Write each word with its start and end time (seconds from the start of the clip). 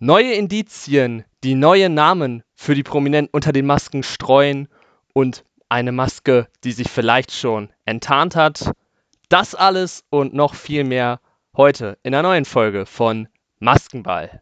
Neue 0.00 0.34
Indizien, 0.34 1.24
die 1.42 1.56
neue 1.56 1.88
Namen 1.88 2.44
für 2.54 2.76
die 2.76 2.84
Prominenten 2.84 3.34
unter 3.34 3.50
den 3.50 3.66
Masken 3.66 4.04
streuen 4.04 4.68
und 5.12 5.44
eine 5.68 5.90
Maske, 5.90 6.46
die 6.62 6.70
sich 6.70 6.88
vielleicht 6.88 7.32
schon 7.32 7.72
enttarnt 7.84 8.36
hat. 8.36 8.70
Das 9.28 9.56
alles 9.56 10.04
und 10.08 10.34
noch 10.34 10.54
viel 10.54 10.84
mehr 10.84 11.18
heute 11.56 11.98
in 12.04 12.12
der 12.12 12.22
neuen 12.22 12.44
Folge 12.44 12.86
von 12.86 13.26
Maskenball. 13.58 14.40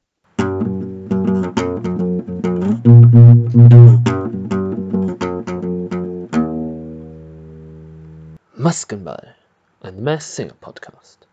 Maskenball, 8.57 9.35
ein 9.81 10.05
Mass 10.05 10.37
Singer 10.37 10.53
Podcast 10.61 11.27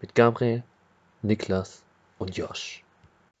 mit 0.00 0.16
Gabriel, 0.16 0.64
Niklas 1.22 1.84
und 2.18 2.36
Josh. 2.36 2.82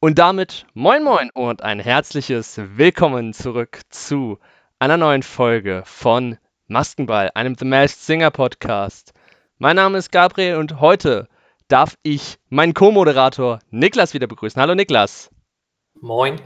Und 0.02 0.18
damit 0.18 0.64
moin 0.72 1.04
moin 1.04 1.28
und 1.34 1.62
ein 1.62 1.78
herzliches 1.78 2.58
Willkommen 2.78 3.34
zurück 3.34 3.82
zu 3.90 4.38
einer 4.78 4.96
neuen 4.96 5.22
Folge 5.22 5.82
von 5.84 6.38
Maskenball, 6.68 7.30
einem 7.34 7.54
The 7.54 7.66
Masked 7.66 8.00
Singer 8.00 8.30
Podcast. 8.30 9.12
Mein 9.58 9.76
Name 9.76 9.98
ist 9.98 10.10
Gabriel 10.10 10.56
und 10.56 10.80
heute 10.80 11.28
darf 11.68 11.98
ich 12.02 12.38
meinen 12.48 12.72
Co-Moderator 12.72 13.58
Niklas 13.68 14.14
wieder 14.14 14.26
begrüßen. 14.26 14.62
Hallo 14.62 14.74
Niklas. 14.74 15.28
Moin. 16.00 16.40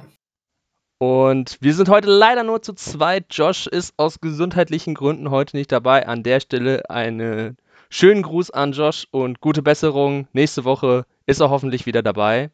Und 0.99 1.57
wir 1.61 1.75
sind 1.75 1.89
heute 1.89 2.11
leider 2.11 2.43
nur 2.43 2.61
zu 2.61 2.73
zweit. 2.73 3.27
Josh 3.31 3.69
ist 3.69 3.95
aus 3.97 4.21
gesundheitlichen 4.21 4.95
Gründen 4.95 5.31
heute 5.31 5.57
nicht 5.57 5.71
dabei. 5.71 6.09
An 6.09 6.25
der 6.25 6.41
Stelle 6.41 6.91
einen 6.91 7.57
schönen 7.89 8.23
Gruß 8.23 8.51
an 8.51 8.73
Josh 8.73 9.07
und 9.13 9.41
gute 9.41 9.63
Besserung. 9.63 10.27
Nächste 10.33 10.65
Woche 10.65 11.07
ist 11.27 11.41
er 11.41 11.51
hoffentlich 11.51 11.87
wieder 11.87 12.03
dabei. 12.03 12.51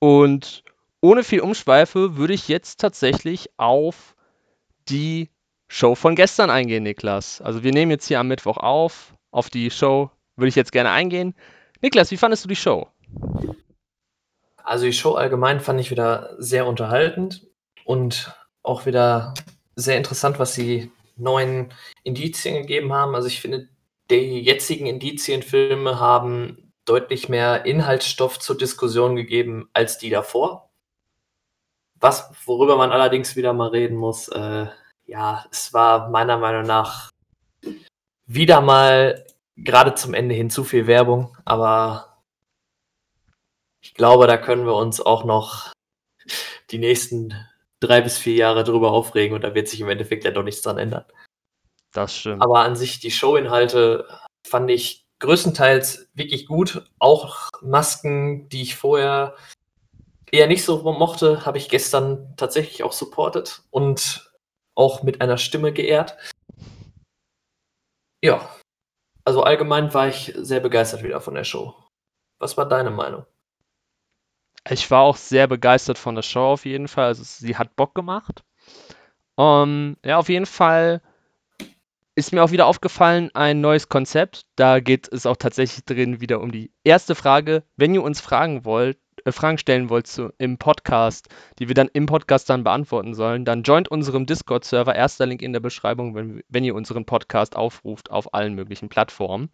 Und 0.00 0.64
ohne 1.00 1.22
viel 1.22 1.40
Umschweife 1.40 2.16
würde 2.16 2.34
ich 2.34 2.48
jetzt 2.48 2.80
tatsächlich 2.80 3.50
auf 3.56 4.16
die 4.88 5.30
Show 5.68 5.94
von 5.94 6.16
gestern 6.16 6.50
eingehen, 6.50 6.82
Niklas. 6.82 7.40
Also 7.40 7.62
wir 7.62 7.72
nehmen 7.72 7.92
jetzt 7.92 8.08
hier 8.08 8.18
am 8.18 8.28
Mittwoch 8.28 8.56
auf. 8.56 9.14
Auf 9.30 9.50
die 9.50 9.70
Show 9.70 10.10
würde 10.36 10.48
ich 10.48 10.56
jetzt 10.56 10.72
gerne 10.72 10.90
eingehen. 10.90 11.34
Niklas, 11.80 12.10
wie 12.10 12.16
fandest 12.16 12.44
du 12.44 12.48
die 12.48 12.56
Show? 12.56 12.88
Also 14.64 14.86
die 14.86 14.92
Show 14.92 15.14
allgemein 15.14 15.60
fand 15.60 15.80
ich 15.80 15.90
wieder 15.90 16.34
sehr 16.38 16.66
unterhaltend 16.66 17.46
und 17.84 18.34
auch 18.62 18.86
wieder 18.86 19.34
sehr 19.76 19.96
interessant, 19.96 20.38
was 20.38 20.54
die 20.54 20.90
neuen 21.16 21.72
Indizien 22.02 22.56
gegeben 22.56 22.92
haben. 22.92 23.14
Also 23.14 23.28
ich 23.28 23.40
finde, 23.40 23.68
die 24.10 24.40
jetzigen 24.40 24.86
Indizienfilme 24.86 26.00
haben 26.00 26.69
deutlich 26.90 27.28
mehr 27.28 27.66
Inhaltsstoff 27.66 28.40
zur 28.40 28.58
Diskussion 28.58 29.14
gegeben 29.14 29.70
als 29.72 29.98
die 29.98 30.10
davor. 30.10 30.70
Was, 32.00 32.32
worüber 32.46 32.76
man 32.76 32.90
allerdings 32.90 33.36
wieder 33.36 33.52
mal 33.52 33.68
reden 33.68 33.96
muss, 33.96 34.28
äh, 34.28 34.66
ja, 35.06 35.44
es 35.52 35.72
war 35.72 36.08
meiner 36.08 36.36
Meinung 36.36 36.64
nach 36.64 37.10
wieder 38.26 38.60
mal 38.60 39.24
gerade 39.56 39.94
zum 39.94 40.14
Ende 40.14 40.34
hin 40.34 40.50
zu 40.50 40.64
viel 40.64 40.86
Werbung, 40.86 41.36
aber 41.44 42.22
ich 43.80 43.94
glaube, 43.94 44.26
da 44.26 44.36
können 44.36 44.66
wir 44.66 44.74
uns 44.74 45.00
auch 45.00 45.24
noch 45.24 45.72
die 46.70 46.78
nächsten 46.78 47.34
drei 47.80 48.00
bis 48.00 48.18
vier 48.18 48.34
Jahre 48.34 48.64
drüber 48.64 48.90
aufregen 48.90 49.34
und 49.34 49.42
da 49.42 49.54
wird 49.54 49.68
sich 49.68 49.80
im 49.80 49.88
Endeffekt 49.88 50.24
ja 50.24 50.30
doch 50.32 50.42
nichts 50.42 50.62
dran 50.62 50.78
ändern. 50.78 51.04
Das 51.92 52.16
stimmt. 52.16 52.42
Aber 52.42 52.60
an 52.60 52.76
sich 52.76 53.00
die 53.00 53.10
Showinhalte 53.10 54.06
fand 54.46 54.70
ich 54.70 55.04
größtenteils 55.20 56.08
wirklich 56.14 56.46
gut. 56.46 56.84
Auch 56.98 57.48
Masken, 57.62 58.48
die 58.48 58.62
ich 58.62 58.74
vorher 58.74 59.36
eher 60.32 60.46
nicht 60.46 60.64
so 60.64 60.82
mochte, 60.92 61.44
habe 61.44 61.58
ich 61.58 61.68
gestern 61.68 62.34
tatsächlich 62.36 62.82
auch 62.82 62.92
supportet 62.92 63.62
und 63.70 64.30
auch 64.74 65.02
mit 65.02 65.20
einer 65.20 65.38
Stimme 65.38 65.72
geehrt. 65.72 66.16
Ja, 68.22 68.48
also 69.24 69.42
allgemein 69.42 69.92
war 69.94 70.08
ich 70.08 70.32
sehr 70.36 70.60
begeistert 70.60 71.02
wieder 71.02 71.20
von 71.20 71.34
der 71.34 71.44
Show. 71.44 71.74
Was 72.38 72.56
war 72.56 72.68
deine 72.68 72.90
Meinung? 72.90 73.24
Ich 74.68 74.90
war 74.90 75.02
auch 75.02 75.16
sehr 75.16 75.46
begeistert 75.46 75.98
von 75.98 76.14
der 76.14 76.22
Show 76.22 76.52
auf 76.52 76.64
jeden 76.64 76.88
Fall. 76.88 77.06
Also 77.06 77.22
sie 77.24 77.56
hat 77.56 77.76
Bock 77.76 77.94
gemacht. 77.94 78.44
Um, 79.36 79.96
ja, 80.04 80.18
auf 80.18 80.28
jeden 80.28 80.46
Fall 80.46 81.00
ist 82.20 82.32
mir 82.32 82.44
auch 82.44 82.50
wieder 82.50 82.66
aufgefallen, 82.66 83.30
ein 83.32 83.62
neues 83.62 83.88
Konzept. 83.88 84.42
Da 84.54 84.80
geht 84.80 85.10
es 85.10 85.24
auch 85.24 85.36
tatsächlich 85.36 85.86
drin 85.86 86.20
wieder 86.20 86.42
um 86.42 86.52
die 86.52 86.70
erste 86.84 87.14
Frage. 87.14 87.64
Wenn 87.76 87.94
ihr 87.94 88.02
uns 88.02 88.20
Fragen 88.20 88.66
wollt, 88.66 88.98
äh, 89.24 89.32
Fragen 89.32 89.56
stellen 89.56 89.88
wollt 89.88 90.06
zu, 90.06 90.30
im 90.36 90.58
Podcast, 90.58 91.28
die 91.58 91.68
wir 91.68 91.74
dann 91.74 91.88
im 91.94 92.04
Podcast 92.04 92.50
dann 92.50 92.62
beantworten 92.62 93.14
sollen, 93.14 93.46
dann 93.46 93.62
joint 93.62 93.90
unserem 93.90 94.26
Discord-Server. 94.26 94.94
Erster 94.94 95.24
Link 95.24 95.40
in 95.40 95.54
der 95.54 95.60
Beschreibung, 95.60 96.14
wenn, 96.14 96.42
wenn 96.50 96.62
ihr 96.62 96.74
unseren 96.74 97.06
Podcast 97.06 97.56
aufruft 97.56 98.10
auf 98.10 98.34
allen 98.34 98.54
möglichen 98.54 98.90
Plattformen. 98.90 99.48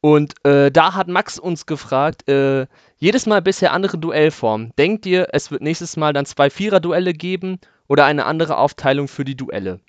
Und 0.00 0.34
äh, 0.46 0.70
da 0.70 0.94
hat 0.94 1.08
Max 1.08 1.38
uns 1.38 1.66
gefragt, 1.66 2.26
äh, 2.30 2.66
jedes 2.96 3.26
Mal 3.26 3.42
bisher 3.42 3.74
andere 3.74 3.98
Duellformen. 3.98 4.72
Denkt 4.78 5.04
ihr, 5.04 5.28
es 5.32 5.50
wird 5.50 5.60
nächstes 5.60 5.98
Mal 5.98 6.14
dann 6.14 6.24
zwei 6.24 6.48
Vierer-Duelle 6.48 7.12
geben 7.12 7.58
oder 7.88 8.06
eine 8.06 8.24
andere 8.24 8.56
Aufteilung 8.56 9.06
für 9.06 9.26
die 9.26 9.36
Duelle? 9.36 9.80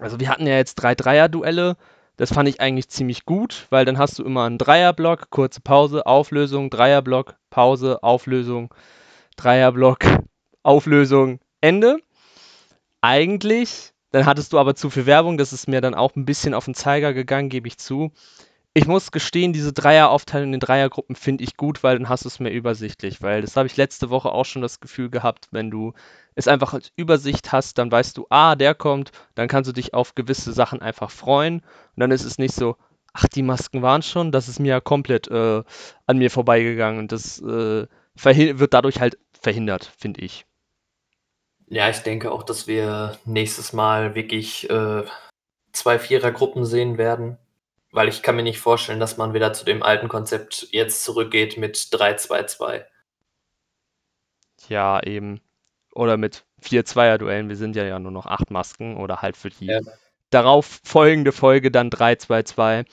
Also 0.00 0.20
wir 0.20 0.28
hatten 0.28 0.46
ja 0.46 0.56
jetzt 0.56 0.76
drei 0.76 0.94
Dreier-Duelle. 0.94 1.76
Das 2.16 2.32
fand 2.32 2.48
ich 2.48 2.60
eigentlich 2.60 2.88
ziemlich 2.88 3.24
gut, 3.24 3.66
weil 3.70 3.84
dann 3.84 3.98
hast 3.98 4.18
du 4.18 4.24
immer 4.24 4.44
einen 4.44 4.58
Dreierblock, 4.58 5.30
kurze 5.30 5.60
Pause, 5.60 6.06
Auflösung, 6.06 6.70
Dreierblock, 6.70 7.36
Pause, 7.50 8.02
Auflösung, 8.02 8.72
Dreierblock, 9.36 10.04
Auflösung, 10.62 11.40
Ende. 11.60 11.98
Eigentlich, 13.00 13.92
dann 14.12 14.26
hattest 14.26 14.52
du 14.52 14.58
aber 14.58 14.76
zu 14.76 14.90
viel 14.90 15.06
Werbung, 15.06 15.38
das 15.38 15.52
ist 15.52 15.66
mir 15.66 15.80
dann 15.80 15.94
auch 15.94 16.14
ein 16.14 16.24
bisschen 16.24 16.54
auf 16.54 16.66
den 16.66 16.74
Zeiger 16.74 17.12
gegangen, 17.12 17.48
gebe 17.48 17.66
ich 17.66 17.78
zu. 17.78 18.12
Ich 18.76 18.88
muss 18.88 19.12
gestehen, 19.12 19.52
diese 19.52 19.72
Dreieraufteilung 19.72 20.52
in 20.52 20.58
Dreiergruppen 20.58 21.14
finde 21.14 21.44
ich 21.44 21.56
gut, 21.56 21.84
weil 21.84 21.96
dann 21.96 22.08
hast 22.08 22.24
du 22.24 22.28
es 22.28 22.40
mehr 22.40 22.52
übersichtlich. 22.52 23.22
Weil 23.22 23.40
das 23.40 23.56
habe 23.56 23.68
ich 23.68 23.76
letzte 23.76 24.10
Woche 24.10 24.32
auch 24.32 24.44
schon 24.44 24.62
das 24.62 24.80
Gefühl 24.80 25.10
gehabt, 25.10 25.46
wenn 25.52 25.70
du 25.70 25.92
es 26.34 26.48
einfach 26.48 26.74
als 26.74 26.90
Übersicht 26.96 27.52
hast, 27.52 27.78
dann 27.78 27.92
weißt 27.92 28.18
du, 28.18 28.26
ah, 28.30 28.56
der 28.56 28.74
kommt, 28.74 29.12
dann 29.36 29.46
kannst 29.46 29.68
du 29.68 29.72
dich 29.72 29.94
auf 29.94 30.16
gewisse 30.16 30.52
Sachen 30.52 30.82
einfach 30.82 31.12
freuen. 31.12 31.60
Und 31.60 32.00
dann 32.00 32.10
ist 32.10 32.24
es 32.24 32.36
nicht 32.36 32.52
so, 32.52 32.74
ach, 33.12 33.28
die 33.28 33.44
Masken 33.44 33.80
waren 33.80 34.02
schon, 34.02 34.32
das 34.32 34.48
ist 34.48 34.58
mir 34.58 34.70
ja 34.70 34.80
komplett 34.80 35.28
äh, 35.28 35.62
an 36.06 36.18
mir 36.18 36.32
vorbeigegangen. 36.32 36.98
Und 36.98 37.12
das 37.12 37.40
äh, 37.40 37.86
wird 38.16 38.74
dadurch 38.74 38.98
halt 38.98 39.18
verhindert, 39.40 39.92
finde 39.96 40.20
ich. 40.20 40.46
Ja, 41.68 41.88
ich 41.90 41.98
denke 41.98 42.32
auch, 42.32 42.42
dass 42.42 42.66
wir 42.66 43.18
nächstes 43.24 43.72
Mal 43.72 44.16
wirklich 44.16 44.68
äh, 44.68 45.04
zwei 45.70 46.00
Vierergruppen 46.00 46.64
sehen 46.64 46.98
werden 46.98 47.38
weil 47.94 48.08
ich 48.08 48.22
kann 48.22 48.34
mir 48.34 48.42
nicht 48.42 48.58
vorstellen, 48.58 48.98
dass 48.98 49.16
man 49.18 49.34
wieder 49.34 49.52
zu 49.52 49.64
dem 49.64 49.84
alten 49.84 50.08
Konzept 50.08 50.66
jetzt 50.72 51.04
zurückgeht 51.04 51.56
mit 51.56 51.76
3-2-2. 51.76 52.84
Ja, 54.68 55.00
eben. 55.00 55.40
Oder 55.92 56.16
mit 56.16 56.44
4-2er-Duellen. 56.60 57.48
Wir 57.48 57.56
sind 57.56 57.76
ja, 57.76 57.84
ja 57.84 58.00
nur 58.00 58.10
noch 58.10 58.26
acht 58.26 58.50
Masken 58.50 58.96
oder 58.96 59.22
halt 59.22 59.36
für 59.36 59.50
die 59.50 59.66
ja. 59.66 59.80
darauf 60.30 60.80
folgende 60.82 61.30
Folge 61.30 61.70
dann 61.70 61.88
3-2-2. 61.88 62.84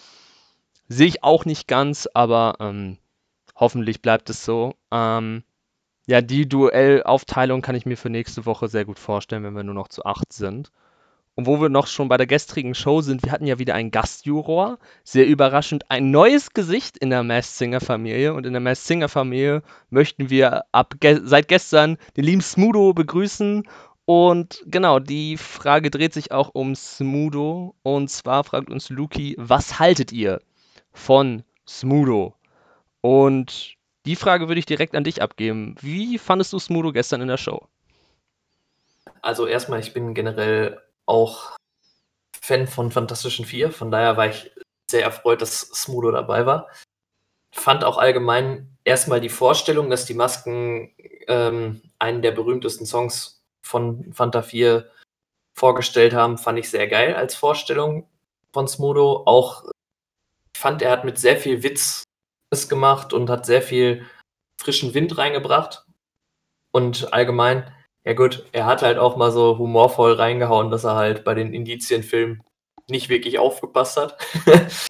Sehe 0.88 1.08
ich 1.08 1.24
auch 1.24 1.46
nicht 1.46 1.68
ganz, 1.68 2.08
aber 2.14 2.58
ähm, 2.60 3.00
hoffentlich 3.56 4.04
bleibt 4.04 4.30
es 4.30 4.46
so. 4.46 4.76
Ähm, 4.92 5.44
ja, 6.06 6.22
die 6.22 6.48
Duellaufteilung 6.48 7.64
kann 7.64 7.76
ich 7.76 7.88
mir 7.88 7.98
für 7.98 8.12
nächste 8.12 8.46
Woche 8.46 8.68
sehr 8.68 8.86
gut 8.86 9.00
vorstellen, 9.00 9.44
wenn 9.44 9.56
wir 9.56 9.64
nur 9.64 9.74
noch 9.74 9.88
zu 9.88 10.06
acht 10.06 10.32
sind. 10.32 10.72
Und 11.36 11.46
wo 11.46 11.62
wir 11.62 11.70
noch 11.70 11.88
schon 11.88 12.10
bei 12.10 12.18
der 12.18 12.28
gestrigen 12.28 12.76
Show 12.76 13.02
sind, 13.02 13.24
wir 13.24 13.32
hatten 13.32 13.48
ja 13.48 13.58
wieder 13.58 13.74
einen 13.74 13.92
Gastjuror. 13.92 14.80
Sehr 15.04 15.28
überraschend 15.28 15.90
ein 15.90 16.12
neues 16.12 16.52
Gesicht 16.52 16.98
in 16.98 17.10
der 17.10 17.24
Masked 17.24 17.58
Singer 17.58 17.80
Familie. 17.80 18.34
Und 18.34 18.46
in 18.46 18.54
der 18.54 18.62
Masked 18.62 18.88
Singer 18.88 19.10
Familie 19.10 19.64
möchten 19.90 20.30
wir 20.30 20.64
ab 20.72 20.96
ge 21.00 21.22
seit 21.24 21.48
gestern 21.48 21.98
den 22.18 22.26
lieben 22.26 22.42
Smudo 22.42 22.94
begrüßen. 22.94 23.64
Und 24.06 24.62
genau, 24.66 25.00
die 25.00 25.38
Frage 25.38 25.90
dreht 25.90 26.14
sich 26.14 26.32
auch 26.34 26.50
um 26.54 26.76
Smudo. 26.76 27.76
Und 27.82 28.10
zwar 28.10 28.44
fragt 28.44 28.70
uns 28.70 28.90
Luki, 28.90 29.36
was 29.40 29.80
haltet 29.80 30.12
ihr 30.12 30.42
von 30.92 31.44
Smudo? 31.66 32.36
Und 33.00 33.78
die 34.06 34.18
Frage 34.18 34.50
würde 34.50 34.60
ich 34.60 34.66
direkt 34.66 34.96
an 34.96 35.06
dich 35.06 35.22
abgeben. 35.22 35.76
Wie 35.80 36.18
fandest 36.18 36.52
du 36.52 36.60
Smudo 36.60 36.92
gestern 36.92 37.22
in 37.22 37.30
der 37.30 37.38
Show? 37.38 37.68
Also 39.22 39.46
erstmal, 39.46 39.80
ich 39.80 39.94
bin 39.94 40.14
generell 40.14 40.82
auch 41.12 41.58
Fan 42.42 42.68
von 42.68 42.92
Fantastischen 42.92 43.46
Vier, 43.46 43.72
von 43.72 43.92
daher 43.92 44.18
war 44.18 44.28
ich 44.28 44.52
sehr 44.90 45.04
erfreut, 45.04 45.42
dass 45.42 45.60
Smudo 45.62 46.12
dabei 46.12 46.46
war. 46.46 46.68
Fand 47.54 47.84
auch 47.84 47.98
allgemein 47.98 48.78
erstmal 48.84 49.22
die 49.22 49.30
Vorstellung, 49.30 49.90
dass 49.90 50.06
die 50.06 50.14
Masken 50.14 50.96
ähm, 51.28 51.82
einen 52.00 52.22
der 52.22 52.32
berühmtesten 52.32 52.86
Songs 52.86 53.44
von 53.62 54.12
Fanta 54.14 54.42
4 54.42 54.90
vorgestellt 55.54 56.14
haben, 56.14 56.38
fand 56.38 56.58
ich 56.60 56.70
sehr 56.70 56.88
geil 56.88 57.14
als 57.14 57.36
Vorstellung 57.36 58.08
von 58.54 58.68
Smudo. 58.68 59.24
Auch 59.26 59.70
fand 60.58 60.82
er 60.82 60.92
hat 60.92 61.06
mit 61.06 61.20
sehr 61.20 61.38
viel 61.38 61.64
Witz 61.64 62.04
es 62.52 62.68
gemacht 62.68 63.14
und 63.14 63.30
hat 63.30 63.46
sehr 63.46 63.62
viel 63.62 64.06
frischen 64.58 64.94
Wind 64.94 65.18
reingebracht. 65.18 65.86
Und 66.72 67.14
allgemein, 67.14 67.72
ja 68.04 68.14
gut, 68.14 68.46
er 68.52 68.66
hat 68.66 68.82
halt 68.82 68.98
auch 68.98 69.16
mal 69.16 69.32
so 69.32 69.58
humorvoll 69.58 70.14
reingehauen, 70.14 70.72
dass 70.72 70.84
er 70.84 70.96
halt 70.96 71.24
bei 71.24 71.34
den 71.34 71.54
Indizienfilmen 71.54 72.44
nicht 72.88 73.10
wirklich 73.10 73.40
aufgepasst 73.40 73.98
hat. 73.98 74.18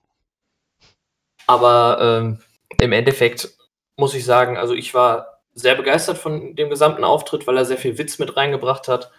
Aber 1.47 1.97
ähm, 2.01 2.39
im 2.79 2.91
Endeffekt 2.93 3.49
muss 3.97 4.13
ich 4.13 4.23
sagen, 4.23 4.57
also 4.57 4.73
ich 4.73 4.93
war 4.93 5.41
sehr 5.53 5.75
begeistert 5.75 6.17
von 6.17 6.55
dem 6.55 6.69
gesamten 6.69 7.03
Auftritt, 7.03 7.45
weil 7.45 7.57
er 7.57 7.65
sehr 7.65 7.77
viel 7.77 7.97
Witz 7.97 8.19
mit 8.19 8.37
reingebracht 8.37 8.87
hat 8.87 9.11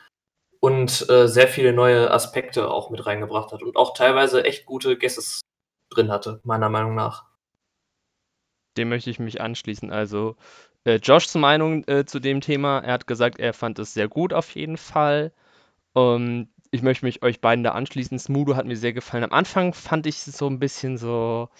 und 0.60 1.08
äh, 1.10 1.28
sehr 1.28 1.48
viele 1.48 1.72
neue 1.72 2.10
Aspekte 2.10 2.70
auch 2.70 2.88
mit 2.88 3.04
reingebracht 3.04 3.52
hat 3.52 3.62
und 3.62 3.76
auch 3.76 3.94
teilweise 3.94 4.44
echt 4.44 4.64
gute 4.64 4.96
Guesses 4.96 5.42
drin 5.90 6.10
hatte, 6.10 6.40
meiner 6.44 6.70
Meinung 6.70 6.94
nach. 6.94 7.26
Dem 8.78 8.88
möchte 8.88 9.10
ich 9.10 9.18
mich 9.18 9.40
anschließen. 9.40 9.92
Also 9.92 10.36
äh, 10.84 10.96
Joshs 10.96 11.34
Meinung 11.34 11.84
äh, 11.88 12.04
zu 12.04 12.20
dem 12.20 12.40
Thema, 12.40 12.80
er 12.80 12.94
hat 12.94 13.06
gesagt, 13.06 13.38
er 13.38 13.52
fand 13.52 13.78
es 13.78 13.94
sehr 13.94 14.08
gut 14.08 14.32
auf 14.32 14.54
jeden 14.54 14.76
Fall. 14.76 15.32
Ähm, 15.94 16.48
ich 16.70 16.82
möchte 16.82 17.04
mich 17.04 17.22
euch 17.22 17.40
beiden 17.40 17.64
da 17.64 17.72
anschließen. 17.72 18.18
Smudo 18.18 18.56
hat 18.56 18.66
mir 18.66 18.76
sehr 18.76 18.92
gefallen. 18.92 19.24
Am 19.24 19.32
Anfang 19.32 19.74
fand 19.74 20.06
ich 20.06 20.16
es 20.16 20.38
so 20.38 20.48
ein 20.48 20.58
bisschen 20.58 20.96
so, 20.96 21.50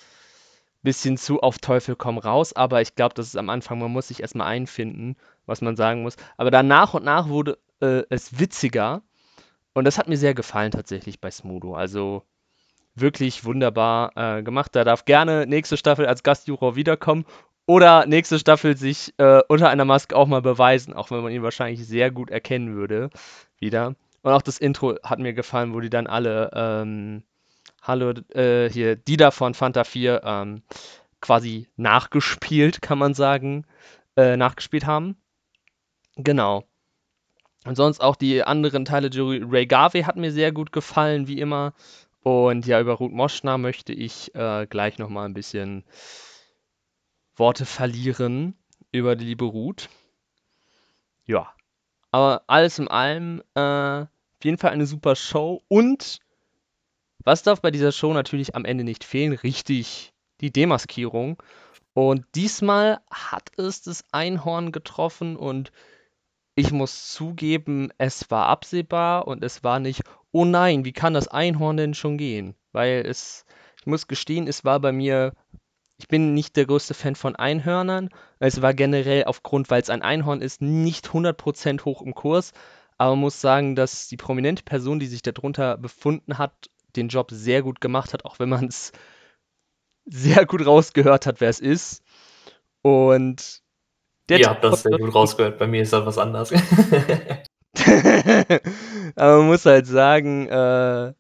bisschen 0.83 1.17
zu 1.17 1.41
auf 1.41 1.59
Teufel 1.59 1.97
komm 1.97 2.19
raus, 2.19 2.55
aber 2.55 2.81
ich 2.83 2.95
glaube, 2.95 3.15
das 3.15 3.29
ist 3.29 3.37
am 3.37 3.51
Anfang, 3.51 3.79
man 3.79 3.93
muss 3.93 4.09
sich 4.09 4.21
erstmal 4.21 4.49
einfinden, 4.49 5.17
was 5.47 5.61
man 5.61 5.77
sagen 5.77 6.03
muss. 6.03 6.17
Aber 6.37 6.51
dann 6.51 6.67
nach 6.67 6.95
und 6.95 7.05
nach 7.05 7.29
wurde 7.29 7.59
äh, 7.81 8.03
es 8.11 8.39
witziger 8.39 9.03
und 9.75 9.85
das 9.85 9.99
hat 9.99 10.09
mir 10.09 10.17
sehr 10.17 10.35
gefallen 10.35 10.73
tatsächlich 10.73 11.21
bei 11.21 11.31
Smudo. 11.31 11.75
Also 11.75 12.25
wirklich 12.95 13.45
wunderbar 13.45 14.13
äh, 14.17 14.43
gemacht. 14.43 14.75
Da 14.75 14.85
darf 14.85 15.05
gerne 15.05 15.47
nächste 15.47 15.77
Staffel 15.77 16.07
als 16.07 16.23
Gastjuror 16.23 16.77
wiederkommen 16.77 17.25
oder 17.67 18.07
nächste 18.07 18.39
Staffel 18.39 18.77
sich 18.77 19.15
äh, 19.19 19.41
unter 19.49 19.69
einer 19.71 19.85
Maske 19.85 20.17
auch 20.17 20.27
mal 20.27 20.43
beweisen, 20.43 20.95
auch 20.95 21.11
wenn 21.11 21.23
man 21.23 21.33
ihn 21.33 21.43
wahrscheinlich 21.43 21.87
sehr 21.87 22.11
gut 22.11 22.31
erkennen 22.31 22.75
würde 22.75 23.11
wieder. 23.59 23.95
Und 24.23 24.33
auch 24.33 24.43
das 24.43 24.59
Intro 24.59 24.97
hat 25.03 25.19
mir 25.19 25.33
gefallen, 25.33 25.75
wo 25.75 25.81
die 25.81 25.91
dann 25.91 26.07
alle 26.07 26.51
ähm, 26.55 27.23
Hallo, 27.83 28.11
äh, 28.35 28.71
hier, 28.71 28.95
Dida 28.95 29.33
von 29.33 29.55
Fanta 29.55 29.83
4 29.83 30.23
ähm, 30.25 30.63
quasi 31.21 31.69
nachgespielt, 31.77 32.81
kann 32.81 32.99
man 32.99 33.15
sagen, 33.15 33.67
äh, 34.17 34.37
nachgespielt 34.37 34.87
haben. 34.87 35.17
Genau. 36.17 36.65
Und 37.65 37.77
sonst 37.77 38.01
auch 38.01 38.17
die 38.17 38.45
anderen 38.45 38.85
Teile, 38.85 39.11
Ray 39.13 39.67
Garvey 39.67 40.03
hat 40.03 40.17
mir 40.17 40.31
sehr 40.31 40.53
gut 40.53 40.73
gefallen, 40.73 41.27
wie 41.27 41.41
immer. 41.41 41.75
Und 42.23 42.67
ja, 42.67 42.81
über 42.81 42.95
Ruth 42.95 43.13
Moschner 43.13 43.59
möchte 43.59 43.93
ich 43.93 44.33
äh, 44.35 44.67
gleich 44.67 44.99
nochmal 44.99 45.27
ein 45.27 45.35
bisschen 45.35 45.85
Worte 47.37 47.67
verlieren 47.67 48.55
über 48.91 49.17
die 49.17 49.25
liebe 49.25 49.45
Ruth. 49.45 49.89
Ja, 51.25 51.53
aber 52.11 52.43
alles 52.47 52.79
in 52.79 52.89
allem 52.89 53.43
äh, 53.55 53.61
auf 54.03 54.45
jeden 54.45 54.59
Fall 54.59 54.71
eine 54.71 54.87
super 54.87 55.17
Show 55.17 55.63
und 55.69 56.21
was 57.25 57.43
darf 57.43 57.63
bei 57.63 57.71
dieser 57.71 57.93
Show 57.93 58.13
natürlich 58.13 58.57
am 58.57 58.65
Ende 58.65 58.85
nicht 58.85 59.05
fehlen? 59.05 59.33
Richtig, 59.33 60.13
die 60.41 60.51
Demaskierung. 60.51 61.41
Und 61.95 62.25
diesmal 62.35 63.01
hat 63.11 63.53
es 63.57 63.83
das 63.83 64.05
Einhorn 64.11 64.73
getroffen 64.73 65.37
und 65.37 65.71
ich 66.55 66.73
muss 66.73 67.13
zugeben, 67.13 67.91
es 67.99 68.31
war 68.31 68.47
absehbar 68.47 69.27
und 69.27 69.45
es 69.45 69.63
war 69.63 69.79
nicht, 69.79 70.03
oh 70.33 70.45
nein, 70.45 70.85
wie 70.85 70.93
kann 70.93 71.15
das 71.15 71.29
Einhorn 71.29 71.77
denn 71.77 71.95
schon 71.95 72.19
gehen? 72.19 72.55
Weil 72.73 73.05
es, 73.07 73.45
ich 73.79 73.87
muss 73.87 74.09
gestehen, 74.09 74.47
es 74.49 74.65
war 74.65 74.81
bei 74.81 74.93
mir, 74.93 75.33
ich 76.03 76.09
bin 76.09 76.35
nicht 76.35 76.57
der 76.57 76.67
größte 76.67 76.95
Fan 76.95 77.15
von 77.15 77.37
Einhörnern. 77.37 78.09
Es 78.41 78.61
war 78.61 78.75
generell 78.75 79.23
aufgrund, 79.23 79.71
weil 79.71 79.81
es 79.81 79.89
ein 79.89 80.03
Einhorn 80.03 80.43
ist, 80.43 80.61
nicht 80.61 81.11
100% 81.11 81.85
hoch 81.85 82.03
im 82.03 82.13
Kurs. 82.13 82.51
Aber 82.99 83.11
man 83.11 83.21
muss 83.21 83.41
sagen, 83.41 83.77
dass 83.77 84.09
die 84.09 84.17
prominente 84.17 84.65
Person, 84.65 84.99
die 84.99 85.07
sich 85.07 85.23
darunter 85.23 85.79
befunden 85.79 86.39
hat, 86.39 86.71
den 86.97 87.07
Job 87.07 87.31
sehr 87.31 87.63
gut 87.63 87.81
gemacht 87.81 88.15
hat, 88.15 88.25
auch 88.25 88.41
wenn 88.41 88.49
man 88.49 88.67
es 88.67 88.91
sehr 90.05 90.45
gut 90.45 90.67
rausgehört 90.67 91.27
hat, 91.27 91.41
wer 91.41 91.51
es 91.51 91.61
ist. 91.61 92.03
Und 92.83 93.63
der 94.29 94.41
Ihr 94.41 94.49
habt 94.49 94.65
das 94.65 94.83
sehr 94.83 94.99
gut 94.99 95.15
rausgehört, 95.15 95.61
bei 95.61 95.69
mir 95.69 95.83
ist 95.83 95.93
das 95.93 96.05
was 96.05 96.19
anderes. 96.19 96.51
Aber 99.15 99.39
man 99.39 99.47
muss 99.47 99.65
halt 99.67 99.87
sagen, 99.87 100.49
äh, 100.49 101.13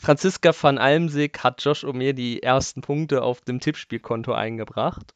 Franziska 0.00 0.52
van 0.58 0.78
Almsig 0.78 1.44
hat 1.44 1.62
Josh 1.62 1.84
Omer 1.84 2.14
die 2.14 2.42
ersten 2.42 2.80
Punkte 2.80 3.22
auf 3.22 3.42
dem 3.42 3.60
Tippspielkonto 3.60 4.32
eingebracht. 4.32 5.12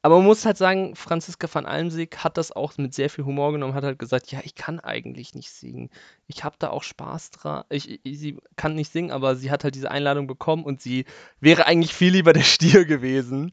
Aber 0.00 0.18
man 0.18 0.26
muss 0.26 0.46
halt 0.46 0.56
sagen, 0.56 0.94
Franziska 0.94 1.48
van 1.52 1.66
Almsig 1.66 2.18
hat 2.22 2.38
das 2.38 2.52
auch 2.52 2.78
mit 2.78 2.94
sehr 2.94 3.10
viel 3.10 3.24
Humor 3.24 3.50
genommen, 3.50 3.74
hat 3.74 3.82
halt 3.82 3.98
gesagt, 3.98 4.30
ja, 4.30 4.38
ich 4.44 4.54
kann 4.54 4.78
eigentlich 4.78 5.34
nicht 5.34 5.50
singen. 5.50 5.90
Ich 6.28 6.44
habe 6.44 6.54
da 6.60 6.70
auch 6.70 6.84
Spaß 6.84 7.32
dran. 7.32 7.64
Ich, 7.68 7.98
ich, 8.04 8.20
sie 8.20 8.38
kann 8.54 8.76
nicht 8.76 8.92
singen, 8.92 9.10
aber 9.10 9.34
sie 9.34 9.50
hat 9.50 9.64
halt 9.64 9.74
diese 9.74 9.90
Einladung 9.90 10.28
bekommen 10.28 10.62
und 10.62 10.80
sie 10.80 11.04
wäre 11.40 11.66
eigentlich 11.66 11.92
viel 11.92 12.12
lieber 12.12 12.32
der 12.32 12.44
Stier 12.44 12.84
gewesen. 12.84 13.50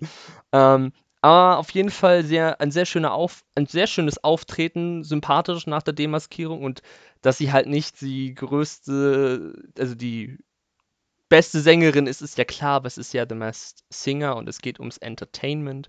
Ähm, 0.52 0.92
aber 1.24 1.58
auf 1.58 1.72
jeden 1.72 1.90
Fall 1.90 2.24
sehr, 2.24 2.62
ein, 2.62 2.70
sehr 2.70 2.86
schöner 2.86 3.14
Auf, 3.14 3.44
ein 3.56 3.66
sehr 3.66 3.88
schönes 3.88 4.24
Auftreten, 4.24 5.04
sympathisch 5.04 5.66
nach 5.66 5.82
der 5.82 5.94
Demaskierung 5.94 6.64
und 6.64 6.84
dass 7.24 7.40
sie 7.40 7.52
halt 7.52 7.68
nicht 7.68 8.02
die 8.02 8.36
größte, 8.36 9.56
also 9.80 9.96
die 9.96 10.38
beste 11.30 11.62
Sängerin 11.62 12.06
ist, 12.06 12.22
ist 12.22 12.38
ja 12.38 12.46
klar, 12.46 12.74
aber 12.74 12.88
es 12.88 13.00
ist 13.00 13.14
ja 13.14 13.26
The 13.28 13.36
Masked 13.36 13.84
Singer 13.90 14.36
und 14.36 14.48
es 14.48 14.60
geht 14.60 14.80
ums 14.80 14.98
Entertainment. 14.98 15.88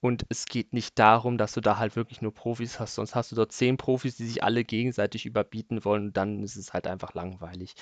Und 0.00 0.26
es 0.30 0.46
geht 0.46 0.72
nicht 0.72 0.98
darum, 0.98 1.38
dass 1.38 1.52
du 1.52 1.60
da 1.60 1.78
halt 1.78 1.94
wirklich 1.94 2.22
nur 2.22 2.34
Profis 2.34 2.80
hast, 2.80 2.96
sonst 2.96 3.14
hast 3.14 3.30
du 3.30 3.36
dort 3.36 3.52
zehn 3.52 3.76
Profis, 3.76 4.16
die 4.16 4.26
sich 4.26 4.42
alle 4.42 4.64
gegenseitig 4.64 5.26
überbieten 5.26 5.84
wollen 5.84 6.06
und 6.06 6.16
dann 6.16 6.42
ist 6.42 6.56
es 6.56 6.72
halt 6.72 6.88
einfach 6.88 7.14
langweilig. 7.14 7.74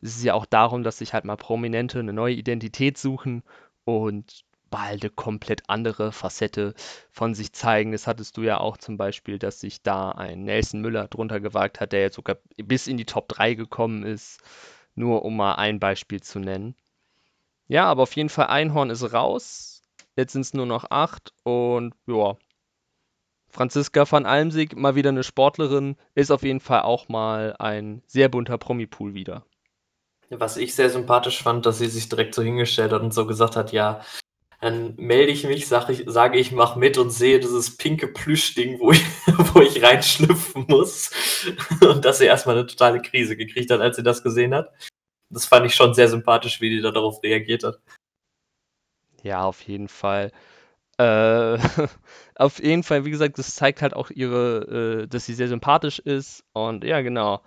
Es 0.00 0.16
ist 0.16 0.24
ja 0.24 0.32
auch 0.34 0.46
darum, 0.46 0.82
dass 0.82 0.98
sich 0.98 1.12
halt 1.12 1.26
mal 1.26 1.36
Prominente 1.36 1.98
eine 1.98 2.14
neue 2.14 2.34
Identität 2.34 2.96
suchen 2.96 3.42
und 3.84 4.46
bald 4.70 5.02
eine 5.02 5.10
komplett 5.10 5.62
andere 5.68 6.12
Facette 6.12 6.74
von 7.10 7.34
sich 7.34 7.52
zeigen. 7.52 7.92
Das 7.92 8.06
hattest 8.06 8.36
du 8.36 8.42
ja 8.42 8.58
auch 8.58 8.76
zum 8.76 8.96
Beispiel, 8.96 9.38
dass 9.38 9.60
sich 9.60 9.82
da 9.82 10.10
ein 10.12 10.44
Nelson 10.44 10.80
Müller 10.80 11.08
drunter 11.08 11.40
gewagt 11.40 11.80
hat, 11.80 11.92
der 11.92 12.02
jetzt 12.02 12.16
sogar 12.16 12.36
bis 12.56 12.86
in 12.86 12.96
die 12.96 13.06
Top 13.06 13.28
3 13.28 13.54
gekommen 13.54 14.04
ist, 14.04 14.40
nur 14.94 15.24
um 15.24 15.36
mal 15.36 15.54
ein 15.54 15.80
Beispiel 15.80 16.20
zu 16.22 16.38
nennen. 16.38 16.74
Ja, 17.68 17.84
aber 17.84 18.04
auf 18.04 18.16
jeden 18.16 18.30
Fall 18.30 18.46
Einhorn 18.46 18.90
ist 18.90 19.12
raus 19.12 19.78
Jetzt 20.18 20.32
sind 20.32 20.40
es 20.40 20.52
nur 20.52 20.66
noch 20.66 20.90
acht 20.90 21.32
und 21.44 21.94
ja. 22.08 22.36
Franziska 23.50 24.04
van 24.10 24.26
Almsig, 24.26 24.76
mal 24.76 24.96
wieder 24.96 25.10
eine 25.10 25.22
Sportlerin, 25.22 25.94
ist 26.16 26.32
auf 26.32 26.42
jeden 26.42 26.58
Fall 26.58 26.82
auch 26.82 27.08
mal 27.08 27.54
ein 27.60 28.02
sehr 28.08 28.28
bunter 28.28 28.58
Promi-Pool 28.58 29.14
wieder. 29.14 29.46
Was 30.28 30.56
ich 30.56 30.74
sehr 30.74 30.90
sympathisch 30.90 31.40
fand, 31.40 31.66
dass 31.66 31.78
sie 31.78 31.86
sich 31.86 32.08
direkt 32.08 32.34
so 32.34 32.42
hingestellt 32.42 32.92
hat 32.92 33.02
und 33.02 33.14
so 33.14 33.26
gesagt 33.28 33.54
hat, 33.54 33.70
ja, 33.70 34.00
dann 34.60 34.96
melde 34.96 35.30
ich 35.30 35.44
mich, 35.44 35.68
sage 35.68 35.92
ich, 35.92 36.04
sage 36.06 36.38
ich, 36.38 36.50
mach 36.50 36.74
mit 36.74 36.98
und 36.98 37.10
sehe 37.10 37.38
dieses 37.38 37.76
pinke 37.76 38.08
Plüschding, 38.08 38.80
wo 38.80 38.90
ich, 38.90 39.04
wo 39.54 39.60
ich 39.60 39.82
reinschlüpfen 39.82 40.66
muss. 40.68 41.10
Und 41.80 42.04
dass 42.04 42.18
sie 42.18 42.24
erstmal 42.24 42.56
eine 42.56 42.66
totale 42.66 43.00
Krise 43.00 43.36
gekriegt 43.36 43.70
hat, 43.70 43.80
als 43.80 43.96
sie 43.96 44.02
das 44.02 44.22
gesehen 44.22 44.54
hat. 44.54 44.72
Das 45.30 45.46
fand 45.46 45.66
ich 45.66 45.74
schon 45.74 45.94
sehr 45.94 46.08
sympathisch, 46.08 46.60
wie 46.60 46.70
die 46.70 46.80
da 46.80 46.90
darauf 46.90 47.22
reagiert 47.22 47.62
hat. 47.62 47.78
Ja, 49.22 49.44
auf 49.44 49.60
jeden 49.62 49.88
Fall. 49.88 50.32
Äh, 50.98 51.58
auf 52.34 52.58
jeden 52.60 52.82
Fall, 52.82 53.04
wie 53.04 53.10
gesagt, 53.10 53.38
das 53.38 53.54
zeigt 53.54 53.82
halt 53.82 53.94
auch 53.94 54.10
ihre, 54.10 55.02
äh, 55.04 55.06
dass 55.06 55.26
sie 55.26 55.34
sehr 55.34 55.48
sympathisch 55.48 56.00
ist. 56.00 56.44
Und 56.52 56.82
ja, 56.82 57.00
genau. 57.00 57.42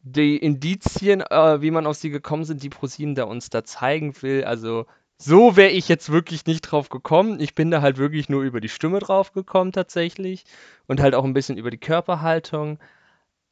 Die 0.00 0.36
Indizien, 0.36 1.22
äh, 1.22 1.60
wie 1.60 1.72
man 1.72 1.86
auf 1.86 1.96
sie 1.96 2.10
gekommen 2.10 2.44
sind, 2.44 2.62
die 2.62 2.68
ProSieben 2.68 3.16
da 3.16 3.24
uns 3.24 3.50
da 3.50 3.64
zeigen 3.64 4.22
will, 4.22 4.44
also 4.44 4.86
so 5.18 5.56
wäre 5.56 5.70
ich 5.70 5.88
jetzt 5.88 6.10
wirklich 6.10 6.46
nicht 6.46 6.62
drauf 6.62 6.88
gekommen. 6.88 7.40
Ich 7.40 7.54
bin 7.54 7.70
da 7.70 7.80
halt 7.82 7.98
wirklich 7.98 8.28
nur 8.28 8.42
über 8.42 8.60
die 8.60 8.68
Stimme 8.68 8.98
drauf 8.98 9.32
gekommen 9.32 9.72
tatsächlich 9.72 10.44
und 10.86 11.00
halt 11.00 11.14
auch 11.14 11.24
ein 11.24 11.32
bisschen 11.34 11.56
über 11.58 11.70
die 11.70 11.78
Körperhaltung. 11.78 12.78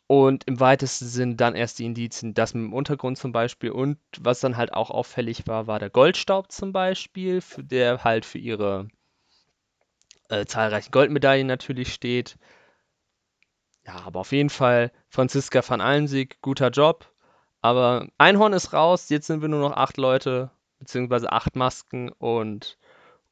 Und 0.07 0.45
im 0.45 0.61
weitesten 0.61 1.07
Sinn 1.07 1.37
dann 1.39 1.55
erst 1.55 1.79
die 1.79 1.87
Indizien, 1.87 2.35
das 2.35 2.53
mit 2.55 2.65
dem 2.65 2.75
Untergrund 2.75 3.17
zum 3.19 3.33
Beispiel. 3.33 3.71
Und 3.71 3.99
was 4.21 4.41
dann 4.41 4.57
halt 4.57 4.75
auch 4.75 4.91
auffällig 4.91 5.47
war, 5.47 5.67
war 5.67 5.79
der 5.79 5.91
Goldstaub 5.91 6.53
zum 6.53 6.73
Beispiel, 6.73 7.41
für, 7.41 7.65
der 7.65 8.05
halt 8.05 8.27
für 8.27 8.39
ihre 8.39 8.89
äh, 10.29 10.45
zahlreichen 10.45 10.91
Goldmedaillen 10.91 11.47
natürlich 11.47 11.95
steht. 11.95 12.37
Ja, 13.87 13.97
aber 14.05 14.21
auf 14.21 14.33
jeden 14.33 14.51
Fall 14.51 14.93
Franziska 15.09 15.63
van 15.67 15.81
Almsig, 15.81 16.41
guter 16.43 16.71
Job. 16.71 17.11
Aber 17.63 18.09
Einhorn 18.19 18.53
ist 18.53 18.73
raus, 18.75 19.09
jetzt 19.09 19.27
sind 19.27 19.41
wir 19.41 19.49
nur 19.49 19.61
noch 19.61 19.77
acht 19.77 19.97
Leute, 19.97 20.51
beziehungsweise 20.85 21.33
acht 21.33 21.57
Masken. 21.57 22.11
Und 22.11 22.79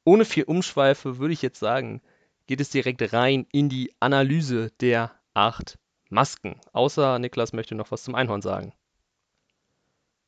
ohne 0.04 0.25
viel 0.25 0.44
Umschweife 0.44 1.18
würde 1.18 1.35
ich 1.35 1.42
jetzt 1.42 1.61
sagen, 1.61 2.02
geht 2.47 2.61
es 2.61 2.71
direkt 2.71 3.12
rein 3.12 3.47
in 3.52 3.68
die 3.68 3.94
Analyse 4.00 4.71
der 4.80 5.12
acht 5.35 5.78
Masken. 6.09 6.61
Außer 6.73 7.18
Niklas 7.18 7.52
möchte 7.52 7.75
noch 7.75 7.90
was 7.90 8.02
zum 8.02 8.14
Einhorn 8.14 8.42
sagen. 8.42 8.75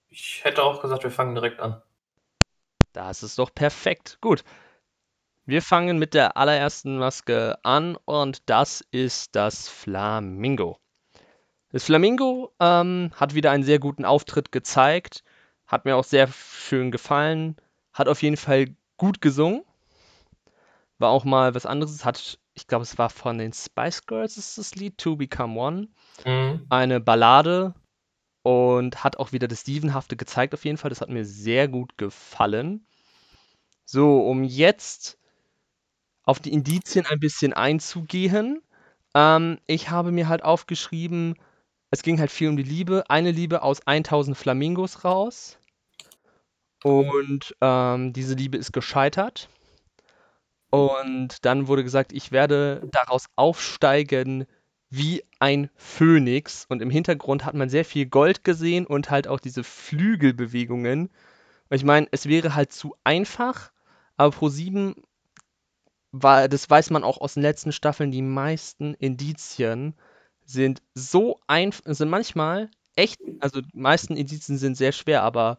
Ich 0.09 0.45
hätte 0.45 0.63
auch 0.63 0.81
gesagt, 0.81 1.03
wir 1.03 1.11
fangen 1.11 1.35
direkt 1.35 1.61
an. 1.61 1.83
Das 2.93 3.23
ist 3.23 3.39
doch 3.39 3.53
perfekt. 3.53 4.19
Gut. 4.21 4.45
Wir 5.47 5.61
fangen 5.61 5.99
mit 5.99 6.15
der 6.15 6.37
allerersten 6.39 6.97
Maske 6.97 7.59
an 7.65 7.97
und 8.05 8.49
das 8.49 8.83
ist 8.93 9.37
das 9.37 9.69
Flamingo. 9.69 10.79
Das 11.71 11.85
Flamingo 11.85 12.55
ähm, 12.61 13.11
hat 13.17 13.35
wieder 13.35 13.51
einen 13.51 13.65
sehr 13.65 13.81
guten 13.81 14.05
Auftritt 14.05 14.53
gezeigt, 14.53 15.25
hat 15.67 15.85
mir 15.85 15.97
auch 15.97 16.05
sehr 16.05 16.29
schön 16.29 16.91
gefallen, 16.91 17.57
hat 17.93 18.09
auf 18.09 18.23
jeden 18.23 18.37
Fall 18.37 18.75
gut 18.97 19.21
gesungen, 19.21 19.65
war 20.99 21.11
auch 21.11 21.25
mal 21.25 21.55
was 21.55 21.67
anderes, 21.67 22.05
hat, 22.05 22.39
ich 22.55 22.67
glaube, 22.67 22.83
es 22.83 22.99
war 22.99 23.11
von 23.11 23.39
den 23.39 23.53
Spice 23.53 24.07
Girls 24.07 24.37
ist 24.37 24.59
das 24.59 24.75
Lied 24.75 24.99
To 24.99 25.17
Become 25.17 25.59
One, 25.59 25.89
Mhm. 26.27 26.67
eine 26.71 27.01
Ballade 27.01 27.75
und 28.43 29.05
hat 29.05 29.19
auch 29.19 29.33
wieder 29.33 29.49
das 29.49 29.63
Stevenhafte 29.63 30.17
gezeigt 30.17 30.55
auf 30.55 30.65
jeden 30.65 30.79
Fall. 30.79 30.91
Das 30.91 31.01
hat 31.01 31.11
mir 31.11 31.25
sehr 31.25 31.69
gut 31.69 31.99
gefallen. 31.99 32.87
So, 33.87 34.27
um 34.29 34.45
jetzt 34.45 35.19
auf 36.25 36.41
die 36.41 36.53
Indizien 36.53 37.07
ein 37.07 37.21
bisschen 37.21 37.53
einzugehen. 37.53 38.63
Ähm, 39.15 39.59
ich 39.67 39.91
habe 39.91 40.13
mir 40.13 40.29
halt 40.29 40.43
aufgeschrieben, 40.43 41.37
es 41.95 42.03
ging 42.03 42.19
halt 42.19 42.33
viel 42.33 42.49
um 42.49 42.57
die 42.57 42.65
Liebe. 42.65 43.05
Eine 43.09 43.31
Liebe 43.31 43.63
aus 43.63 43.87
1000 43.87 44.37
Flamingos 44.37 45.05
raus. 45.05 45.59
Und 46.83 47.57
ähm, 47.61 48.13
diese 48.13 48.35
Liebe 48.35 48.59
ist 48.59 48.73
gescheitert. 48.73 49.49
Und 50.71 51.45
dann 51.45 51.69
wurde 51.69 51.85
gesagt, 51.85 52.13
ich 52.13 52.33
werde 52.33 52.83
daraus 52.91 53.27
aufsteigen 53.37 54.47
wie 54.91 55.23
ein 55.39 55.71
Phönix. 55.77 56.67
Und 56.69 56.83
im 56.83 56.91
Hintergrund 56.91 57.45
hat 57.45 57.55
man 57.55 57.69
sehr 57.69 57.85
viel 57.85 58.07
Gold 58.07 58.43
gesehen 58.43 58.87
und 58.87 59.11
halt 59.11 59.29
auch 59.29 59.39
diese 59.39 59.63
Flügelbewegungen. 59.63 61.11
Ich 61.71 61.85
meine, 61.85 62.09
es 62.11 62.29
wäre 62.29 62.57
halt 62.57 62.73
zu 62.73 62.97
einfach, 63.05 63.71
aber 64.17 64.37
Pro7 64.37 64.97
war, 66.11 66.49
das 66.49 66.69
weiß 66.69 66.91
man 66.91 67.05
auch 67.05 67.21
aus 67.21 67.35
den 67.35 67.45
letzten 67.45 67.71
Staffeln, 67.71 68.11
die 68.11 68.23
meisten 68.23 68.95
Indizien 68.95 69.95
sind 70.45 70.83
so 70.95 71.41
einfach, 71.47 71.83
sind 71.87 72.11
manchmal 72.11 72.71
echt, 72.97 73.21
also 73.41 73.61
die 73.61 73.79
meisten 73.79 74.17
Indizien 74.17 74.59
sind 74.59 74.77
sehr 74.77 74.93
schwer, 74.93 75.23
aber 75.23 75.59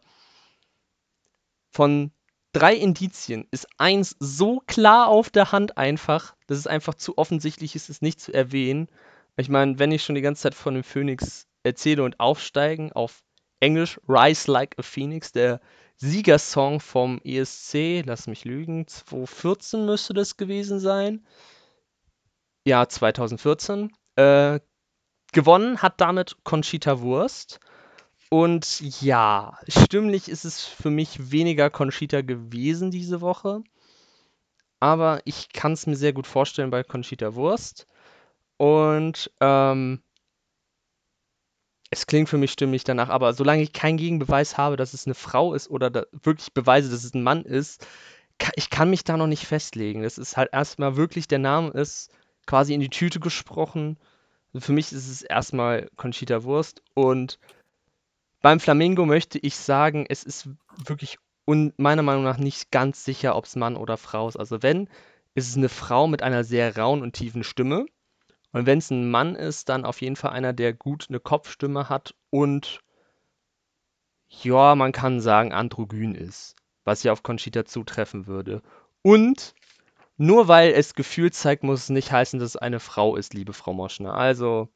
von 1.70 2.12
drei 2.52 2.74
Indizien 2.74 3.46
ist 3.50 3.68
eins 3.76 4.16
so 4.18 4.60
klar 4.66 5.08
auf 5.08 5.30
der 5.30 5.52
Hand 5.52 5.76
einfach, 5.76 6.34
dass 6.46 6.58
es 6.58 6.66
einfach 6.66 6.94
zu 6.94 7.18
offensichtlich 7.18 7.74
ist, 7.76 7.90
es 7.90 8.00
nicht 8.00 8.20
zu 8.20 8.32
erwähnen. 8.32 8.88
Ich 9.36 9.48
meine, 9.48 9.78
wenn 9.78 9.92
ich 9.92 10.02
schon 10.02 10.14
die 10.14 10.22
ganze 10.22 10.44
Zeit 10.44 10.54
von 10.54 10.74
dem 10.74 10.84
Phönix 10.84 11.46
erzähle 11.64 12.02
und 12.02 12.18
aufsteigen, 12.18 12.92
auf 12.92 13.22
Englisch 13.60 14.00
Rise 14.08 14.50
Like 14.50 14.78
a 14.78 14.82
Phoenix, 14.82 15.32
der 15.32 15.60
Siegersong 15.96 16.80
vom 16.80 17.20
ESC, 17.24 18.02
lass 18.06 18.26
mich 18.26 18.44
lügen, 18.44 18.86
2014 18.86 19.84
müsste 19.84 20.14
das 20.14 20.36
gewesen 20.36 20.78
sein. 20.78 21.26
Ja, 22.66 22.88
2014. 22.88 23.92
Äh, 24.16 24.60
gewonnen 25.36 25.82
hat 25.82 26.00
damit 26.00 26.38
Conchita 26.44 27.00
Wurst. 27.00 27.60
Und 28.30 28.80
ja, 29.02 29.58
stimmlich 29.68 30.30
ist 30.30 30.46
es 30.46 30.64
für 30.64 30.90
mich 30.90 31.30
weniger 31.30 31.68
Conchita 31.68 32.22
gewesen 32.22 32.90
diese 32.90 33.20
Woche. 33.20 33.62
Aber 34.80 35.20
ich 35.26 35.50
kann 35.52 35.72
es 35.72 35.86
mir 35.86 35.94
sehr 35.96 36.14
gut 36.14 36.26
vorstellen 36.26 36.70
bei 36.70 36.82
Conchita 36.82 37.34
Wurst. 37.34 37.86
Und 38.56 39.30
ähm, 39.40 40.02
es 41.90 42.06
klingt 42.06 42.30
für 42.30 42.38
mich 42.38 42.52
stimmig 42.52 42.84
danach, 42.84 43.10
aber 43.10 43.34
solange 43.34 43.62
ich 43.62 43.74
keinen 43.74 43.98
Gegenbeweis 43.98 44.56
habe, 44.56 44.76
dass 44.76 44.94
es 44.94 45.06
eine 45.06 45.14
Frau 45.14 45.52
ist 45.52 45.68
oder 45.68 46.06
wirklich 46.12 46.54
Beweise, 46.54 46.90
dass 46.90 47.04
es 47.04 47.12
ein 47.12 47.22
Mann 47.22 47.42
ist, 47.44 47.86
ka 48.38 48.52
ich 48.56 48.70
kann 48.70 48.88
mich 48.88 49.04
da 49.04 49.18
noch 49.18 49.26
nicht 49.26 49.44
festlegen. 49.46 50.02
Das 50.02 50.16
ist 50.16 50.38
halt 50.38 50.48
erstmal 50.54 50.96
wirklich 50.96 51.28
der 51.28 51.40
Name 51.40 51.70
ist 51.72 52.10
quasi 52.46 52.72
in 52.72 52.80
die 52.80 52.88
Tüte 52.88 53.20
gesprochen. 53.20 53.98
Für 54.58 54.72
mich 54.72 54.92
ist 54.92 55.08
es 55.08 55.22
erstmal 55.22 55.88
Conchita 55.96 56.44
Wurst 56.44 56.82
und 56.94 57.38
beim 58.42 58.60
Flamingo 58.60 59.06
möchte 59.06 59.38
ich 59.38 59.56
sagen, 59.56 60.06
es 60.08 60.22
ist 60.22 60.48
wirklich 60.84 61.18
un 61.46 61.72
meiner 61.76 62.02
Meinung 62.02 62.24
nach 62.24 62.38
nicht 62.38 62.70
ganz 62.70 63.04
sicher, 63.04 63.36
ob 63.36 63.44
es 63.44 63.56
Mann 63.56 63.76
oder 63.76 63.96
Frau 63.96 64.28
ist. 64.28 64.36
Also 64.36 64.62
wenn, 64.62 64.88
ist 65.34 65.48
es 65.48 65.56
eine 65.56 65.68
Frau 65.68 66.06
mit 66.06 66.22
einer 66.22 66.44
sehr 66.44 66.76
rauen 66.76 67.02
und 67.02 67.14
tiefen 67.14 67.44
Stimme. 67.44 67.86
Und 68.52 68.66
wenn 68.66 68.78
es 68.78 68.90
ein 68.90 69.10
Mann 69.10 69.34
ist, 69.34 69.68
dann 69.68 69.84
auf 69.84 70.00
jeden 70.00 70.16
Fall 70.16 70.30
einer, 70.30 70.52
der 70.52 70.72
gut 70.72 71.06
eine 71.08 71.20
Kopfstimme 71.20 71.88
hat 71.88 72.14
und 72.30 72.80
ja, 74.28 74.74
man 74.74 74.92
kann 74.92 75.20
sagen, 75.20 75.52
androgyn 75.52 76.14
ist, 76.14 76.56
was 76.84 77.02
ja 77.02 77.12
auf 77.12 77.22
Conchita 77.22 77.64
zutreffen 77.64 78.26
würde. 78.26 78.62
Und 79.02 79.54
nur 80.16 80.48
weil 80.48 80.72
es 80.72 80.94
Gefühl 80.94 81.32
zeigt, 81.32 81.62
muss 81.64 81.84
es 81.84 81.88
nicht 81.90 82.12
heißen, 82.12 82.38
dass 82.40 82.50
es 82.50 82.56
eine 82.56 82.80
Frau 82.80 83.16
ist, 83.16 83.34
liebe 83.34 83.52
Frau 83.52 83.72
Moschner. 83.74 84.14
Also, 84.14 84.68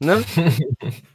ne? 0.00 0.24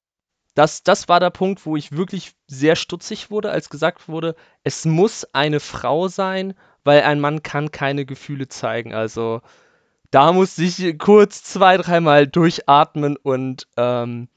Das, 0.56 0.84
das 0.84 1.08
war 1.08 1.22
der 1.22 1.30
Punkt, 1.30 1.66
wo 1.66 1.78
ich 1.78 1.94
wirklich 1.94 2.34
sehr 2.48 2.76
stutzig 2.76 3.32
wurde, 3.32 3.50
als 3.52 3.70
gesagt 3.70 4.10
wurde, 4.10 4.36
es 4.64 4.84
muss 4.84 5.24
eine 5.34 5.60
Frau 5.62 6.10
sein, 6.10 6.54
weil 6.84 7.04
ein 7.04 7.22
Mann 7.22 7.44
kann 7.44 7.72
keine 7.72 8.06
Gefühle 8.06 8.50
zeigen. 8.50 8.94
Also, 8.94 9.42
da 10.12 10.34
musste 10.34 10.64
ich 10.64 10.98
kurz 11.00 11.44
zwei, 11.44 11.78
dreimal 11.78 12.28
durchatmen 12.28 13.16
und 13.18 13.68
ähm, 13.78 14.30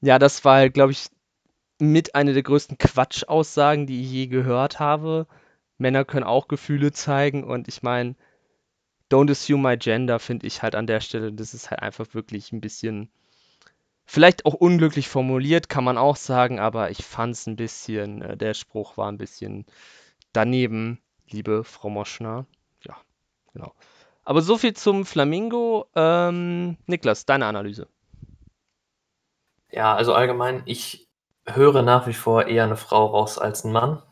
ja, 0.00 0.18
das 0.18 0.44
war 0.44 0.56
halt, 0.56 0.74
glaube 0.74 0.92
ich, 0.92 1.08
mit 1.78 2.14
einer 2.14 2.32
der 2.32 2.42
größten 2.42 2.78
Quatschaussagen, 2.78 3.86
die 3.86 4.02
ich 4.02 4.10
je 4.10 4.26
gehört 4.26 4.80
habe. 4.80 5.26
Männer 5.80 6.04
können 6.04 6.24
auch 6.24 6.48
Gefühle 6.48 6.92
zeigen 6.92 7.44
und 7.44 7.68
ich 7.68 7.82
meine, 7.82 8.14
don't 9.10 9.30
assume 9.30 9.68
my 9.68 9.76
gender 9.76 10.18
finde 10.18 10.46
ich 10.46 10.62
halt 10.62 10.74
an 10.74 10.86
der 10.86 11.00
Stelle, 11.00 11.32
das 11.32 11.54
ist 11.54 11.70
halt 11.70 11.82
einfach 11.82 12.14
wirklich 12.14 12.52
ein 12.52 12.60
bisschen, 12.60 13.10
vielleicht 14.04 14.46
auch 14.46 14.54
unglücklich 14.54 15.08
formuliert, 15.08 15.68
kann 15.68 15.84
man 15.84 15.98
auch 15.98 16.16
sagen, 16.16 16.60
aber 16.60 16.90
ich 16.90 17.04
fand 17.04 17.34
es 17.34 17.46
ein 17.46 17.56
bisschen, 17.56 18.22
äh, 18.22 18.36
der 18.36 18.54
Spruch 18.54 18.96
war 18.96 19.10
ein 19.10 19.18
bisschen 19.18 19.66
daneben, 20.32 21.00
liebe 21.28 21.64
Frau 21.64 21.90
Moschner. 21.90 22.46
Ja, 22.84 22.96
genau. 23.52 23.72
Aber 24.24 24.42
so 24.42 24.58
viel 24.58 24.74
zum 24.74 25.06
Flamingo. 25.06 25.86
Ähm, 25.94 26.76
Niklas, 26.86 27.26
deine 27.26 27.46
Analyse. 27.46 27.88
Ja, 29.70 29.94
also 29.94 30.14
allgemein, 30.14 30.62
ich 30.66 31.08
höre 31.46 31.82
nach 31.82 32.06
wie 32.06 32.12
vor 32.12 32.46
eher 32.46 32.64
eine 32.64 32.76
Frau 32.76 33.06
raus 33.06 33.38
als 33.38 33.64
ein 33.64 33.72
Mann. 33.72 34.02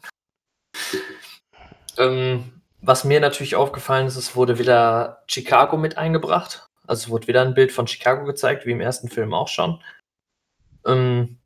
Ähm, 1.99 2.63
was 2.81 3.05
mir 3.05 3.21
natürlich 3.21 3.57
aufgefallen 3.57 4.07
ist, 4.07 4.17
es 4.17 4.37
wurde 4.37 4.59
wieder 4.59 5.25
Chicago 5.27 5.77
mit 5.77 5.99
eingebracht. 5.99 6.69
Also 6.87 7.05
es 7.05 7.11
wurde 7.11 7.27
wieder 7.27 7.43
ein 7.43 7.55
Bild 7.55 7.73
von 7.73 7.87
Chicago 7.87 8.25
gezeigt, 8.25 8.65
wie 8.65 8.71
im 8.73 8.81
ersten 8.81 9.09
Film 9.09 9.35
auch 9.35 9.49
schon. 9.49 9.83
Ähm, 10.87 11.39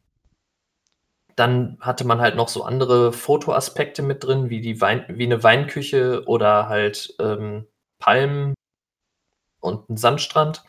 dann 1.35 1.78
hatte 1.80 2.04
man 2.04 2.21
halt 2.21 2.37
noch 2.37 2.49
so 2.49 2.62
andere 2.64 3.12
Fotoaspekte 3.12 4.02
mit 4.02 4.23
drin, 4.25 4.50
wie, 4.50 4.61
die 4.61 4.80
Wein, 4.80 5.06
wie 5.09 5.25
eine 5.25 5.42
Weinküche 5.42 6.25
oder 6.26 6.68
halt 6.68 7.14
ähm, 7.18 7.66
Palmen 7.99 8.54
und 9.61 9.88
ein 9.88 9.97
Sandstrand. 9.97 10.64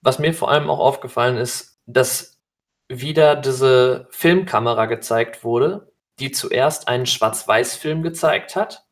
Was 0.00 0.18
mir 0.18 0.32
vor 0.32 0.50
allem 0.50 0.70
auch 0.70 0.78
aufgefallen 0.78 1.36
ist, 1.36 1.78
dass 1.86 2.40
wieder 2.88 3.36
diese 3.36 4.06
Filmkamera 4.10 4.86
gezeigt 4.86 5.44
wurde, 5.44 5.92
die 6.18 6.30
zuerst 6.30 6.88
einen 6.88 7.06
Schwarz-Weiß-Film 7.06 8.02
gezeigt 8.02 8.56
hat 8.56 8.86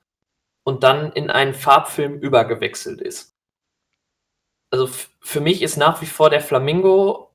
und 0.63 0.83
dann 0.83 1.13
in 1.13 1.31
einen 1.31 1.55
Farbfilm 1.55 2.19
übergewechselt 2.19 3.01
ist. 3.01 3.35
Also 4.71 4.89
für 5.21 5.41
mich 5.41 5.63
ist 5.63 5.77
nach 5.77 6.03
wie 6.03 6.07
vor 6.07 6.31
der 6.31 6.41
Flamingo 6.41 7.31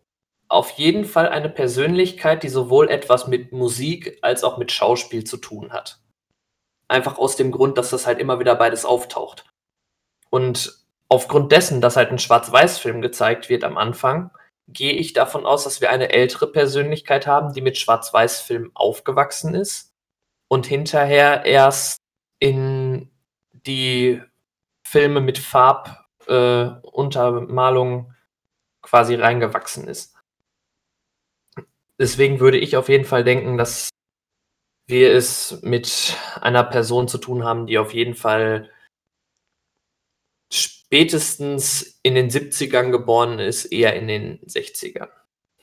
auf 0.49 0.71
jeden 0.71 1.05
Fall 1.05 1.29
eine 1.29 1.49
Persönlichkeit, 1.49 2.43
die 2.43 2.49
sowohl 2.49 2.89
etwas 2.89 3.27
mit 3.27 3.51
Musik 3.51 4.17
als 4.21 4.43
auch 4.43 4.57
mit 4.57 4.71
Schauspiel 4.71 5.23
zu 5.23 5.37
tun 5.37 5.71
hat. 5.71 5.99
Einfach 6.87 7.19
aus 7.19 7.35
dem 7.35 7.51
Grund, 7.51 7.77
dass 7.77 7.91
das 7.91 8.07
halt 8.07 8.19
immer 8.19 8.39
wieder 8.39 8.55
beides 8.55 8.83
auftaucht. 8.83 9.45
Und 10.31 10.83
aufgrund 11.07 11.51
dessen, 11.51 11.81
dass 11.81 11.95
halt 11.95 12.11
ein 12.11 12.19
Schwarz-Weiß-Film 12.19 13.01
gezeigt 13.01 13.49
wird 13.49 13.63
am 13.63 13.77
Anfang, 13.77 14.31
gehe 14.73 14.93
ich 14.93 15.13
davon 15.13 15.45
aus, 15.45 15.63
dass 15.63 15.81
wir 15.81 15.89
eine 15.89 16.11
ältere 16.11 16.51
Persönlichkeit 16.51 17.25
haben, 17.27 17.53
die 17.53 17.61
mit 17.61 17.77
schwarz 17.77 18.13
weiß 18.13 18.41
film 18.41 18.71
aufgewachsen 18.73 19.55
ist 19.55 19.93
und 20.47 20.65
hinterher 20.65 21.45
erst 21.45 21.97
in 22.39 23.11
die 23.51 24.21
Filme 24.83 25.21
mit 25.21 25.37
Farbuntermalung 25.37 28.09
äh, 28.09 28.13
quasi 28.81 29.15
reingewachsen 29.15 29.87
ist. 29.87 30.15
Deswegen 31.99 32.39
würde 32.39 32.57
ich 32.57 32.77
auf 32.77 32.89
jeden 32.89 33.05
Fall 33.05 33.23
denken, 33.23 33.57
dass 33.57 33.89
wir 34.87 35.13
es 35.13 35.61
mit 35.61 36.17
einer 36.41 36.63
Person 36.63 37.07
zu 37.07 37.19
tun 37.19 37.43
haben, 37.43 37.67
die 37.67 37.77
auf 37.77 37.93
jeden 37.93 38.15
Fall 38.15 38.71
spätestens 40.89 41.99
in 42.01 42.15
den 42.15 42.31
70ern 42.31 42.89
geboren 42.89 43.37
ist, 43.37 43.65
eher 43.65 43.93
in 43.93 44.07
den 44.07 44.39
60ern. 44.39 45.09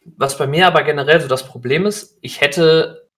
Was 0.04 0.38
bei 0.38 0.47
mir 0.47 0.68
aber 0.68 0.85
generell 0.85 1.21
so 1.21 1.26
das 1.26 1.49
Problem 1.49 1.85
ist, 1.85 2.16
ich 2.21 2.40
hätte 2.40 3.11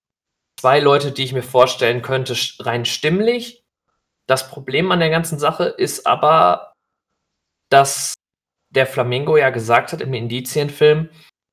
zwei 0.58 0.80
Leute, 0.80 1.12
die 1.12 1.24
ich 1.24 1.34
mir 1.34 1.42
vorstellen 1.42 2.00
könnte, 2.00 2.34
rein 2.60 2.84
stimmlich, 2.86 3.64
Das 4.26 4.50
Problem 4.50 4.92
an 4.92 5.00
der 5.00 5.08
ganzen 5.08 5.38
Sache 5.38 5.64
ist 5.64 6.06
aber, 6.06 6.74
dass 7.70 8.14
der 8.68 8.86
Flamingo 8.86 9.38
ja 9.38 9.48
gesagt 9.48 9.92
hat 9.92 10.02
im 10.02 10.12
Indizienfilm, 10.12 11.08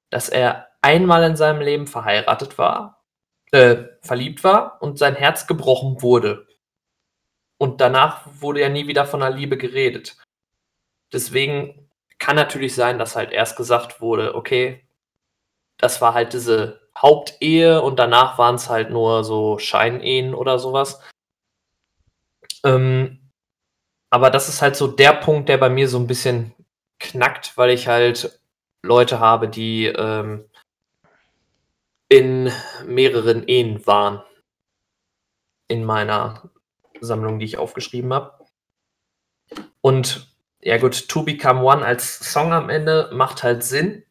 dass 0.10 0.28
er 0.28 0.68
einmal 0.82 1.24
in 1.24 1.38
seinem 1.38 1.62
Leben 1.62 1.88
verheiratet 1.88 2.58
war, 2.58 3.02
äh, 3.52 3.86
verliebt 4.02 4.44
war 4.44 4.82
und 4.82 4.98
sein 4.98 5.16
Herz 5.16 5.48
gebrochen 5.48 6.02
wurde. 6.02 6.48
Und 7.58 7.80
danach 7.80 8.28
wurde 8.42 8.60
ja 8.60 8.70
nie 8.70 8.88
wieder 8.88 9.06
von 9.06 9.22
der 9.22 9.32
Liebe 9.32 9.58
geredet. 9.58 10.18
Deswegen 11.14 11.90
kann 12.18 12.36
natürlich 12.36 12.76
sein, 12.76 13.00
dass 13.00 13.16
halt 13.16 13.32
erst 13.32 13.56
gesagt 13.58 14.02
wurde, 14.02 14.36
okay, 14.36 14.88
das 15.78 16.02
war 16.02 16.14
halt 16.14 16.34
diese 16.34 16.82
Hauptehe 16.98 17.82
und 17.82 18.00
danach 18.00 18.38
waren 18.38 18.56
es 18.56 18.70
halt 18.70 18.90
nur 18.90 19.24
so 19.24 19.60
Scheinehen 19.60 20.34
oder 20.34 20.60
sowas. 20.60 21.02
Ähm, 22.64 23.32
aber 24.10 24.30
das 24.30 24.48
ist 24.48 24.62
halt 24.62 24.76
so 24.76 24.88
der 24.88 25.14
Punkt, 25.14 25.50
der 25.50 25.58
bei 25.58 25.70
mir 25.70 25.90
so 25.90 26.00
ein 26.00 26.08
bisschen 26.08 26.54
knackt, 27.00 27.58
weil 27.58 27.72
ich 27.72 27.88
halt 27.88 28.40
Leute 28.82 29.20
habe, 29.20 29.50
die 29.50 29.88
ähm, 29.88 30.46
in 32.08 32.52
mehreren 32.86 33.48
Ehen 33.48 33.86
waren. 33.86 34.24
In 35.68 35.84
meiner 35.84 36.50
Sammlung, 37.02 37.40
die 37.40 37.46
ich 37.46 37.58
aufgeschrieben 37.58 38.14
habe. 38.14 38.46
Und 39.82 40.35
ja 40.66 40.78
gut, 40.78 41.08
To 41.10 41.22
Become 41.22 41.62
One 41.62 41.86
als 41.86 42.20
Song 42.20 42.52
am 42.52 42.70
Ende 42.70 43.10
macht 43.14 43.44
halt 43.44 43.64
Sinn, 43.64 44.04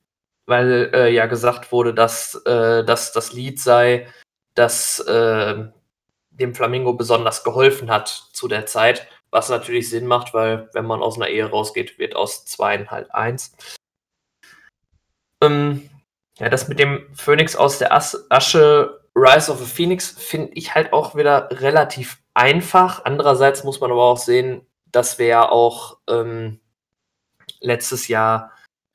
weil 0.46 0.90
äh, 0.94 1.10
ja 1.12 1.26
gesagt 1.26 1.72
wurde, 1.72 1.92
dass, 1.92 2.36
äh, 2.46 2.84
dass 2.84 3.12
das 3.12 3.32
Lied 3.32 3.60
sei, 3.60 4.06
das 4.54 5.00
äh, 5.00 5.64
dem 6.30 6.54
Flamingo 6.54 6.92
besonders 6.94 7.42
geholfen 7.42 7.90
hat 7.90 8.08
zu 8.32 8.46
der 8.46 8.66
Zeit, 8.66 9.08
was 9.30 9.48
natürlich 9.48 9.90
Sinn 9.90 10.06
macht, 10.06 10.32
weil 10.32 10.70
wenn 10.74 10.86
man 10.86 11.02
aus 11.02 11.16
einer 11.16 11.28
Ehe 11.28 11.50
rausgeht, 11.50 11.98
wird 11.98 12.14
aus 12.14 12.44
zweien 12.44 12.88
halt 12.88 13.12
eins. 13.12 13.56
Ähm, 15.42 15.90
ja, 16.38 16.48
das 16.48 16.68
mit 16.68 16.78
dem 16.78 17.08
Phönix 17.14 17.56
aus 17.56 17.78
der 17.78 17.92
As 17.92 18.26
Asche 18.30 19.00
Rise 19.16 19.50
of 19.50 19.60
a 19.60 19.64
Phoenix 19.64 20.10
finde 20.10 20.52
ich 20.54 20.74
halt 20.74 20.92
auch 20.92 21.16
wieder 21.16 21.48
relativ 21.50 22.22
einfach. 22.32 23.04
Andererseits 23.04 23.64
muss 23.64 23.80
man 23.80 23.90
aber 23.90 24.04
auch 24.04 24.18
sehen, 24.18 24.64
dass 24.94 25.18
wir 25.18 25.26
ja 25.26 25.48
auch 25.48 25.98
ähm, 26.08 26.60
letztes 27.60 28.06
Jahr 28.06 28.52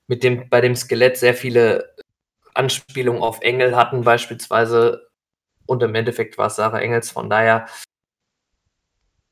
mit 0.08 0.24
dem, 0.24 0.50
bei 0.50 0.62
dem 0.62 0.76
Skelett 0.76 1.18
sehr 1.18 1.34
viele 1.34 1.94
Anspielungen 2.54 3.22
auf 3.22 3.42
Engel 3.42 3.76
hatten, 3.76 4.04
beispielsweise. 4.04 5.10
Und 5.66 5.84
im 5.84 5.94
Endeffekt 5.94 6.38
war 6.38 6.48
es 6.48 6.56
Sarah 6.56 6.80
Engels. 6.80 7.12
Von 7.12 7.30
daher 7.30 7.68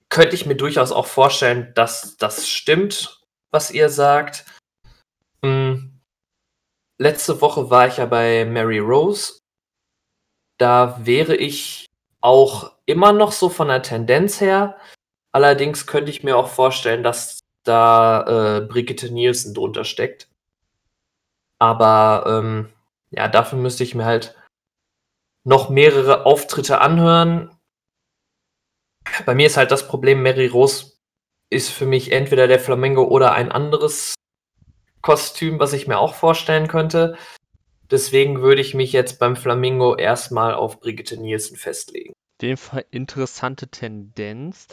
könnte 0.10 0.36
ich 0.36 0.46
mir 0.46 0.56
durchaus 0.56 0.92
auch 0.92 1.08
vorstellen, 1.08 1.72
dass 1.74 2.18
das 2.18 2.48
stimmt, 2.48 3.22
was 3.50 3.72
ihr 3.72 3.90
sagt. 3.90 4.46
Hm. 5.44 6.00
Letzte 7.00 7.40
Woche 7.42 7.70
war 7.70 7.88
ich 7.88 7.98
ja 7.98 8.06
bei 8.06 8.44
Mary 8.46 8.80
Rose. 8.80 9.40
Da 10.58 11.00
wäre 11.06 11.36
ich 11.36 11.86
auch 12.20 12.74
immer 12.86 13.14
noch 13.14 13.32
so 13.32 13.48
von 13.50 13.70
der 13.70 13.84
Tendenz 13.84 14.42
her. 14.42 14.78
Allerdings 15.32 15.88
könnte 15.88 16.12
ich 16.12 16.24
mir 16.24 16.38
auch 16.38 16.48
vorstellen, 16.48 17.04
dass 17.04 17.40
da 17.64 18.58
äh, 18.58 18.62
Brigitte 18.62 19.12
Nielsen 19.12 19.54
drunter 19.54 19.84
steckt. 19.84 20.30
Aber 21.60 22.24
ähm, 22.28 22.70
ja, 23.12 23.28
dafür 23.28 23.60
müsste 23.60 23.84
ich 23.84 23.96
mir 23.96 24.06
halt 24.06 24.36
noch 25.44 25.70
mehrere 25.70 26.26
Auftritte 26.26 26.82
anhören. 26.82 27.52
Bei 29.26 29.34
mir 29.34 29.48
ist 29.48 29.58
halt 29.58 29.72
das 29.72 29.88
Problem, 29.88 30.22
Mary 30.22 30.48
Rose 30.48 30.98
ist 31.50 31.70
für 31.70 31.86
mich 31.86 32.12
entweder 32.12 32.48
der 32.48 32.60
Flamingo 32.60 33.04
oder 33.04 33.32
ein 33.32 33.52
anderes 33.52 34.16
Kostüm, 35.02 35.60
was 35.60 35.74
ich 35.74 35.88
mir 35.88 36.00
auch 36.00 36.16
vorstellen 36.16 36.68
könnte. 36.68 37.18
Deswegen 37.90 38.42
würde 38.42 38.60
ich 38.62 38.74
mich 38.74 38.92
jetzt 38.92 39.20
beim 39.20 39.38
Flamingo 39.38 39.96
erstmal 39.96 40.54
auf 40.54 40.82
Brigitte 40.82 41.18
Nielsen 41.18 41.56
festlegen. 41.56 42.12
Jeden 42.42 42.58
Fall 42.58 42.86
interessante 42.92 43.70
Tendenz. 43.70 44.68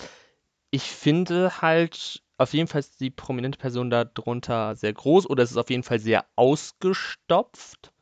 Ich 0.74 0.90
finde 0.90 1.62
halt, 1.62 2.24
auf 2.36 2.52
jeden 2.52 2.66
Fall 2.66 2.84
die 2.98 3.10
prominente 3.12 3.60
Person 3.60 3.90
darunter 3.90 4.74
sehr 4.74 4.92
groß 4.92 5.30
oder 5.30 5.44
es 5.44 5.52
ist 5.52 5.56
auf 5.56 5.70
jeden 5.70 5.84
Fall 5.84 6.00
sehr 6.00 6.26
ausgestopft. 6.34 7.92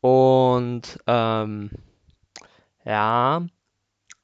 Und 0.00 1.00
ähm, 1.08 1.70
ja, 2.84 3.46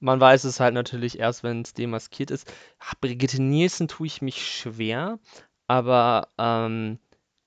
man 0.01 0.21
weiß 0.21 0.45
es 0.45 0.61
halt 0.61 0.75
natürlich 0.75 1.19
erst, 1.19 1.43
wenn 1.45 1.63
es 1.63 1.75
demaskiert 1.75 2.31
ist. 2.31 2.53
Ach, 2.81 2.95
Brigitte 3.01 3.43
Nielsen 3.43 3.89
tue 3.89 4.07
ich 4.09 4.23
mich 4.23 4.47
schwer, 4.47 5.19
aber 5.69 6.29
ähm, 6.39 6.99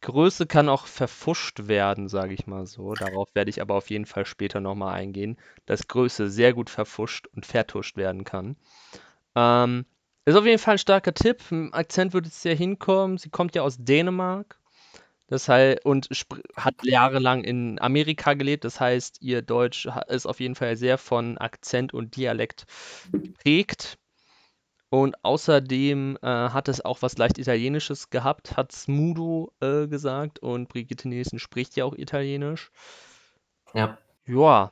Größe 0.02 0.48
kann 0.48 0.70
auch 0.70 0.88
verfuscht 0.88 1.68
werden, 1.68 2.10
sage 2.10 2.34
ich 2.36 2.48
mal 2.48 2.68
so. 2.68 2.96
Darauf 2.96 3.30
werde 3.36 3.50
ich 3.52 3.62
aber 3.62 3.76
auf 3.76 3.90
jeden 3.92 4.06
Fall 4.08 4.26
später 4.26 4.60
nochmal 4.62 4.96
eingehen, 4.96 5.38
dass 5.66 5.88
Größe 5.88 6.30
sehr 6.30 6.54
gut 6.54 6.70
verfuscht 6.70 7.28
und 7.28 7.46
vertuscht 7.46 7.98
werden 7.98 8.24
kann. 8.26 8.58
Ähm, 9.36 9.86
ist 10.26 10.36
auf 10.36 10.46
jeden 10.46 10.60
Fall 10.60 10.76
ein 10.76 10.80
starker 10.80 11.14
Tipp. 11.14 11.42
Im 11.52 11.74
Akzent 11.74 12.14
würde 12.14 12.28
es 12.28 12.44
ja 12.44 12.54
hinkommen. 12.54 13.18
Sie 13.18 13.30
kommt 13.30 13.56
ja 13.56 13.62
aus 13.62 13.78
Dänemark. 13.78 14.60
Das 15.28 15.50
heißt, 15.50 15.86
und 15.86 16.10
hat 16.56 16.76
jahrelang 16.84 17.44
in 17.44 17.80
Amerika 17.82 18.34
gelebt. 18.34 18.66
Das 18.66 18.80
heißt, 18.80 19.22
ihr 19.22 19.42
Deutsch 19.42 19.88
ist 20.08 20.26
auf 20.26 20.40
jeden 20.40 20.56
Fall 20.56 20.76
sehr 20.76 20.98
von 20.98 21.38
Akzent 21.38 21.94
und 21.94 22.16
Dialekt 22.16 22.66
geprägt. 23.12 23.98
Und 24.90 25.16
außerdem 25.24 26.20
äh, 26.22 26.28
hat 26.28 26.68
es 26.68 26.86
auch 26.86 27.02
was 27.02 27.18
leicht 27.18 27.40
Italienisches 27.40 28.12
gehabt, 28.12 28.56
hat 28.58 28.72
Smudo 28.72 29.52
äh, 29.60 29.88
gesagt. 29.88 30.38
Und 30.38 30.70
Brigitte 30.70 31.10
Nielsen 31.10 31.40
spricht 31.40 31.76
ja 31.76 31.86
auch 31.86 31.96
Italienisch. 31.96 32.70
Ja. 33.74 33.98
Ja, 34.28 34.72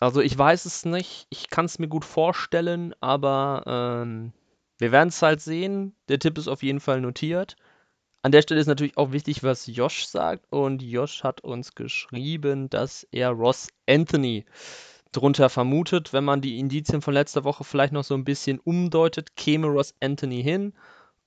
also 0.00 0.20
ich 0.20 0.36
weiß 0.36 0.64
es 0.64 0.84
nicht. 0.84 1.26
Ich 1.30 1.50
kann 1.50 1.66
es 1.66 1.78
mir 1.78 1.88
gut 1.88 2.04
vorstellen, 2.04 2.94
aber 3.00 3.62
ähm, 3.66 4.32
wir 4.78 4.92
werden 4.92 5.10
es 5.10 5.20
halt 5.22 5.40
sehen. 5.40 5.94
Der 6.08 6.18
Tipp 6.18 6.38
ist 6.38 6.48
auf 6.48 6.62
jeden 6.62 6.80
Fall 6.80 7.00
notiert. 7.00 7.56
An 8.22 8.32
der 8.32 8.42
Stelle 8.42 8.60
ist 8.60 8.66
natürlich 8.66 8.96
auch 8.96 9.12
wichtig, 9.12 9.42
was 9.42 9.66
Josh 9.66 10.06
sagt. 10.06 10.46
Und 10.50 10.82
Josh 10.82 11.22
hat 11.22 11.42
uns 11.42 11.74
geschrieben, 11.74 12.68
dass 12.70 13.06
er 13.12 13.30
Ross 13.30 13.68
Anthony 13.86 14.46
drunter 15.12 15.50
vermutet. 15.50 16.12
Wenn 16.12 16.24
man 16.24 16.40
die 16.40 16.58
Indizien 16.58 17.02
von 17.02 17.14
letzter 17.14 17.44
Woche 17.44 17.64
vielleicht 17.64 17.92
noch 17.92 18.04
so 18.04 18.14
ein 18.14 18.24
bisschen 18.24 18.58
umdeutet, 18.58 19.36
käme 19.36 19.66
Ross 19.66 19.94
Anthony 20.00 20.42
hin. 20.42 20.74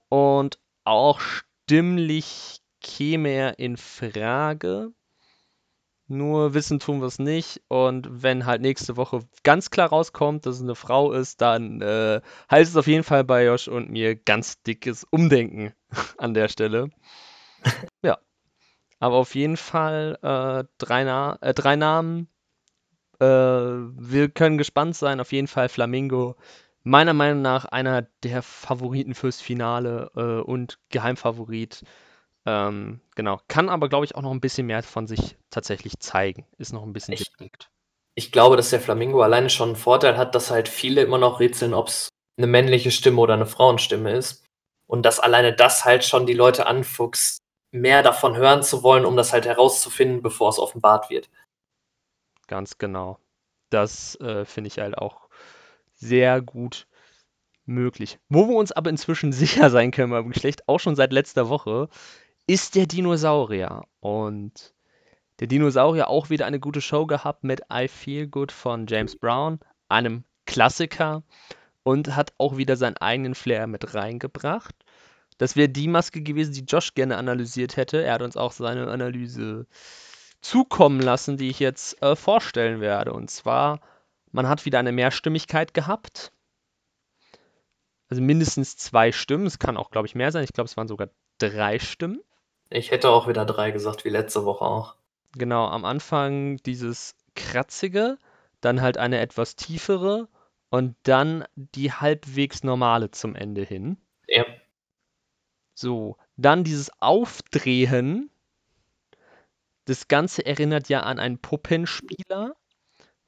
Und 0.10 0.60
auch 0.84 1.20
stimmlich 1.20 2.62
käme 2.82 3.30
er 3.30 3.60
in 3.60 3.78
Frage. 3.78 4.94
Nur 6.14 6.54
wissen 6.54 6.80
tun 6.80 7.02
wir 7.02 7.08
es 7.08 7.18
nicht. 7.18 7.62
Und 7.68 8.08
wenn 8.24 8.46
halt 8.46 8.62
nächste 8.62 8.98
Woche 8.98 9.22
ganz 9.44 9.72
klar 9.72 9.90
rauskommt, 9.90 10.46
dass 10.46 10.58
es 10.58 10.62
eine 10.62 10.76
Frau 10.76 11.12
ist, 11.12 11.42
dann 11.42 11.82
äh, 11.82 12.22
heißt 12.52 12.72
es 12.72 12.78
auf 12.78 12.88
jeden 12.88 13.04
Fall 13.04 13.24
bei 13.24 13.46
Josh 13.46 13.68
und 13.68 13.90
mir 13.90 14.16
ganz 14.16 14.62
dickes 14.62 15.06
Umdenken 15.10 15.74
an 16.20 16.34
der 16.34 16.50
Stelle. 16.50 16.90
ja. 18.04 18.20
Aber 19.00 19.16
auf 19.16 19.36
jeden 19.36 19.58
Fall 19.58 20.18
äh, 20.22 20.64
drei, 20.78 21.04
Na 21.04 21.38
äh, 21.42 21.54
drei 21.54 21.76
Namen. 21.76 22.30
Äh, 23.20 23.26
wir 23.26 24.30
können 24.30 24.58
gespannt 24.60 24.96
sein. 24.96 25.20
Auf 25.20 25.32
jeden 25.32 25.48
Fall 25.48 25.68
Flamingo. 25.68 26.36
Meiner 26.84 27.14
Meinung 27.14 27.42
nach 27.42 27.66
einer 27.66 28.04
der 28.24 28.44
Favoriten 28.44 29.16
fürs 29.16 29.42
Finale 29.42 30.12
äh, 30.16 30.42
und 30.42 30.80
Geheimfavorit. 30.90 31.84
Ähm, 32.46 33.00
genau. 33.16 33.40
Kann 33.48 33.70
aber, 33.70 33.90
glaube 33.90 34.06
ich, 34.06 34.16
auch 34.16 34.22
noch 34.22 34.32
ein 34.32 34.42
bisschen 34.42 34.68
mehr 34.68 34.84
von 34.84 35.08
sich 35.08 35.38
tatsächlich 35.50 36.00
zeigen. 36.00 36.46
Ist 36.58 36.74
noch 36.74 36.84
ein 36.84 36.94
bisschen 36.94 37.14
ich. 37.14 37.32
Ich 38.16 38.32
glaube, 38.32 38.58
dass 38.58 38.70
der 38.70 38.82
Flamingo 38.82 39.22
alleine 39.22 39.50
schon 39.50 39.70
einen 39.70 39.76
Vorteil 39.76 40.18
hat, 40.18 40.36
dass 40.36 40.52
halt 40.52 40.68
viele 40.68 41.02
immer 41.02 41.18
noch 41.18 41.40
rätseln, 41.40 41.74
ob 41.74 41.88
es 41.88 42.10
eine 42.38 42.48
männliche 42.48 42.92
Stimme 42.92 43.22
oder 43.22 43.34
eine 43.34 43.46
Frauenstimme 43.46 44.12
ist. 44.12 44.46
Und 44.88 45.04
dass 45.04 45.20
alleine 45.20 45.54
das 45.54 45.86
halt 45.86 46.04
schon 46.04 46.26
die 46.26 46.34
Leute 46.34 46.68
anfuchst, 46.68 47.40
mehr 47.72 48.04
davon 48.04 48.36
hören 48.36 48.62
zu 48.62 48.84
wollen, 48.84 49.06
um 49.06 49.16
das 49.16 49.34
halt 49.34 49.46
herauszufinden, 49.46 50.22
bevor 50.22 50.50
es 50.50 50.60
offenbart 50.60 51.10
wird. 51.10 51.30
Ganz 52.48 52.78
genau. 52.78 53.18
Das 53.70 54.16
äh, 54.22 54.46
finde 54.46 54.68
ich 54.68 54.78
halt 54.78 54.98
auch 54.98 55.28
sehr 55.94 56.42
gut 56.42 56.86
möglich. 57.66 58.20
Wo 58.30 58.48
wir 58.48 58.56
uns 58.56 58.72
aber 58.72 58.90
inzwischen 58.90 59.32
sicher 59.34 59.70
sein 59.70 59.92
können 59.92 60.12
beim 60.12 60.30
Geschlecht, 60.30 60.68
auch 60.68 60.80
schon 60.80 60.96
seit 60.96 61.14
letzter 61.14 61.50
Woche, 61.50 61.90
ist 62.48 62.76
der 62.76 62.88
Dinosaurier. 62.88 63.84
Und 64.00 64.74
der 65.40 65.48
Dinosaurier 65.48 66.08
auch 66.08 66.30
wieder 66.30 66.46
eine 66.46 66.60
gute 66.60 66.82
Show 66.82 67.06
gehabt 67.06 67.44
mit 67.44 67.62
I 67.72 67.88
Feel 67.88 68.28
Good 68.28 68.52
von 68.52 68.88
James 68.88 69.16
Brown, 69.16 69.60
einem 69.90 70.24
Klassiker, 70.46 71.24
und 71.84 72.16
hat 72.16 72.34
auch 72.38 72.58
wieder 72.58 72.78
seinen 72.78 72.98
eigenen 72.98 73.36
Flair 73.36 73.68
mit 73.68 73.94
reingebracht. 73.94 74.76
Das 75.38 75.56
wäre 75.56 75.70
die 75.70 75.88
Maske 75.88 76.22
gewesen, 76.22 76.54
die 76.54 76.64
Josh 76.64 76.94
gerne 76.94 77.18
analysiert 77.18 77.76
hätte. 77.76 78.04
Er 78.04 78.14
hat 78.14 78.22
uns 78.22 78.38
auch 78.38 78.52
seine 78.52 78.88
Analyse 78.88 79.68
zukommen 80.42 81.02
lassen, 81.02 81.38
die 81.38 81.50
ich 81.50 81.60
jetzt 81.60 82.02
äh, 82.02 82.16
vorstellen 82.16 82.82
werde. 82.82 83.14
Und 83.14 83.32
zwar, 83.32 83.82
man 84.32 84.48
hat 84.48 84.66
wieder 84.66 84.80
eine 84.80 84.92
Mehrstimmigkeit 84.92 85.74
gehabt. 85.74 86.32
Also 88.10 88.22
mindestens 88.22 88.78
zwei 88.78 89.12
Stimmen. 89.12 89.48
Es 89.48 89.60
kann 89.60 89.78
auch, 89.78 89.90
glaube 89.90 90.08
ich, 90.08 90.16
mehr 90.16 90.32
sein. 90.32 90.44
Ich 90.44 90.54
glaube, 90.54 90.68
es 90.68 90.78
waren 90.78 90.88
sogar 90.88 91.10
drei 91.40 91.80
Stimmen. 91.80 92.22
Ich 92.74 92.90
hätte 92.90 93.12
auch 93.12 93.28
wieder 93.28 93.46
drei 93.46 93.70
gesagt, 93.70 94.04
wie 94.04 94.10
letzte 94.10 94.46
Woche 94.46 94.66
auch. 94.66 94.96
Genau, 95.34 95.68
am 95.68 95.86
Anfang 95.86 96.58
dieses 96.58 97.16
kratzige, 97.36 98.18
dann 98.62 98.82
halt 98.82 98.98
eine 98.98 99.20
etwas 99.20 99.56
tiefere 99.56 100.28
und 100.72 100.96
dann 101.04 101.46
die 101.56 101.92
halbwegs 101.92 102.64
normale 102.64 103.12
zum 103.12 103.36
Ende 103.36 103.62
hin. 103.62 103.98
Ja. 104.28 104.46
So, 105.76 106.18
dann 106.36 106.64
dieses 106.64 106.90
Aufdrehen. 107.00 108.32
Das 109.86 110.08
Ganze 110.08 110.44
erinnert 110.44 110.90
ja 110.90 111.02
an 111.02 111.20
einen 111.20 111.38
Puppenspieler, 111.38 112.56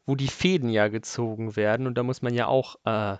wo 0.07 0.15
die 0.15 0.27
Fäden 0.27 0.69
ja 0.69 0.87
gezogen 0.87 1.55
werden 1.55 1.85
und 1.85 1.95
da 1.99 2.03
muss 2.03 2.23
man 2.23 2.33
ja 2.33 2.47
auch 2.47 2.77
äh, 2.85 3.13
äh, 3.13 3.17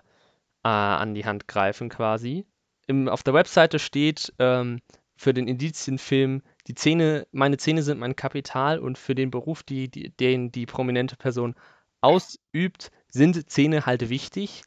an 0.64 1.14
die 1.14 1.24
Hand 1.24 1.46
greifen 1.46 1.88
quasi. 1.88 2.46
Im, 2.88 3.08
auf 3.08 3.22
der 3.22 3.34
Webseite 3.34 3.78
steht 3.78 4.32
ähm, 4.40 4.80
für 5.16 5.32
den 5.32 5.48
Indizienfilm, 5.48 6.42
die 6.66 6.74
Zähne, 6.74 7.26
meine 7.32 7.56
Zähne 7.56 7.82
sind 7.82 7.98
mein 7.98 8.16
Kapital 8.16 8.78
und 8.78 8.98
für 8.98 9.14
den 9.14 9.30
Beruf, 9.30 9.62
die, 9.62 9.88
die, 9.88 10.10
den 10.10 10.52
die 10.52 10.66
prominente 10.66 11.16
Person 11.16 11.54
ausübt, 12.02 12.90
sind 13.10 13.50
Zähne 13.50 13.86
halt 13.86 14.08
wichtig. 14.10 14.62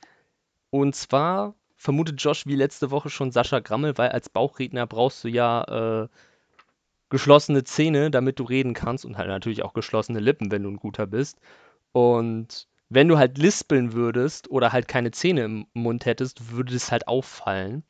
Und 0.72 0.96
zwar 0.96 1.56
vermutet 1.76 2.22
Josh 2.22 2.46
wie 2.46 2.56
letzte 2.56 2.92
Woche 2.92 3.10
schon 3.10 3.32
Sascha 3.32 3.60
Grammel, 3.60 3.98
weil 3.98 4.10
als 4.10 4.30
Bauchredner 4.30 4.88
brauchst 4.88 5.24
du 5.24 5.28
ja 5.28 6.04
äh, 6.04 6.08
geschlossene 7.10 7.64
Zähne, 7.64 8.12
damit 8.12 8.40
du 8.40 8.44
reden 8.44 8.74
kannst 8.74 9.06
und 9.06 9.18
halt 9.18 9.30
natürlich 9.30 9.64
auch 9.64 9.74
geschlossene 9.74 10.20
Lippen, 10.20 10.52
wenn 10.52 10.64
du 10.64 10.70
ein 10.70 10.78
guter 10.78 11.08
bist. 11.08 11.40
Und 11.92 12.68
wenn 12.90 13.08
du 13.08 13.18
halt 13.18 13.38
lispeln 13.38 13.94
würdest 13.94 14.50
oder 14.50 14.72
halt 14.72 14.88
keine 14.88 15.12
Zähne 15.12 15.44
im 15.44 15.68
Mund 15.74 16.06
hättest, 16.06 16.52
würde 16.52 16.74
das 16.74 16.92
halt 16.92 17.08
auffallen. 17.08 17.84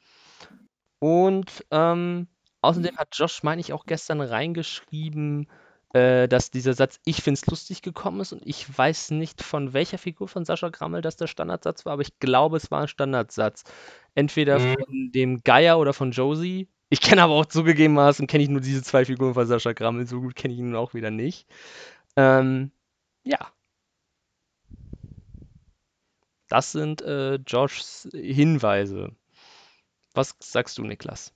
Und 1.00 1.66
ähm, 1.72 2.28
außerdem 2.62 2.98
hat 2.98 3.10
Josh, 3.18 3.44
meine 3.44 3.62
ich, 3.62 3.74
auch 3.74 3.86
gestern 3.86 4.22
reingeschrieben, 4.22 5.48
äh, 5.94 6.28
dass 6.28 6.52
dieser 6.52 6.74
Satz 6.74 7.00
Ich 7.06 7.22
find's 7.24 7.46
lustig 7.48 7.82
gekommen 7.82 8.20
ist 8.22 8.32
und 8.34 8.42
ich 8.46 8.78
weiß 8.78 9.12
nicht 9.12 9.42
von 9.44 9.74
welcher 9.74 9.98
Figur 9.98 10.28
von 10.28 10.46
Sascha 10.46 10.70
Grammel 10.70 11.02
das 11.02 11.18
der 11.18 11.28
Standardsatz 11.28 11.86
war, 11.86 11.94
aber 11.94 12.02
ich 12.04 12.20
glaube, 12.20 12.58
es 12.58 12.70
war 12.72 12.82
ein 12.82 12.88
Standardsatz. 12.88 13.64
Entweder 14.16 14.60
Mhm. 14.60 14.74
von 14.76 15.12
dem 15.14 15.44
Geier 15.44 15.80
oder 15.80 15.94
von 15.94 16.12
Josie. 16.12 16.68
Ich 16.90 17.02
kenne 17.02 17.22
aber 17.24 17.34
auch 17.34 17.46
zugegebenermaßen, 17.46 18.28
kenne 18.28 18.44
ich 18.44 18.50
nur 18.50 18.62
diese 18.62 18.84
zwei 18.84 19.06
Figuren 19.06 19.34
von 19.36 19.46
Sascha 19.48 19.74
Grammel, 19.74 20.08
so 20.08 20.22
gut 20.22 20.36
kenne 20.36 20.54
ich 20.54 20.60
ihn 20.60 20.68
nun 20.72 20.76
auch 20.76 20.94
wieder 20.94 21.12
nicht. 21.12 21.48
Ähm, 22.18 22.72
ja. 23.24 23.40
Das 26.50 26.72
sind 26.74 27.02
äh, 27.02 27.36
Joshs 27.48 28.08
Hinweise. 28.14 29.16
Was 30.14 30.36
sagst 30.40 30.78
du, 30.78 30.84
Niklas? 30.84 31.34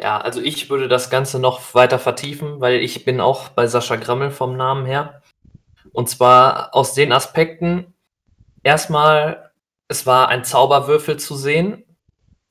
Ja, 0.00 0.18
also 0.18 0.40
ich 0.40 0.70
würde 0.70 0.88
das 0.88 1.10
Ganze 1.10 1.38
noch 1.38 1.74
weiter 1.74 1.98
vertiefen, 1.98 2.60
weil 2.60 2.76
ich 2.76 3.04
bin 3.04 3.20
auch 3.20 3.50
bei 3.50 3.66
Sascha 3.66 3.96
Grammel 3.96 4.30
vom 4.30 4.56
Namen 4.56 4.86
her. 4.86 5.22
Und 5.92 6.08
zwar 6.08 6.74
aus 6.74 6.94
den 6.94 7.12
Aspekten, 7.12 7.92
erstmal, 8.62 9.52
es 9.88 10.06
war 10.06 10.28
ein 10.28 10.44
Zauberwürfel 10.44 11.18
zu 11.18 11.36
sehen 11.36 11.84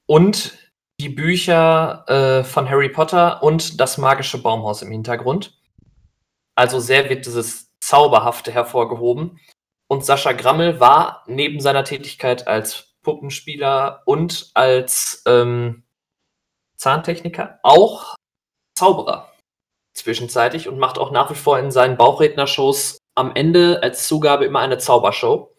und 0.06 0.58
die 1.00 1.10
Bücher 1.10 2.06
äh, 2.08 2.44
von 2.44 2.70
Harry 2.70 2.90
Potter 2.90 3.42
und 3.42 3.80
das 3.80 3.98
magische 3.98 4.42
Baumhaus 4.42 4.84
im 4.84 4.92
Hintergrund. 4.92 5.58
Also 6.56 6.80
sehr 6.80 7.10
wird 7.10 7.26
dieses 7.26 7.72
Zauberhafte 7.80 8.52
hervorgehoben. 8.52 9.40
Und 9.88 10.06
Sascha 10.06 10.34
Grammel 10.34 10.80
war 10.80 11.24
neben 11.26 11.62
seiner 11.62 11.84
Tätigkeit 11.84 12.48
als 12.48 12.94
Puppenspieler 13.02 14.04
und 14.06 14.52
als 14.54 15.24
ähm, 15.26 15.84
Zahntechniker 16.80 17.60
auch 17.62 18.16
Zauberer 18.76 19.34
zwischenzeitlich 19.94 20.68
und 20.70 20.80
macht 20.80 20.98
auch 20.98 21.12
nach 21.12 21.30
wie 21.30 21.36
vor 21.36 21.60
in 21.60 21.72
seinen 21.72 21.98
Bauchredner-Shows 21.98 23.00
am 23.16 23.36
Ende 23.36 23.84
als 23.84 24.08
Zugabe 24.08 24.46
immer 24.46 24.60
eine 24.60 24.78
Zaubershow. 24.78 25.54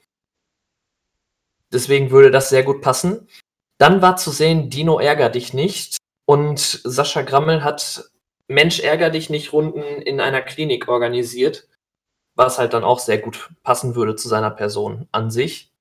Deswegen 1.72 2.10
würde 2.10 2.30
das 2.30 2.48
sehr 2.48 2.62
gut 2.62 2.80
passen. 2.80 3.28
Dann 3.78 4.02
war 4.02 4.16
zu 4.16 4.30
sehen, 4.30 4.70
Dino 4.70 4.98
ärger 4.98 5.28
dich 5.28 5.52
nicht. 5.52 5.98
Und 6.26 6.58
Sascha 6.58 7.22
Grammel 7.22 7.62
hat 7.62 8.10
Mensch 8.48 8.80
ärger 8.80 9.10
dich 9.10 9.30
nicht 9.30 9.52
Runden 9.52 9.82
in 9.82 10.20
einer 10.20 10.40
Klinik 10.40 10.88
organisiert, 10.88 11.68
was 12.34 12.58
halt 12.58 12.72
dann 12.72 12.84
auch 12.84 12.98
sehr 12.98 13.18
gut 13.18 13.50
passen 13.62 13.94
würde 13.94 14.16
zu 14.16 14.28
seiner 14.28 14.50
Person 14.50 15.08
an 15.12 15.30
sich. 15.30 15.72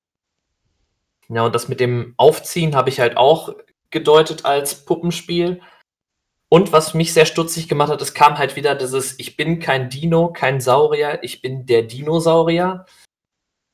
Ja, 1.28 1.44
und 1.46 1.54
das 1.54 1.68
mit 1.68 1.80
dem 1.80 2.14
Aufziehen 2.16 2.74
habe 2.74 2.90
ich 2.90 3.00
halt 3.00 3.16
auch 3.16 3.54
gedeutet 3.90 4.44
als 4.44 4.84
Puppenspiel. 4.84 5.60
Und 6.48 6.72
was 6.72 6.94
mich 6.94 7.14
sehr 7.14 7.26
stutzig 7.26 7.68
gemacht 7.68 7.90
hat, 7.90 8.02
es 8.02 8.12
kam 8.14 8.36
halt 8.36 8.56
wieder 8.56 8.74
dieses, 8.74 9.18
ich 9.18 9.36
bin 9.36 9.60
kein 9.60 9.88
Dino, 9.88 10.32
kein 10.32 10.60
Saurier, 10.60 11.20
ich 11.22 11.42
bin 11.42 11.64
der 11.66 11.82
Dinosaurier. 11.82 12.86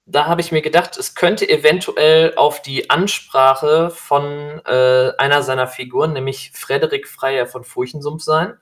Da 0.04 0.26
habe 0.26 0.40
ich 0.40 0.52
mir 0.52 0.62
gedacht, 0.62 0.96
es 0.98 1.14
könnte 1.14 1.48
eventuell 1.48 2.34
auf 2.36 2.60
die 2.62 2.90
Ansprache 2.90 3.90
von 3.90 4.60
äh, 4.66 5.12
einer 5.18 5.42
seiner 5.42 5.66
Figuren, 5.66 6.12
nämlich 6.12 6.52
Frederik 6.52 7.08
Freier 7.08 7.46
von 7.46 7.64
Furchensumpf 7.64 8.22
sein, 8.22 8.58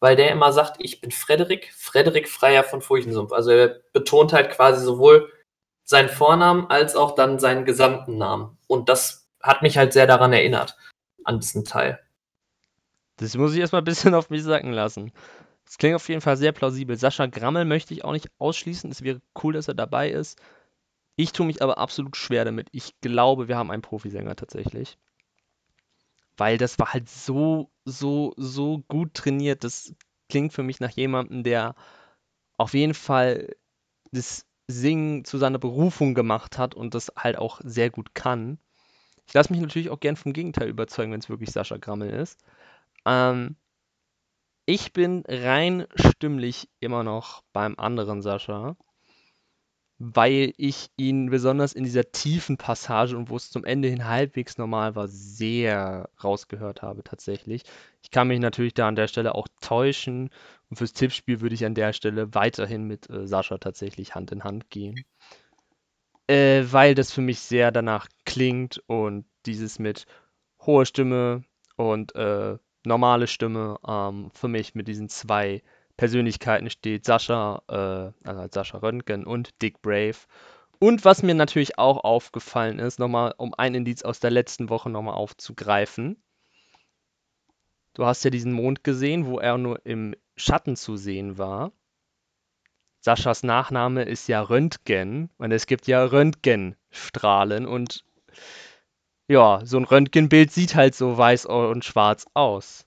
weil 0.00 0.16
der 0.16 0.32
immer 0.32 0.52
sagt, 0.52 0.76
ich 0.78 1.00
bin 1.00 1.10
Frederik, 1.10 1.70
Frederik 1.76 2.28
Freier 2.28 2.64
von 2.64 2.80
Furchensumpf. 2.80 3.32
Also 3.32 3.50
er 3.50 3.80
betont 3.92 4.32
halt 4.32 4.50
quasi 4.50 4.82
sowohl 4.82 5.30
seinen 5.84 6.08
Vornamen 6.08 6.68
als 6.70 6.96
auch 6.96 7.14
dann 7.14 7.38
seinen 7.38 7.64
gesamten 7.64 8.18
Namen. 8.18 8.58
Und 8.66 8.88
das 8.88 9.28
hat 9.42 9.62
mich 9.62 9.78
halt 9.78 9.92
sehr 9.92 10.06
daran 10.06 10.32
erinnert, 10.32 10.76
an 11.28 11.40
diesen 11.40 11.64
Teil. 11.64 12.00
Das 13.16 13.36
muss 13.36 13.52
ich 13.52 13.60
erstmal 13.60 13.82
ein 13.82 13.86
bisschen 13.86 14.14
auf 14.14 14.30
mich 14.30 14.42
sacken 14.42 14.72
lassen. 14.72 15.12
Das 15.64 15.76
klingt 15.76 15.96
auf 15.96 16.08
jeden 16.08 16.22
Fall 16.22 16.36
sehr 16.36 16.52
plausibel. 16.52 16.96
Sascha 16.96 17.26
Grammel 17.26 17.66
möchte 17.66 17.92
ich 17.92 18.04
auch 18.04 18.12
nicht 18.12 18.30
ausschließen. 18.38 18.90
Es 18.90 19.02
wäre 19.02 19.20
cool, 19.42 19.52
dass 19.52 19.68
er 19.68 19.74
dabei 19.74 20.10
ist. 20.10 20.40
Ich 21.16 21.32
tue 21.32 21.46
mich 21.46 21.60
aber 21.60 21.78
absolut 21.78 22.16
schwer 22.16 22.44
damit. 22.44 22.68
Ich 22.72 22.98
glaube, 23.00 23.48
wir 23.48 23.56
haben 23.56 23.70
einen 23.70 23.82
Profisänger 23.82 24.34
tatsächlich. 24.36 24.96
Weil 26.38 26.56
das 26.56 26.78
war 26.78 26.94
halt 26.94 27.08
so, 27.10 27.70
so, 27.84 28.32
so 28.36 28.78
gut 28.88 29.12
trainiert. 29.14 29.64
Das 29.64 29.92
klingt 30.30 30.52
für 30.52 30.62
mich 30.62 30.80
nach 30.80 30.92
jemandem, 30.92 31.42
der 31.42 31.74
auf 32.56 32.72
jeden 32.72 32.94
Fall 32.94 33.54
das 34.12 34.46
Singen 34.68 35.24
zu 35.24 35.38
seiner 35.38 35.58
Berufung 35.58 36.14
gemacht 36.14 36.56
hat 36.56 36.74
und 36.74 36.94
das 36.94 37.12
halt 37.16 37.36
auch 37.36 37.60
sehr 37.64 37.90
gut 37.90 38.14
kann. 38.14 38.58
Ich 39.28 39.34
lasse 39.34 39.52
mich 39.52 39.60
natürlich 39.60 39.90
auch 39.90 40.00
gern 40.00 40.16
vom 40.16 40.32
Gegenteil 40.32 40.68
überzeugen, 40.68 41.12
wenn 41.12 41.20
es 41.20 41.28
wirklich 41.28 41.50
Sascha 41.50 41.76
Grammel 41.76 42.10
ist. 42.10 42.40
Ähm, 43.06 43.56
ich 44.66 44.92
bin 44.92 45.24
rein 45.28 45.86
stimmlich 45.94 46.68
immer 46.80 47.02
noch 47.04 47.42
beim 47.52 47.78
anderen 47.78 48.22
Sascha, 48.22 48.76
weil 49.98 50.54
ich 50.56 50.90
ihn 50.96 51.28
besonders 51.30 51.72
in 51.72 51.84
dieser 51.84 52.12
tiefen 52.12 52.56
Passage 52.56 53.16
und 53.16 53.30
wo 53.30 53.36
es 53.36 53.50
zum 53.50 53.64
Ende 53.64 53.88
hin 53.88 54.06
halbwegs 54.06 54.56
normal 54.56 54.94
war, 54.94 55.08
sehr 55.08 56.08
rausgehört 56.22 56.82
habe 56.82 57.02
tatsächlich. 57.02 57.64
Ich 58.02 58.10
kann 58.10 58.28
mich 58.28 58.38
natürlich 58.40 58.74
da 58.74 58.88
an 58.88 58.96
der 58.96 59.08
Stelle 59.08 59.34
auch 59.34 59.48
täuschen 59.60 60.30
und 60.70 60.76
fürs 60.76 60.92
Tippspiel 60.92 61.40
würde 61.40 61.54
ich 61.54 61.64
an 61.66 61.74
der 61.74 61.92
Stelle 61.92 62.34
weiterhin 62.34 62.84
mit 62.84 63.10
äh, 63.10 63.26
Sascha 63.26 63.58
tatsächlich 63.58 64.14
Hand 64.14 64.30
in 64.32 64.44
Hand 64.44 64.70
gehen. 64.70 65.04
Äh, 66.28 66.64
weil 66.70 66.94
das 66.94 67.10
für 67.10 67.22
mich 67.22 67.40
sehr 67.40 67.72
danach 67.72 68.06
klingt 68.24 68.82
und 68.86 69.24
dieses 69.46 69.78
mit 69.78 70.04
hoher 70.60 70.84
Stimme 70.84 71.42
und 71.76 72.14
äh, 72.14 72.58
normale 72.84 73.26
Stimme 73.26 73.78
ähm, 73.86 74.30
für 74.34 74.48
mich 74.48 74.74
mit 74.74 74.88
diesen 74.88 75.08
zwei 75.08 75.62
Persönlichkeiten 75.96 76.70
steht. 76.70 77.04
Sascha, 77.04 77.62
äh, 77.68 78.28
also 78.28 78.48
Sascha 78.52 78.78
Röntgen 78.78 79.24
und 79.24 79.60
Dick 79.62 79.80
Brave. 79.80 80.16
Und 80.78 81.04
was 81.04 81.22
mir 81.22 81.34
natürlich 81.34 81.78
auch 81.78 82.04
aufgefallen 82.04 82.78
ist, 82.78 82.98
nochmal 82.98 83.34
um 83.36 83.52
ein 83.54 83.74
Indiz 83.74 84.02
aus 84.02 84.20
der 84.20 84.30
letzten 84.30 84.68
Woche 84.68 84.90
nochmal 84.90 85.14
aufzugreifen. 85.14 86.22
Du 87.94 88.06
hast 88.06 88.22
ja 88.22 88.30
diesen 88.30 88.52
Mond 88.52 88.84
gesehen, 88.84 89.26
wo 89.26 89.40
er 89.40 89.58
nur 89.58 89.84
im 89.84 90.14
Schatten 90.36 90.76
zu 90.76 90.96
sehen 90.96 91.36
war. 91.36 91.72
Saschas 93.00 93.42
Nachname 93.42 94.02
ist 94.02 94.28
ja 94.28 94.40
Röntgen 94.42 95.30
und 95.38 95.52
es 95.52 95.66
gibt 95.66 95.86
ja 95.86 96.04
Röntgenstrahlen 96.04 97.66
und 97.66 98.04
ja, 99.28 99.60
so 99.64 99.76
ein 99.76 99.84
Röntgenbild 99.84 100.50
sieht 100.50 100.74
halt 100.74 100.94
so 100.94 101.16
weiß 101.16 101.46
und 101.46 101.84
schwarz 101.84 102.26
aus. 102.34 102.86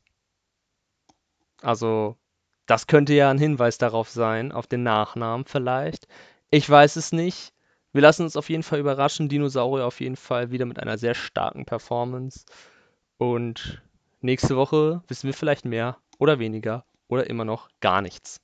Also, 1.61 2.17
das 2.65 2.87
könnte 2.87 3.13
ja 3.13 3.29
ein 3.29 3.37
Hinweis 3.37 3.77
darauf 3.77 4.09
sein, 4.09 4.51
auf 4.51 4.67
den 4.67 4.83
Nachnamen 4.83 5.45
vielleicht. 5.45 6.07
Ich 6.49 6.69
weiß 6.69 6.95
es 6.95 7.11
nicht. 7.11 7.53
Wir 7.93 8.01
lassen 8.01 8.23
uns 8.23 8.35
auf 8.35 8.49
jeden 8.49 8.63
Fall 8.63 8.79
überraschen. 8.79 9.29
Dinosaurier 9.29 9.85
auf 9.85 9.99
jeden 9.99 10.15
Fall 10.15 10.51
wieder 10.51 10.65
mit 10.65 10.79
einer 10.79 10.97
sehr 10.97 11.13
starken 11.13 11.65
Performance. 11.65 12.45
Und 13.17 13.81
nächste 14.21 14.55
Woche 14.55 15.03
wissen 15.07 15.27
wir 15.27 15.33
vielleicht 15.33 15.65
mehr 15.65 15.97
oder 16.17 16.39
weniger 16.39 16.85
oder 17.07 17.29
immer 17.29 17.45
noch 17.45 17.69
gar 17.81 18.01
nichts. 18.01 18.41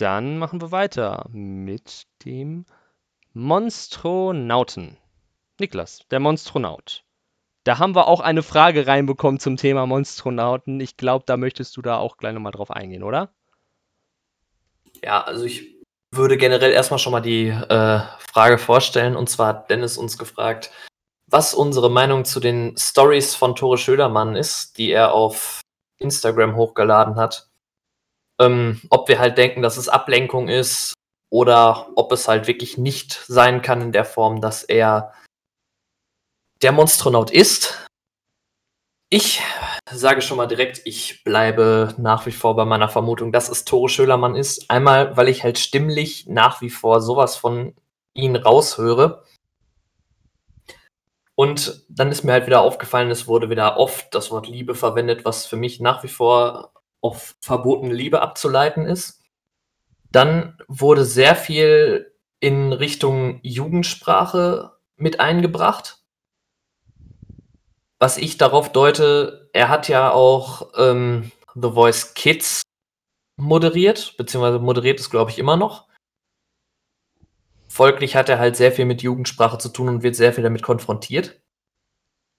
Dann 0.00 0.38
machen 0.38 0.62
wir 0.62 0.72
weiter 0.72 1.26
mit 1.30 2.06
dem 2.24 2.64
Monstronauten. 3.34 4.96
Niklas, 5.58 6.06
der 6.10 6.20
Monstronaut. 6.20 7.04
Da 7.64 7.78
haben 7.78 7.94
wir 7.94 8.08
auch 8.08 8.20
eine 8.20 8.42
Frage 8.42 8.86
reinbekommen 8.86 9.38
zum 9.38 9.58
Thema 9.58 9.84
Monstronauten. 9.84 10.80
Ich 10.80 10.96
glaube, 10.96 11.26
da 11.26 11.36
möchtest 11.36 11.76
du 11.76 11.82
da 11.82 11.98
auch 11.98 12.16
gleich 12.16 12.32
nochmal 12.32 12.52
drauf 12.52 12.70
eingehen, 12.70 13.02
oder? 13.02 13.34
Ja, 15.02 15.22
also 15.22 15.44
ich 15.44 15.76
würde 16.12 16.38
generell 16.38 16.72
erstmal 16.72 16.98
schon 16.98 17.12
mal 17.12 17.20
die 17.20 17.48
äh, 17.48 18.00
Frage 18.32 18.56
vorstellen. 18.56 19.16
Und 19.16 19.28
zwar 19.28 19.48
hat 19.48 19.70
Dennis 19.70 19.98
uns 19.98 20.16
gefragt, 20.16 20.70
was 21.26 21.52
unsere 21.52 21.90
Meinung 21.90 22.24
zu 22.24 22.40
den 22.40 22.74
Stories 22.78 23.34
von 23.34 23.54
Tore 23.54 23.76
Schödermann 23.76 24.34
ist, 24.34 24.78
die 24.78 24.92
er 24.92 25.12
auf 25.12 25.60
Instagram 25.98 26.56
hochgeladen 26.56 27.16
hat. 27.16 27.49
Ähm, 28.40 28.80
ob 28.88 29.08
wir 29.08 29.18
halt 29.18 29.36
denken, 29.38 29.62
dass 29.62 29.76
es 29.76 29.88
Ablenkung 29.88 30.48
ist 30.48 30.94
oder 31.30 31.90
ob 31.94 32.10
es 32.12 32.26
halt 32.26 32.46
wirklich 32.46 32.78
nicht 32.78 33.12
sein 33.26 33.62
kann 33.62 33.82
in 33.82 33.92
der 33.92 34.04
Form, 34.04 34.40
dass 34.40 34.64
er 34.64 35.12
der 36.62 36.72
Monstronaut 36.72 37.30
ist. 37.30 37.86
Ich 39.10 39.42
sage 39.90 40.22
schon 40.22 40.36
mal 40.36 40.46
direkt, 40.46 40.82
ich 40.84 41.24
bleibe 41.24 41.94
nach 41.98 42.26
wie 42.26 42.32
vor 42.32 42.54
bei 42.54 42.64
meiner 42.64 42.88
Vermutung, 42.88 43.32
dass 43.32 43.48
es 43.48 43.64
Tore 43.64 43.88
Schölermann 43.88 44.36
ist. 44.36 44.70
Einmal, 44.70 45.16
weil 45.16 45.28
ich 45.28 45.42
halt 45.42 45.58
stimmlich 45.58 46.26
nach 46.26 46.60
wie 46.60 46.70
vor 46.70 47.00
sowas 47.00 47.36
von 47.36 47.74
ihn 48.14 48.36
raushöre. 48.36 49.24
Und 51.34 51.84
dann 51.88 52.12
ist 52.12 52.22
mir 52.22 52.32
halt 52.32 52.46
wieder 52.46 52.60
aufgefallen, 52.60 53.10
es 53.10 53.26
wurde 53.26 53.50
wieder 53.50 53.78
oft 53.78 54.14
das 54.14 54.30
Wort 54.30 54.46
Liebe 54.46 54.74
verwendet, 54.74 55.24
was 55.24 55.46
für 55.46 55.56
mich 55.56 55.80
nach 55.80 56.02
wie 56.04 56.08
vor 56.08 56.72
auf 57.00 57.36
verbotene 57.40 57.94
Liebe 57.94 58.20
abzuleiten 58.20 58.86
ist. 58.86 59.22
Dann 60.12 60.58
wurde 60.68 61.04
sehr 61.04 61.36
viel 61.36 62.12
in 62.40 62.72
Richtung 62.72 63.40
Jugendsprache 63.42 64.72
mit 64.96 65.20
eingebracht 65.20 66.00
was 68.00 68.16
ich 68.16 68.38
darauf 68.38 68.72
deute, 68.72 69.50
er 69.52 69.68
hat 69.68 69.88
ja 69.88 70.10
auch 70.10 70.72
ähm, 70.76 71.30
The 71.54 71.72
Voice 71.72 72.14
Kids 72.14 72.62
moderiert, 73.36 74.16
beziehungsweise 74.16 74.58
moderiert 74.58 74.98
es, 74.98 75.10
glaube 75.10 75.30
ich, 75.30 75.38
immer 75.38 75.56
noch. 75.56 75.86
Folglich 77.68 78.16
hat 78.16 78.28
er 78.28 78.38
halt 78.38 78.56
sehr 78.56 78.72
viel 78.72 78.86
mit 78.86 79.02
Jugendsprache 79.02 79.58
zu 79.58 79.68
tun 79.68 79.88
und 79.88 80.02
wird 80.02 80.16
sehr 80.16 80.32
viel 80.32 80.42
damit 80.42 80.62
konfrontiert. 80.62 81.40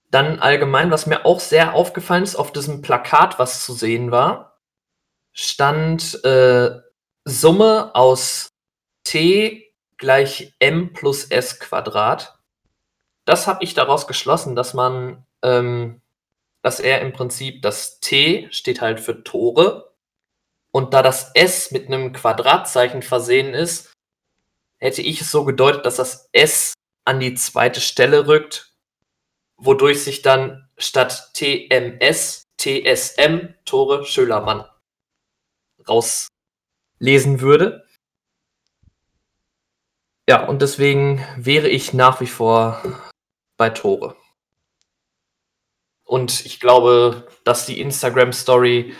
Dann 0.09 0.39
allgemein, 0.39 0.91
was 0.91 1.05
mir 1.05 1.25
auch 1.25 1.39
sehr 1.39 1.73
aufgefallen 1.75 2.23
ist, 2.23 2.35
auf 2.35 2.51
diesem 2.51 2.81
Plakat, 2.81 3.37
was 3.37 3.63
zu 3.63 3.73
sehen 3.73 4.11
war, 4.11 4.50
stand 5.33 6.23
äh, 6.23 6.71
Summe 7.25 7.95
aus 7.95 8.49
t 9.03 9.73
gleich 9.97 10.53
m 10.59 10.93
plus 10.93 11.25
s 11.25 11.59
Quadrat. 11.59 12.37
Das 13.25 13.47
habe 13.47 13.63
ich 13.63 13.73
daraus 13.73 14.07
geschlossen, 14.07 14.55
dass 14.55 14.73
man 14.73 15.25
ähm, 15.43 16.01
dass 16.61 16.79
er 16.79 17.01
im 17.01 17.13
Prinzip 17.13 17.61
das 17.61 17.99
T 17.99 18.47
steht 18.51 18.81
halt 18.81 18.99
für 18.99 19.23
Tore 19.23 19.93
und 20.71 20.93
da 20.93 21.01
das 21.01 21.31
S 21.33 21.71
mit 21.71 21.87
einem 21.87 22.13
Quadratzeichen 22.13 23.01
versehen 23.01 23.53
ist, 23.53 23.91
hätte 24.77 25.01
ich 25.01 25.21
es 25.21 25.31
so 25.31 25.43
gedeutet, 25.43 25.85
dass 25.85 25.97
das 25.97 26.29
S 26.31 26.73
an 27.05 27.19
die 27.19 27.33
zweite 27.33 27.81
Stelle 27.81 28.27
rückt, 28.27 28.73
wodurch 29.57 30.03
sich 30.03 30.21
dann 30.21 30.69
statt 30.77 31.31
TMS 31.33 32.43
TSM 32.57 33.55
Tore 33.65 34.05
Schölermann 34.05 34.65
rauslesen 35.87 37.41
würde. 37.41 37.85
Ja, 40.29 40.45
und 40.47 40.61
deswegen 40.61 41.25
wäre 41.37 41.67
ich 41.67 41.93
nach 41.93 42.21
wie 42.21 42.27
vor 42.27 42.81
bei 43.57 43.69
Tore. 43.69 44.15
Und 46.05 46.45
ich 46.45 46.59
glaube, 46.59 47.27
dass 47.43 47.65
die 47.65 47.79
Instagram-Story 47.79 48.95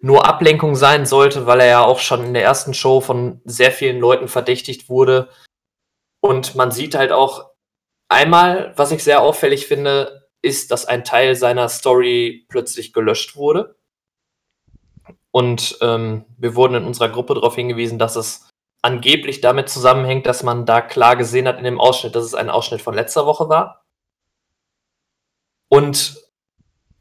nur 0.00 0.26
Ablenkung 0.26 0.76
sein 0.76 1.06
sollte, 1.06 1.46
weil 1.46 1.60
er 1.60 1.66
ja 1.66 1.84
auch 1.84 1.98
schon 1.98 2.24
in 2.24 2.34
der 2.34 2.44
ersten 2.44 2.74
Show 2.74 3.00
von 3.00 3.40
sehr 3.44 3.72
vielen 3.72 3.98
Leuten 3.98 4.28
verdächtigt 4.28 4.88
wurde. 4.88 5.28
Und 6.20 6.54
man 6.54 6.70
sieht 6.70 6.94
halt 6.94 7.12
auch 7.12 7.50
einmal, 8.08 8.72
was 8.76 8.92
ich 8.92 9.02
sehr 9.02 9.22
auffällig 9.22 9.66
finde, 9.66 10.28
ist, 10.42 10.70
dass 10.70 10.86
ein 10.86 11.04
Teil 11.04 11.34
seiner 11.36 11.68
Story 11.68 12.46
plötzlich 12.48 12.92
gelöscht 12.92 13.36
wurde. 13.36 13.76
Und 15.36 15.76
ähm, 15.82 16.24
wir 16.38 16.54
wurden 16.54 16.76
in 16.76 16.84
unserer 16.86 17.10
Gruppe 17.10 17.34
darauf 17.34 17.56
hingewiesen, 17.56 17.98
dass 17.98 18.16
es 18.16 18.48
angeblich 18.80 19.42
damit 19.42 19.68
zusammenhängt, 19.68 20.24
dass 20.24 20.42
man 20.42 20.64
da 20.64 20.80
klar 20.80 21.14
gesehen 21.14 21.46
hat 21.46 21.58
in 21.58 21.64
dem 21.64 21.78
Ausschnitt, 21.78 22.14
dass 22.14 22.24
es 22.24 22.34
ein 22.34 22.48
Ausschnitt 22.48 22.80
von 22.80 22.94
letzter 22.94 23.26
Woche 23.26 23.50
war. 23.50 23.84
Und 25.68 26.16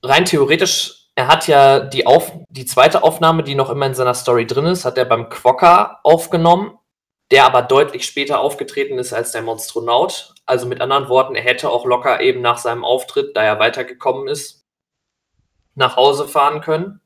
rein 0.04 0.26
theoretisch, 0.26 1.08
er 1.16 1.30
hat 1.30 1.48
ja 1.48 1.80
die, 1.80 2.06
Auf 2.06 2.34
die 2.50 2.66
zweite 2.66 3.04
Aufnahme, 3.04 3.42
die 3.42 3.56
noch 3.56 3.70
immer 3.70 3.86
in 3.86 3.96
seiner 3.96 4.14
Story 4.14 4.46
drin 4.46 4.66
ist, 4.66 4.84
hat 4.84 4.98
er 4.98 5.06
beim 5.06 5.30
Quokka 5.30 6.02
aufgenommen, 6.04 6.78
der 7.32 7.46
aber 7.46 7.62
deutlich 7.62 8.06
später 8.06 8.42
aufgetreten 8.42 9.00
ist 9.00 9.14
als 9.14 9.32
der 9.32 9.44
Monstronaut. 9.44 10.34
Also 10.46 10.66
mit 10.66 10.82
anderen 10.82 11.08
Worten, 11.08 11.36
er 11.36 11.44
hätte 11.44 11.70
auch 11.70 11.86
locker 11.86 12.20
eben 12.20 12.42
nach 12.42 12.58
seinem 12.58 12.84
Auftritt, 12.84 13.38
da 13.38 13.44
er 13.44 13.60
weitergekommen 13.60 14.28
ist, 14.28 14.66
nach 15.76 15.96
Hause 15.96 16.28
fahren 16.28 16.60
können, 16.60 17.00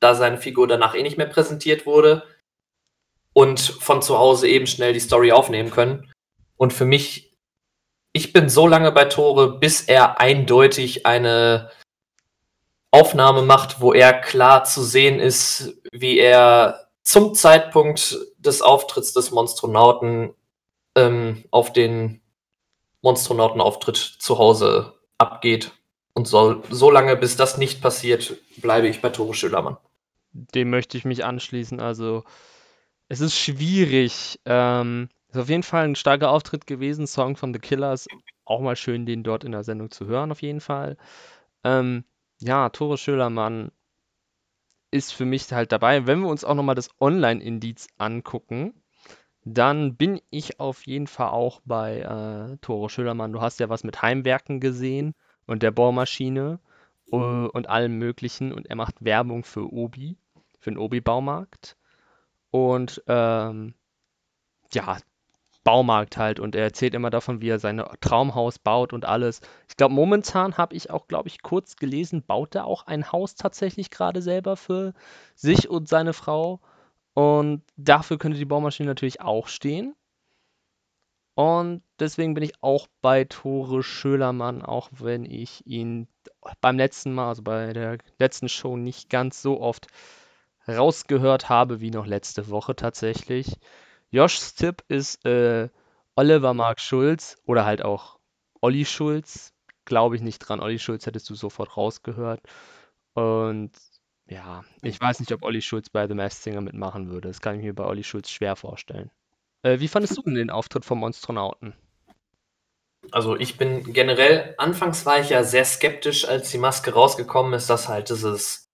da 0.00 0.14
seine 0.14 0.38
Figur 0.38 0.66
danach 0.66 0.94
eh 0.94 1.02
nicht 1.02 1.18
mehr 1.18 1.26
präsentiert 1.26 1.86
wurde 1.86 2.24
und 3.32 3.60
von 3.60 4.02
zu 4.02 4.18
Hause 4.18 4.48
eben 4.48 4.66
schnell 4.66 4.92
die 4.92 5.00
Story 5.00 5.32
aufnehmen 5.32 5.70
können. 5.70 6.10
Und 6.56 6.72
für 6.72 6.84
mich, 6.84 7.36
ich 8.12 8.32
bin 8.32 8.48
so 8.48 8.66
lange 8.66 8.92
bei 8.92 9.04
Tore, 9.04 9.58
bis 9.58 9.82
er 9.82 10.20
eindeutig 10.20 11.06
eine 11.06 11.70
Aufnahme 12.90 13.42
macht, 13.42 13.80
wo 13.80 13.92
er 13.92 14.12
klar 14.12 14.64
zu 14.64 14.82
sehen 14.82 15.20
ist, 15.20 15.74
wie 15.92 16.18
er 16.18 16.88
zum 17.02 17.34
Zeitpunkt 17.34 18.18
des 18.38 18.62
Auftritts 18.62 19.12
des 19.12 19.30
Monstronauten 19.30 20.34
ähm, 20.96 21.44
auf 21.50 21.72
den 21.72 22.20
Monstronautenauftritt 23.02 23.96
zu 23.96 24.38
Hause 24.38 24.94
abgeht. 25.18 25.72
Und 26.14 26.26
so, 26.26 26.62
so 26.70 26.90
lange, 26.90 27.14
bis 27.16 27.36
das 27.36 27.58
nicht 27.58 27.80
passiert, 27.80 28.36
bleibe 28.56 28.88
ich 28.88 29.00
bei 29.00 29.10
Tore 29.10 29.34
Schölermann. 29.34 29.76
Dem 30.54 30.70
möchte 30.70 30.96
ich 30.96 31.04
mich 31.04 31.24
anschließen. 31.24 31.80
Also, 31.80 32.24
es 33.08 33.20
ist 33.20 33.36
schwierig. 33.36 34.40
Ähm, 34.44 35.08
ist 35.28 35.38
auf 35.38 35.48
jeden 35.48 35.62
Fall 35.62 35.84
ein 35.84 35.96
starker 35.96 36.30
Auftritt 36.30 36.66
gewesen. 36.66 37.06
Song 37.06 37.36
von 37.36 37.52
The 37.52 37.60
Killers. 37.60 38.06
Auch 38.44 38.60
mal 38.60 38.76
schön, 38.76 39.06
den 39.06 39.22
dort 39.22 39.44
in 39.44 39.52
der 39.52 39.64
Sendung 39.64 39.90
zu 39.90 40.06
hören, 40.06 40.32
auf 40.32 40.42
jeden 40.42 40.60
Fall. 40.60 40.96
Ähm, 41.64 42.04
ja, 42.40 42.68
Tore 42.70 42.98
Schölermann 42.98 43.70
ist 44.90 45.12
für 45.12 45.26
mich 45.26 45.52
halt 45.52 45.72
dabei. 45.72 46.06
Wenn 46.06 46.20
wir 46.20 46.28
uns 46.28 46.44
auch 46.44 46.54
nochmal 46.54 46.74
das 46.74 46.90
Online-Indiz 47.00 47.88
angucken, 47.98 48.74
dann 49.44 49.96
bin 49.96 50.20
ich 50.30 50.60
auf 50.60 50.86
jeden 50.86 51.06
Fall 51.06 51.28
auch 51.28 51.60
bei 51.64 52.00
äh, 52.00 52.56
Tore 52.58 52.88
Schölermann. 52.88 53.32
Du 53.32 53.40
hast 53.40 53.60
ja 53.60 53.68
was 53.68 53.84
mit 53.84 54.02
Heimwerken 54.02 54.60
gesehen 54.60 55.14
und 55.46 55.62
der 55.62 55.70
Bohrmaschine 55.70 56.58
uh, 57.12 57.48
und 57.52 57.68
allem 57.68 57.98
Möglichen. 57.98 58.52
Und 58.52 58.66
er 58.66 58.76
macht 58.76 59.04
Werbung 59.04 59.44
für 59.44 59.72
Obi, 59.72 60.16
für 60.58 60.70
den 60.70 60.78
Obi-Baumarkt. 60.78 61.76
Und 62.50 63.02
ähm, 63.06 63.74
ja, 64.72 64.98
Baumarkt 65.64 66.16
halt 66.16 66.40
und 66.40 66.54
er 66.54 66.62
erzählt 66.62 66.94
immer 66.94 67.10
davon, 67.10 67.42
wie 67.42 67.50
er 67.50 67.58
sein 67.58 67.82
Traumhaus 68.00 68.58
baut 68.58 68.94
und 68.94 69.04
alles. 69.04 69.42
Ich 69.68 69.76
glaube, 69.76 69.92
momentan 69.92 70.56
habe 70.56 70.74
ich 70.74 70.88
auch, 70.90 71.08
glaube 71.08 71.28
ich, 71.28 71.42
kurz 71.42 71.76
gelesen, 71.76 72.22
baut 72.22 72.54
er 72.54 72.64
auch 72.64 72.86
ein 72.86 73.12
Haus 73.12 73.34
tatsächlich 73.34 73.90
gerade 73.90 74.22
selber 74.22 74.56
für 74.56 74.94
sich 75.34 75.68
und 75.68 75.86
seine 75.86 76.14
Frau. 76.14 76.60
Und 77.12 77.62
dafür 77.76 78.16
könnte 78.16 78.38
die 78.38 78.46
Baumaschine 78.46 78.88
natürlich 78.88 79.20
auch 79.20 79.48
stehen. 79.48 79.94
Und 81.34 81.82
deswegen 82.00 82.32
bin 82.34 82.44
ich 82.44 82.62
auch 82.62 82.88
bei 83.02 83.24
Tore 83.24 83.82
Schölermann, 83.82 84.62
auch 84.62 84.88
wenn 84.90 85.24
ich 85.24 85.66
ihn 85.66 86.08
beim 86.62 86.78
letzten 86.78 87.12
Mal, 87.12 87.28
also 87.28 87.42
bei 87.42 87.74
der 87.74 87.98
letzten 88.18 88.48
Show, 88.48 88.76
nicht 88.78 89.10
ganz 89.10 89.42
so 89.42 89.60
oft 89.60 89.86
rausgehört 90.68 91.48
habe 91.48 91.80
wie 91.80 91.90
noch 91.90 92.06
letzte 92.06 92.48
Woche 92.50 92.76
tatsächlich. 92.76 93.56
Joschs 94.10 94.54
Tipp 94.54 94.84
ist 94.88 95.24
äh, 95.24 95.68
Oliver 96.16 96.54
Mark 96.54 96.80
Schulz 96.80 97.36
oder 97.46 97.64
halt 97.64 97.84
auch 97.84 98.18
Olli 98.60 98.84
Schulz. 98.84 99.52
Glaube 99.84 100.16
ich 100.16 100.22
nicht 100.22 100.40
dran. 100.40 100.60
Olli 100.60 100.78
Schulz 100.78 101.06
hättest 101.06 101.28
du 101.30 101.34
sofort 101.34 101.76
rausgehört. 101.76 102.40
Und 103.14 103.72
ja, 104.26 104.64
ich 104.82 105.00
weiß 105.00 105.20
nicht, 105.20 105.32
ob 105.32 105.42
Olli 105.42 105.62
Schulz 105.62 105.88
bei 105.88 106.06
The 106.06 106.14
Masked 106.14 106.42
Singer 106.42 106.60
mitmachen 106.60 107.10
würde. 107.10 107.28
Das 107.28 107.40
kann 107.40 107.56
ich 107.56 107.62
mir 107.62 107.74
bei 107.74 107.84
Olli 107.84 108.04
Schulz 108.04 108.30
schwer 108.30 108.56
vorstellen. 108.56 109.10
Äh, 109.62 109.80
wie 109.80 109.88
fandest 109.88 110.16
du 110.16 110.22
denn 110.22 110.34
den 110.34 110.50
Auftritt 110.50 110.84
vom 110.84 110.98
Monstronauten? 110.98 111.74
Also 113.10 113.36
ich 113.36 113.56
bin 113.56 113.92
generell, 113.92 114.54
anfangs 114.58 115.06
war 115.06 115.20
ich 115.20 115.30
ja 115.30 115.44
sehr 115.44 115.64
skeptisch, 115.64 116.28
als 116.28 116.50
die 116.50 116.58
Maske 116.58 116.92
rausgekommen 116.92 117.54
ist, 117.54 117.70
dass 117.70 117.88
halt 117.88 118.10
dieses, 118.10 118.67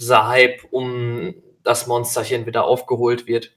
dieser 0.00 0.26
Hype 0.26 0.64
um 0.72 1.34
das 1.62 1.86
Monsterchen 1.86 2.46
wieder 2.46 2.64
aufgeholt 2.64 3.26
wird. 3.26 3.56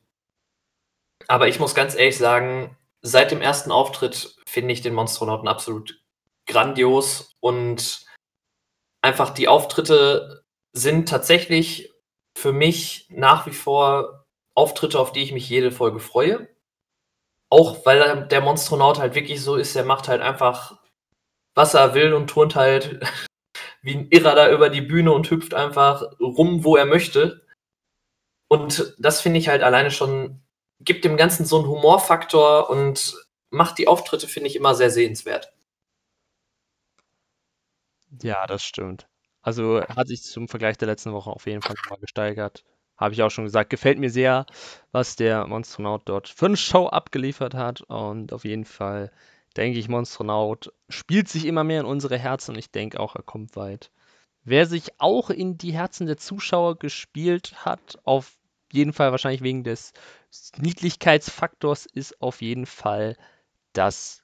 Aber 1.28 1.48
ich 1.48 1.60
muss 1.60 1.74
ganz 1.74 1.96
ehrlich 1.96 2.18
sagen, 2.18 2.78
seit 3.02 3.32
dem 3.32 3.42
ersten 3.42 3.72
Auftritt 3.72 4.36
finde 4.46 4.74
ich 4.74 4.82
den 4.82 4.94
Monstronauten 4.94 5.48
absolut 5.48 6.02
grandios 6.46 7.36
und 7.40 8.06
einfach 9.02 9.30
die 9.30 9.48
Auftritte 9.48 10.44
sind 10.74 11.08
tatsächlich 11.08 11.94
für 12.38 12.52
mich 12.52 13.08
nach 13.10 13.46
wie 13.46 13.52
vor 13.52 14.26
Auftritte, 14.56 15.00
auf 15.00 15.12
die 15.12 15.22
ich 15.22 15.32
mich 15.32 15.50
jede 15.50 15.72
Folge 15.72 16.00
freue. 16.00 16.50
Auch 17.50 17.86
weil 17.86 18.28
der 18.28 18.42
Monstronaut 18.42 19.00
halt 19.00 19.16
wirklich 19.16 19.42
so 19.42 19.56
ist, 19.56 19.76
er 19.76 19.86
macht 19.86 20.08
halt 20.08 20.22
einfach, 20.22 20.80
was 21.56 21.74
er 21.74 21.94
will 21.94 22.14
und 22.14 22.28
turnt 22.28 22.56
halt 22.56 23.00
wie 23.84 23.96
ein 23.96 24.08
Irrer 24.10 24.34
da 24.34 24.52
über 24.52 24.70
die 24.70 24.82
Bühne 24.82 25.12
und 25.12 25.30
hüpft 25.30 25.54
einfach 25.54 26.04
rum, 26.20 26.64
wo 26.64 26.76
er 26.76 26.86
möchte. 26.86 27.46
Und 28.48 28.96
das 28.98 29.22
finde 29.22 29.40
ich 29.40 29.50
halt 29.50 29.62
alleine 29.62 29.92
schon, 29.92 30.42
gibt 30.80 31.06
dem 31.06 31.18
Ganzen 31.18 31.46
so 31.46 31.60
einen 31.60 31.68
Humorfaktor 31.68 32.70
und 32.70 33.16
macht 33.50 33.78
die 33.78 33.88
Auftritte, 33.88 34.28
finde 34.28 34.50
ich, 34.50 34.56
immer 34.56 34.74
sehr 34.74 34.90
sehenswert. 34.90 35.54
Ja, 38.22 38.48
das 38.48 38.64
stimmt. 38.64 39.08
Also 39.42 39.82
hat 39.82 40.08
sich 40.08 40.24
zum 40.24 40.48
Vergleich 40.48 40.78
der 40.78 40.88
letzten 40.88 41.12
Woche 41.12 41.30
auf 41.30 41.46
jeden 41.46 41.62
Fall 41.62 41.76
nochmal 41.84 42.00
gesteigert. 42.00 42.64
Habe 42.96 43.14
ich 43.14 43.22
auch 43.22 43.32
schon 43.32 43.44
gesagt. 43.44 43.70
Gefällt 43.70 44.00
mir 44.00 44.10
sehr, 44.10 44.46
was 44.92 45.16
der 45.18 45.46
Monstronaut 45.48 46.04
dort 46.06 46.30
für 46.30 46.46
eine 46.46 46.58
Show 46.58 46.88
abgeliefert 46.88 47.54
hat. 47.54 47.82
Und 47.82 48.32
auf 48.32 48.46
jeden 48.46 48.66
Fall 48.66 49.12
denke 49.58 49.80
ich, 49.80 49.90
Monstronaut 49.90 50.74
spielt 50.90 51.28
sich 51.30 51.46
immer 51.46 51.64
mehr 51.64 51.82
in 51.82 51.86
unsere 51.86 52.18
Herzen 52.18 52.52
und 52.52 52.60
ich 52.60 52.72
denke 52.72 53.00
auch, 53.00 53.16
er 53.16 53.24
kommt 53.24 53.56
weit. 53.56 53.92
Wer 54.44 54.66
sich 54.66 55.00
auch 55.00 55.30
in 55.30 55.58
die 55.58 55.74
Herzen 55.74 56.08
der 56.08 56.18
Zuschauer 56.18 56.78
gespielt 56.78 57.66
hat, 57.66 58.00
auf 58.04 58.38
jeden 58.72 58.92
Fall 58.92 59.12
wahrscheinlich 59.12 59.42
wegen 59.42 59.64
des 59.64 59.94
Niedlichkeitsfaktors, 60.58 61.86
ist 61.86 62.22
auf 62.22 62.42
jeden 62.42 62.66
Fall 62.66 63.16
das 63.72 64.24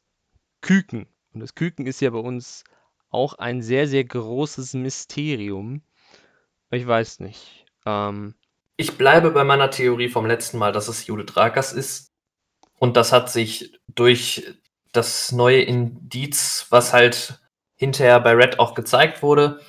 Küken. 0.62 1.08
Und 1.34 1.42
das 1.42 1.56
Küken 1.56 1.86
ist 1.86 2.02
ja 2.02 2.10
bei 2.10 2.20
uns 2.20 2.64
auch 3.10 3.36
ein 3.36 3.62
sehr, 3.62 3.88
sehr 3.88 4.04
großes 4.04 4.74
Mysterium. 4.74 5.82
Ich 6.72 6.86
weiß 6.86 7.20
nicht. 7.22 7.66
Ähm, 7.86 8.36
ich 8.76 8.98
bleibe 8.98 9.32
bei 9.32 9.44
meiner 9.44 9.72
Theorie 9.72 10.10
vom 10.10 10.26
letzten 10.26 10.58
Mal, 10.58 10.72
dass 10.72 10.88
es 10.88 11.08
Judith 11.08 11.36
Rakers 11.36 11.74
ist. 11.74 12.12
Und 12.78 12.96
das 12.98 13.12
hat 13.12 13.30
sich 13.30 13.80
durch 13.88 14.54
das 14.92 15.32
neue 15.32 15.62
Indiz, 15.62 16.68
was 16.70 16.94
halt 16.94 17.40
hinterher 17.76 18.20
bei 18.20 18.34
Red 18.34 18.60
auch 18.60 18.74
gezeigt 18.74 19.24
wurde, 19.24 19.62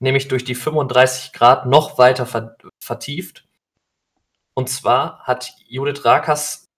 nämlich 0.00 0.28
durch 0.28 0.44
die 0.44 0.54
35 0.54 1.32
Grad 1.32 1.66
noch 1.66 1.98
weiter 1.98 2.26
vertieft. 2.80 3.46
Und 4.54 4.68
zwar 4.68 5.20
hat 5.20 5.52
Judith 5.66 6.04
Rakers, 6.04 6.68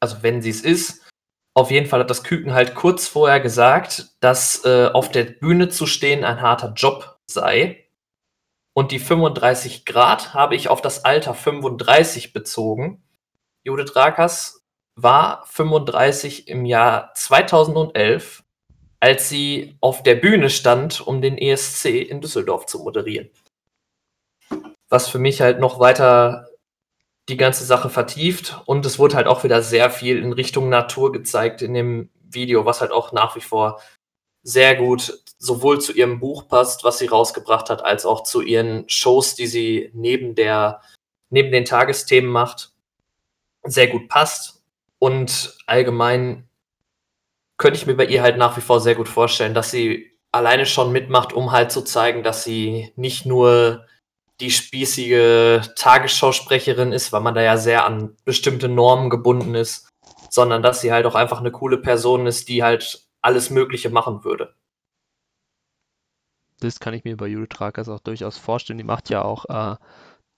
also 0.00 0.22
wenn 0.22 0.42
sie 0.42 0.50
es 0.50 0.60
ist, 0.60 1.08
auf 1.54 1.72
jeden 1.72 1.86
Fall 1.86 2.00
hat 2.00 2.10
das 2.10 2.22
Küken 2.22 2.54
halt 2.54 2.76
kurz 2.76 3.08
vorher 3.08 3.40
gesagt, 3.40 4.10
dass 4.20 4.64
äh, 4.64 4.90
auf 4.92 5.10
der 5.10 5.24
Bühne 5.24 5.68
zu 5.68 5.86
stehen 5.86 6.24
ein 6.24 6.40
harter 6.40 6.72
Job 6.74 7.18
sei. 7.26 7.88
Und 8.74 8.92
die 8.92 9.00
35 9.00 9.84
Grad 9.84 10.34
habe 10.34 10.54
ich 10.54 10.68
auf 10.68 10.82
das 10.82 11.04
Alter 11.04 11.34
35 11.34 12.32
bezogen. 12.32 13.02
Judith 13.64 13.96
Rakers 13.96 14.57
war 15.00 15.44
35 15.46 16.48
im 16.48 16.64
Jahr 16.64 17.12
2011, 17.14 18.42
als 18.98 19.28
sie 19.28 19.76
auf 19.80 20.02
der 20.02 20.16
Bühne 20.16 20.50
stand, 20.50 21.00
um 21.00 21.22
den 21.22 21.38
ESC 21.38 21.86
in 21.86 22.20
Düsseldorf 22.20 22.66
zu 22.66 22.80
moderieren. 22.80 23.30
Was 24.88 25.08
für 25.08 25.20
mich 25.20 25.40
halt 25.40 25.60
noch 25.60 25.78
weiter 25.78 26.48
die 27.28 27.36
ganze 27.36 27.64
Sache 27.64 27.90
vertieft 27.90 28.60
und 28.66 28.84
es 28.86 28.98
wurde 28.98 29.14
halt 29.14 29.28
auch 29.28 29.44
wieder 29.44 29.62
sehr 29.62 29.90
viel 29.90 30.18
in 30.18 30.32
Richtung 30.32 30.68
Natur 30.68 31.12
gezeigt 31.12 31.62
in 31.62 31.74
dem 31.74 32.10
Video, 32.22 32.64
was 32.64 32.80
halt 32.80 32.90
auch 32.90 33.12
nach 33.12 33.36
wie 33.36 33.40
vor 33.40 33.80
sehr 34.42 34.74
gut 34.74 35.22
sowohl 35.38 35.80
zu 35.80 35.92
ihrem 35.92 36.18
Buch 36.18 36.48
passt, 36.48 36.82
was 36.82 36.98
sie 36.98 37.06
rausgebracht 37.06 37.70
hat, 37.70 37.84
als 37.84 38.04
auch 38.04 38.24
zu 38.24 38.40
ihren 38.40 38.88
Shows, 38.88 39.36
die 39.36 39.46
sie 39.46 39.90
neben 39.94 40.34
der 40.34 40.80
neben 41.30 41.52
den 41.52 41.66
Tagesthemen 41.66 42.30
macht, 42.30 42.72
sehr 43.62 43.86
gut 43.88 44.08
passt 44.08 44.57
und 44.98 45.56
allgemein 45.66 46.48
könnte 47.56 47.78
ich 47.78 47.86
mir 47.86 47.96
bei 47.96 48.06
ihr 48.06 48.22
halt 48.22 48.38
nach 48.38 48.56
wie 48.56 48.60
vor 48.60 48.80
sehr 48.80 48.94
gut 48.94 49.08
vorstellen, 49.08 49.54
dass 49.54 49.70
sie 49.70 50.12
alleine 50.32 50.66
schon 50.66 50.92
mitmacht, 50.92 51.32
um 51.32 51.52
halt 51.52 51.72
zu 51.72 51.82
zeigen, 51.82 52.22
dass 52.22 52.44
sie 52.44 52.92
nicht 52.96 53.26
nur 53.26 53.86
die 54.40 54.50
spießige 54.50 55.74
Tagesschausprecherin 55.74 56.92
ist, 56.92 57.12
weil 57.12 57.20
man 57.20 57.34
da 57.34 57.42
ja 57.42 57.56
sehr 57.56 57.84
an 57.84 58.16
bestimmte 58.24 58.68
Normen 58.68 59.10
gebunden 59.10 59.54
ist, 59.54 59.88
sondern 60.30 60.62
dass 60.62 60.80
sie 60.80 60.92
halt 60.92 61.06
auch 61.06 61.16
einfach 61.16 61.40
eine 61.40 61.50
coole 61.50 61.78
Person 61.78 62.26
ist, 62.26 62.48
die 62.48 62.62
halt 62.62 63.08
alles 63.20 63.50
Mögliche 63.50 63.90
machen 63.90 64.24
würde. 64.24 64.54
Das 66.60 66.80
kann 66.80 66.94
ich 66.94 67.04
mir 67.04 67.16
bei 67.16 67.26
Judith 67.26 67.60
Rakers 67.60 67.88
auch 67.88 68.00
durchaus 68.00 68.36
vorstellen. 68.36 68.78
Die 68.78 68.84
macht 68.84 69.10
ja 69.10 69.22
auch 69.22 69.44
äh, 69.46 69.76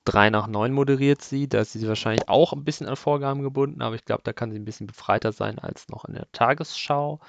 3 0.05 0.31
nach 0.31 0.47
9 0.47 0.73
moderiert 0.73 1.23
sie. 1.23 1.49
Da 1.49 1.61
ist 1.61 1.73
sie 1.73 1.87
wahrscheinlich 1.89 2.29
auch 2.29 2.53
ein 2.53 2.65
bisschen 2.65 2.87
an 2.87 2.97
Vorgaben 2.97 3.43
gebunden, 3.43 3.83
aber 3.83 3.95
ich 3.95 4.05
glaube, 4.05 4.23
da 4.25 4.33
kann 4.33 4.51
sie 4.51 4.59
ein 4.59 4.65
bisschen 4.65 4.87
befreiter 4.87 5.33
sein 5.33 5.59
als 5.59 5.89
noch 5.89 6.05
in 6.05 6.15
der 6.15 6.31
Tagesschau. 6.33 7.21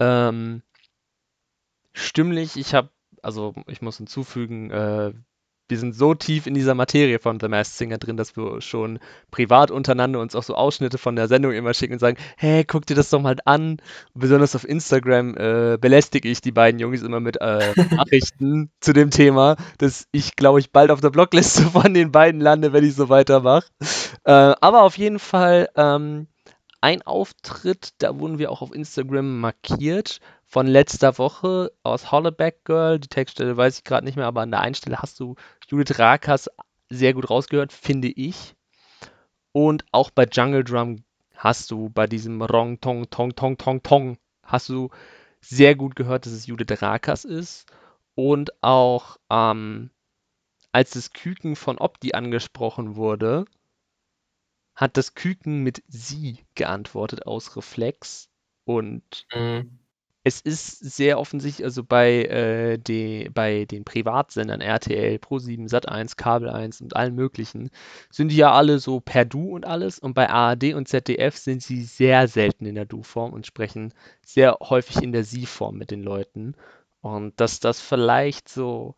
Ähm, 0.00 0.62
stimmlich, 1.92 2.56
ich 2.56 2.74
habe, 2.74 2.90
also 3.22 3.54
ich 3.66 3.82
muss 3.82 3.96
hinzufügen, 3.98 4.70
äh, 4.70 5.12
wir 5.68 5.78
sind 5.78 5.94
so 5.94 6.14
tief 6.14 6.46
in 6.46 6.54
dieser 6.54 6.74
Materie 6.74 7.18
von 7.18 7.40
The 7.40 7.48
Masked 7.48 7.76
Singer 7.76 7.98
drin, 7.98 8.16
dass 8.16 8.36
wir 8.36 8.60
schon 8.60 8.98
privat 9.30 9.70
untereinander 9.70 10.20
uns 10.20 10.34
auch 10.34 10.42
so 10.42 10.54
Ausschnitte 10.54 10.98
von 10.98 11.16
der 11.16 11.28
Sendung 11.28 11.52
immer 11.52 11.74
schicken 11.74 11.94
und 11.94 11.98
sagen, 11.98 12.18
hey, 12.36 12.64
guck 12.64 12.86
dir 12.86 12.94
das 12.94 13.10
doch 13.10 13.20
mal 13.20 13.36
an. 13.44 13.78
Und 14.14 14.20
besonders 14.20 14.54
auf 14.54 14.68
Instagram 14.68 15.36
äh, 15.36 15.78
belästige 15.80 16.28
ich 16.28 16.40
die 16.40 16.52
beiden 16.52 16.80
Jungs 16.80 17.02
immer 17.02 17.20
mit 17.20 17.40
äh, 17.40 17.72
Nachrichten 17.90 18.70
zu 18.80 18.92
dem 18.92 19.10
Thema, 19.10 19.56
dass 19.78 20.06
ich, 20.12 20.36
glaube 20.36 20.60
ich, 20.60 20.70
bald 20.70 20.90
auf 20.90 21.00
der 21.00 21.10
Blogliste 21.10 21.62
von 21.72 21.94
den 21.94 22.12
beiden 22.12 22.40
lande, 22.40 22.72
wenn 22.72 22.84
ich 22.84 22.94
so 22.94 23.08
weitermache. 23.08 23.66
Äh, 24.24 24.54
aber 24.60 24.82
auf 24.82 24.96
jeden 24.98 25.18
Fall 25.18 25.68
ähm, 25.76 26.28
ein 26.86 27.02
Auftritt, 27.02 27.94
da 27.98 28.20
wurden 28.20 28.38
wir 28.38 28.52
auch 28.52 28.62
auf 28.62 28.72
Instagram 28.72 29.40
markiert 29.40 30.20
von 30.44 30.68
letzter 30.68 31.18
Woche 31.18 31.72
aus 31.82 32.12
Hollaback 32.12 32.64
Girl. 32.64 33.00
Die 33.00 33.08
Textstelle 33.08 33.56
weiß 33.56 33.78
ich 33.78 33.82
gerade 33.84 34.06
nicht 34.06 34.14
mehr, 34.14 34.26
aber 34.26 34.42
an 34.42 34.52
der 34.52 34.60
einen 34.60 34.76
Stelle 34.76 35.02
hast 35.02 35.18
du 35.18 35.34
Judith 35.66 35.98
Rakas 35.98 36.48
sehr 36.88 37.12
gut 37.12 37.28
rausgehört, 37.28 37.72
finde 37.72 38.06
ich. 38.06 38.54
Und 39.50 39.84
auch 39.90 40.10
bei 40.10 40.28
Jungle 40.30 40.62
Drum 40.62 41.02
hast 41.34 41.72
du 41.72 41.90
bei 41.90 42.06
diesem 42.06 42.40
Rong 42.40 42.80
Tong 42.80 43.10
Tong 43.10 43.34
Tong 43.34 43.58
Tong 43.58 43.82
Tong 43.82 44.16
hast 44.44 44.68
du 44.68 44.90
sehr 45.40 45.74
gut 45.74 45.96
gehört, 45.96 46.24
dass 46.24 46.34
es 46.34 46.46
Judith 46.46 46.82
Rakas 46.82 47.24
ist. 47.24 47.66
Und 48.14 48.62
auch 48.62 49.16
ähm, 49.28 49.90
als 50.70 50.90
das 50.90 51.12
Küken 51.12 51.56
von 51.56 51.78
Opti 51.78 52.12
angesprochen 52.12 52.94
wurde, 52.94 53.44
hat 54.76 54.96
das 54.96 55.14
Küken 55.14 55.62
mit 55.62 55.82
sie 55.88 56.44
geantwortet 56.54 57.26
aus 57.26 57.56
Reflex. 57.56 58.28
Und 58.64 59.26
mhm 59.34 59.78
es 60.26 60.40
ist 60.40 60.80
sehr 60.80 61.20
offensichtlich, 61.20 61.64
also 61.64 61.84
bei, 61.84 62.24
äh, 62.24 62.78
de, 62.78 63.28
bei 63.28 63.64
den 63.64 63.84
Privatsendern 63.84 64.60
RTL, 64.60 65.18
Pro7, 65.18 65.70
Sat1, 65.70 66.16
Kabel 66.16 66.50
1 66.50 66.80
und 66.80 66.96
allen 66.96 67.14
möglichen, 67.14 67.70
sind 68.10 68.32
die 68.32 68.36
ja 68.36 68.50
alle 68.50 68.80
so 68.80 68.98
per 68.98 69.24
Du 69.24 69.54
und 69.54 69.64
alles. 69.64 70.00
Und 70.00 70.14
bei 70.14 70.28
ARD 70.28 70.74
und 70.74 70.88
ZDF 70.88 71.36
sind 71.36 71.62
sie 71.62 71.84
sehr 71.84 72.26
selten 72.26 72.66
in 72.66 72.74
der 72.74 72.86
Du-Form 72.86 73.32
und 73.32 73.46
sprechen 73.46 73.94
sehr 74.24 74.58
häufig 74.60 75.00
in 75.00 75.12
der 75.12 75.22
Sie-Form 75.22 75.76
mit 75.76 75.92
den 75.92 76.02
Leuten. 76.02 76.56
Und 77.02 77.40
dass 77.40 77.60
das 77.60 77.80
vielleicht 77.80 78.48
so 78.48 78.96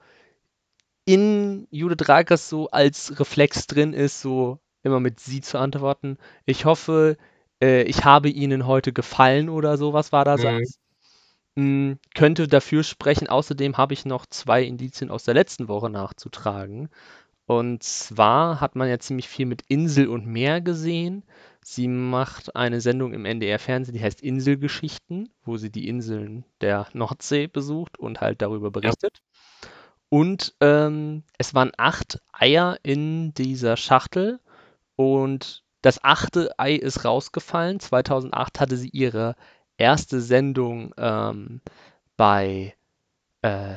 in 1.05 1.69
Judith 1.71 2.09
Rakers 2.09 2.49
so 2.49 2.71
als 2.71 3.21
Reflex 3.21 3.67
drin 3.67 3.93
ist, 3.93 4.23
so 4.23 4.61
immer 4.89 5.01
mit 5.01 5.21
Sie 5.21 5.41
zu 5.41 5.59
antworten. 5.59 6.19
Ich 6.45 6.65
hoffe, 6.65 7.17
äh, 7.63 7.83
ich 7.83 8.05
habe 8.05 8.29
Ihnen 8.29 8.67
heute 8.67 8.93
gefallen 8.93 9.49
oder 9.49 9.77
sowas 9.77 10.13
war 10.13 10.25
da 10.25 10.37
mhm. 10.37 10.41
Satz. 10.41 10.79
Hm, 11.57 11.99
könnte 12.15 12.47
dafür 12.49 12.85
sprechen. 12.85 13.29
Außerdem 13.29 13.77
habe 13.77 13.93
ich 13.95 14.05
noch 14.05 14.27
zwei 14.27 14.63
Indizien 14.63 15.11
aus 15.11 15.25
der 15.25 15.35
letzten 15.35 15.69
Woche 15.69 15.91
nachzutragen. 15.91 16.89
Und 17.47 17.83
zwar 17.83 18.61
hat 18.61 18.77
man 18.77 18.89
ja 18.89 18.99
ziemlich 18.99 19.27
viel 19.27 19.47
mit 19.47 19.63
Insel 19.69 20.09
und 20.09 20.27
Meer 20.27 20.61
gesehen. 20.61 21.25
Sie 21.63 21.89
macht 21.89 22.55
eine 22.55 22.81
Sendung 22.81 23.13
im 23.13 23.25
NDR-Fernsehen, 23.25 23.95
die 23.95 24.03
heißt 24.03 24.21
Inselgeschichten, 24.21 25.31
wo 25.45 25.57
sie 25.57 25.71
die 25.71 25.89
Inseln 25.89 26.45
der 26.61 26.87
Nordsee 26.93 27.47
besucht 27.47 27.99
und 27.99 28.21
halt 28.21 28.43
darüber 28.43 28.71
berichtet. 28.71 29.23
Ja. 29.23 29.69
Und 30.11 30.55
ähm, 30.61 31.25
es 31.39 31.55
waren 31.55 31.73
acht 31.77 32.21
Eier 32.33 32.79
in 32.83 33.35
dieser 33.35 33.77
Schachtel 33.77 34.41
und 34.99 35.63
das 35.83 36.03
achte 36.03 36.59
Ei 36.59 36.75
ist 36.75 37.05
rausgefallen. 37.05 37.81
2008 37.81 38.61
hatte 38.61 38.77
sie 38.77 38.89
ihre 38.89 39.37
erste 39.77 40.21
Sendung 40.21 40.93
ähm, 40.99 41.61
bei 42.17 42.75
äh, 43.43 43.77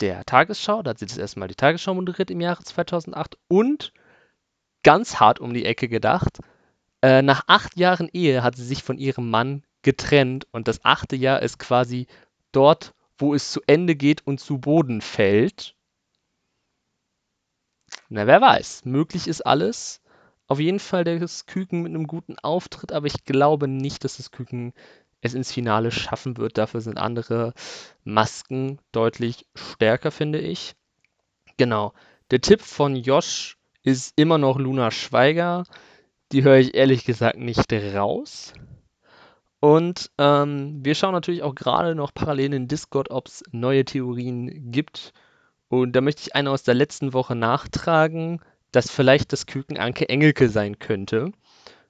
der 0.00 0.24
Tagesschau. 0.24 0.82
Da 0.82 0.90
hat 0.90 1.00
sie 1.00 1.06
das 1.06 1.18
erste 1.18 1.40
Mal 1.40 1.48
die 1.48 1.56
Tagesschau 1.56 1.92
moderiert 1.94 2.30
im 2.30 2.40
Jahre 2.40 2.62
2008 2.62 3.36
und 3.48 3.92
ganz 4.82 5.18
hart 5.18 5.40
um 5.40 5.52
die 5.52 5.64
Ecke 5.64 5.88
gedacht. 5.88 6.38
Äh, 7.02 7.22
nach 7.22 7.42
acht 7.48 7.76
Jahren 7.76 8.08
Ehe 8.12 8.42
hat 8.42 8.56
sie 8.56 8.64
sich 8.64 8.82
von 8.82 8.96
ihrem 8.96 9.28
Mann 9.28 9.64
getrennt 9.82 10.46
und 10.52 10.68
das 10.68 10.84
achte 10.84 11.16
Jahr 11.16 11.42
ist 11.42 11.58
quasi 11.58 12.06
dort 12.52 12.94
wo 13.20 13.34
es 13.34 13.52
zu 13.52 13.60
Ende 13.66 13.94
geht 13.94 14.26
und 14.26 14.40
zu 14.40 14.58
Boden 14.58 15.00
fällt. 15.00 15.76
Na, 18.08 18.26
wer 18.26 18.40
weiß. 18.40 18.84
Möglich 18.84 19.28
ist 19.28 19.42
alles. 19.42 20.00
Auf 20.50 20.58
jeden 20.58 20.80
Fall 20.80 21.04
das 21.04 21.46
Küken 21.46 21.82
mit 21.82 21.94
einem 21.94 22.08
guten 22.08 22.36
Auftritt, 22.40 22.90
aber 22.90 23.06
ich 23.06 23.24
glaube 23.24 23.68
nicht, 23.68 24.02
dass 24.02 24.16
das 24.16 24.32
Küken 24.32 24.72
es 25.20 25.34
ins 25.34 25.52
Finale 25.52 25.92
schaffen 25.92 26.38
wird. 26.38 26.58
Dafür 26.58 26.80
sind 26.80 26.98
andere 26.98 27.54
Masken 28.02 28.80
deutlich 28.90 29.46
stärker, 29.54 30.10
finde 30.10 30.40
ich. 30.40 30.74
Genau. 31.56 31.92
Der 32.32 32.40
Tipp 32.40 32.62
von 32.62 32.96
Josh 32.96 33.58
ist 33.84 34.12
immer 34.16 34.38
noch 34.38 34.58
Luna 34.58 34.90
Schweiger. 34.90 35.66
Die 36.32 36.42
höre 36.42 36.58
ich 36.58 36.74
ehrlich 36.74 37.04
gesagt 37.04 37.38
nicht 37.38 37.72
raus. 37.72 38.52
Und 39.60 40.10
ähm, 40.18 40.84
wir 40.84 40.96
schauen 40.96 41.12
natürlich 41.12 41.44
auch 41.44 41.54
gerade 41.54 41.94
noch 41.94 42.12
parallel 42.12 42.54
in 42.54 42.66
Discord, 42.66 43.12
ob 43.12 43.28
es 43.28 43.44
neue 43.52 43.84
Theorien 43.84 44.72
gibt. 44.72 45.12
Und 45.68 45.92
da 45.92 46.00
möchte 46.00 46.22
ich 46.22 46.34
eine 46.34 46.50
aus 46.50 46.64
der 46.64 46.74
letzten 46.74 47.12
Woche 47.12 47.36
nachtragen, 47.36 48.40
dass 48.72 48.90
vielleicht 48.90 49.32
das 49.32 49.46
Küken 49.46 49.78
Anke 49.78 50.08
Engelke 50.08 50.48
sein 50.48 50.78
könnte. 50.78 51.32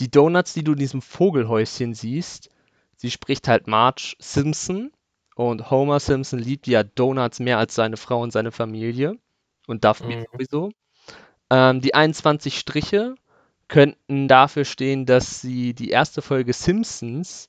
Die 0.00 0.10
Donuts, 0.10 0.54
die 0.54 0.64
du 0.64 0.72
in 0.72 0.78
diesem 0.78 1.02
Vogelhäuschen 1.02 1.94
siehst, 1.94 2.50
sie 2.96 3.10
spricht 3.10 3.48
halt 3.48 3.66
Marge 3.66 4.14
Simpson 4.18 4.90
und 5.34 5.70
Homer 5.70 6.00
Simpson 6.00 6.38
liebt 6.38 6.66
ja 6.66 6.82
Donuts 6.82 7.40
mehr 7.40 7.58
als 7.58 7.74
seine 7.74 7.96
Frau 7.96 8.22
und 8.22 8.32
seine 8.32 8.52
Familie 8.52 9.18
und 9.66 9.84
darf 9.84 10.02
mhm. 10.02 10.24
sowieso. 10.32 10.70
Ähm, 11.50 11.80
die 11.80 11.94
21 11.94 12.58
Striche 12.58 13.14
könnten 13.72 14.28
dafür 14.28 14.66
stehen, 14.66 15.06
dass 15.06 15.40
sie 15.40 15.72
die 15.72 15.88
erste 15.88 16.20
Folge 16.20 16.52
Simpsons 16.52 17.48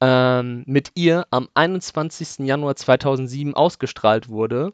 ähm, 0.00 0.62
mit 0.66 0.92
ihr 0.94 1.26
am 1.30 1.48
21. 1.52 2.46
Januar 2.46 2.76
2007 2.76 3.54
ausgestrahlt 3.54 4.28
wurde. 4.28 4.72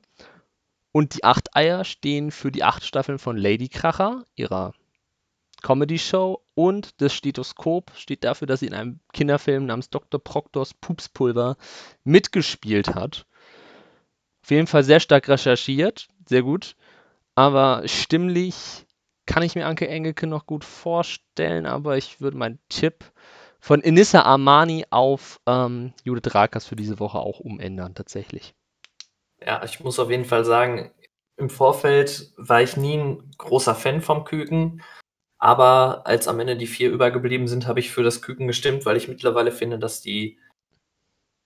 Und 0.93 1.14
die 1.14 1.24
acht 1.24 1.57
Eier 1.57 1.85
stehen 1.87 2.30
für 2.30 2.53
die 2.53 2.64
acht 2.64 2.85
Staffeln 2.85 3.18
von 3.18 3.39
Lady 3.39 3.68
Kracher, 3.68 4.26
ihrer 4.37 4.74
Comedy-Show. 5.62 6.43
Und 6.55 7.01
das 7.01 7.14
Stethoskop 7.14 7.93
steht 7.97 8.22
dafür, 8.22 8.47
dass 8.47 8.61
sie 8.61 8.66
in 8.66 8.74
einem 8.74 9.01
Kinderfilm 9.14 9.64
namens 9.64 9.89
Dr. 9.89 10.22
Proctors 10.22 10.74
Pupspulver 10.74 11.57
mitgespielt 12.05 12.95
hat. 12.95 13.24
Auf 14.43 14.51
jeden 14.51 14.66
Fall 14.66 14.85
sehr 14.85 15.01
stark 15.01 15.30
recherchiert, 15.30 16.09
sehr 16.28 16.43
gut. 16.43 16.76
Aber 17.35 17.89
stimmlich 17.89 18.85
kann 19.26 19.42
ich 19.42 19.54
mir 19.54 19.66
Anke 19.66 19.88
Engelke 19.88 20.26
noch 20.26 20.46
gut 20.46 20.64
vorstellen, 20.64 21.66
aber 21.66 21.96
ich 21.96 22.20
würde 22.20 22.36
meinen 22.36 22.58
Tipp 22.68 23.04
von 23.60 23.80
Inissa 23.80 24.22
Armani 24.22 24.84
auf 24.90 25.40
ähm, 25.46 25.94
Judith 26.04 26.34
Rakers 26.34 26.66
für 26.66 26.76
diese 26.76 27.00
Woche 27.00 27.18
auch 27.18 27.40
umändern, 27.40 27.94
tatsächlich. 27.94 28.54
Ja, 29.40 29.62
ich 29.64 29.80
muss 29.80 29.98
auf 29.98 30.10
jeden 30.10 30.24
Fall 30.24 30.44
sagen, 30.44 30.92
im 31.36 31.50
Vorfeld 31.50 32.32
war 32.36 32.62
ich 32.62 32.76
nie 32.76 32.96
ein 32.96 33.30
großer 33.38 33.74
Fan 33.74 34.00
vom 34.02 34.24
Küken. 34.24 34.82
Aber 35.38 36.06
als 36.06 36.28
am 36.28 36.40
Ende 36.40 36.56
die 36.56 36.66
vier 36.66 36.90
übergeblieben 36.90 37.48
sind, 37.48 37.66
habe 37.66 37.80
ich 37.80 37.90
für 37.90 38.02
das 38.02 38.22
Küken 38.22 38.46
gestimmt, 38.46 38.86
weil 38.86 38.96
ich 38.96 39.08
mittlerweile 39.08 39.52
finde, 39.52 39.78
dass 39.78 40.00
die 40.00 40.38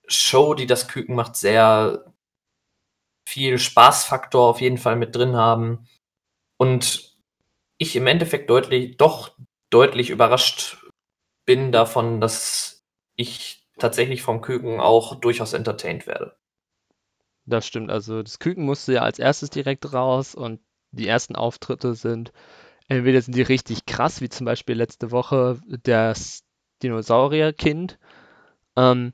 Show, 0.07 0.53
die 0.53 0.67
das 0.67 0.87
Küken 0.87 1.15
macht, 1.15 1.35
sehr 1.35 2.13
viel 3.27 3.59
Spaßfaktor 3.59 4.47
auf 4.47 4.61
jeden 4.61 4.77
Fall 4.77 4.95
mit 4.95 5.15
drin 5.15 5.35
haben. 5.35 5.87
Und 6.57 7.08
ich 7.79 7.95
im 7.95 8.05
Endeffekt 8.05 8.49
deutlich, 8.51 8.97
doch 8.97 9.31
deutlich 9.71 10.11
überrascht 10.11 10.85
bin 11.45 11.71
davon, 11.71 12.21
dass 12.21 12.85
ich 13.15 13.67
tatsächlich 13.79 14.21
vom 14.21 14.41
Küken 14.41 14.79
auch 14.79 15.15
durchaus 15.15 15.53
entertained 15.53 16.05
werde. 16.05 16.37
Das 17.45 17.65
stimmt. 17.65 17.89
Also 17.89 18.21
das 18.21 18.37
Küken 18.37 18.65
musste 18.65 18.93
ja 18.93 19.01
als 19.01 19.17
erstes 19.17 19.49
direkt 19.49 19.91
raus 19.91 20.35
und 20.35 20.59
die 20.91 21.07
ersten 21.07 21.35
Auftritte 21.35 21.95
sind 21.95 22.31
entweder 22.89 23.21
sind 23.21 23.35
die 23.35 23.41
richtig 23.41 23.85
krass, 23.85 24.19
wie 24.21 24.29
zum 24.29 24.45
Beispiel 24.45 24.75
letzte 24.75 25.11
Woche 25.11 25.59
das 25.83 26.43
Dinosaurierkind. 26.83 27.97
Ähm, 28.75 29.13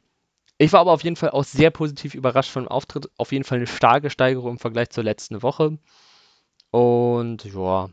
ich 0.57 0.71
war 0.73 0.79
aber 0.79 0.93
auf 0.93 1.03
jeden 1.03 1.17
Fall 1.17 1.31
auch 1.31 1.43
sehr 1.43 1.69
positiv 1.69 2.15
überrascht 2.15 2.49
von 2.49 2.63
dem 2.63 2.69
Auftritt. 2.69 3.09
Auf 3.17 3.31
jeden 3.31 3.43
Fall 3.43 3.57
eine 3.57 3.67
starke 3.67 4.09
Steigerung 4.09 4.53
im 4.53 4.59
Vergleich 4.59 4.89
zur 4.89 5.03
letzten 5.03 5.43
Woche. 5.43 5.77
Und 6.71 7.43
ja, 7.45 7.89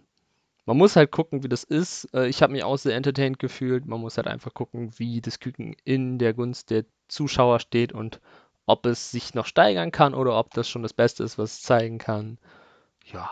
man 0.65 0.77
muss 0.77 0.97
halt 0.97 1.11
gucken, 1.11 1.43
wie 1.43 1.49
das 1.49 1.65
ist. 1.65 2.09
Äh, 2.15 2.29
ich 2.29 2.43
habe 2.43 2.53
mich 2.53 2.65
auch 2.65 2.77
sehr 2.77 2.97
entertained 2.97 3.39
gefühlt. 3.39 3.87
Man 3.87 4.01
muss 4.01 4.17
halt 4.17 4.29
einfach 4.29 4.55
gucken, 4.55 4.93
wie 4.99 5.21
das 5.21 5.41
Küken 5.41 5.75
in 5.85 6.19
der 6.19 6.35
Gunst 6.35 6.71
der 6.71 6.85
Zuschauer 7.09 7.61
steht 7.61 7.93
und 7.93 8.21
ob 8.67 8.87
es 8.87 9.11
sich 9.11 9.35
noch 9.35 9.47
steigern 9.47 9.91
kann 9.91 10.15
oder 10.15 10.39
ob 10.39 10.55
das 10.55 10.69
schon 10.69 10.83
das 10.83 10.93
Beste 10.93 11.25
ist, 11.25 11.37
was 11.37 11.55
es 11.55 11.63
zeigen 11.63 11.99
kann. 11.99 12.39
Ja. 13.13 13.31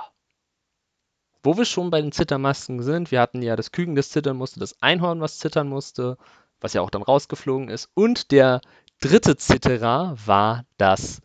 Wo 1.43 1.57
wir 1.57 1.65
schon 1.65 1.91
bei 1.91 2.03
den 2.03 2.13
Zittermasken 2.13 2.83
sind, 2.83 3.11
wir 3.11 3.21
hatten 3.21 3.41
ja 3.41 3.57
das 3.57 3.73
Küken, 3.73 3.95
das 3.95 4.11
zittern 4.11 4.37
musste, 4.37 4.61
das 4.61 4.83
Einhorn, 4.83 5.21
was 5.21 5.39
zittern 5.39 5.69
musste, 5.69 6.19
was 6.61 6.75
ja 6.75 6.83
auch 6.83 6.91
dann 6.91 7.03
rausgeflogen 7.03 7.69
ist. 7.69 7.89
Und 7.95 8.33
der 8.33 8.61
dritte 9.01 9.37
Zitterer 9.37 10.17
war 10.27 10.65
das 10.77 11.23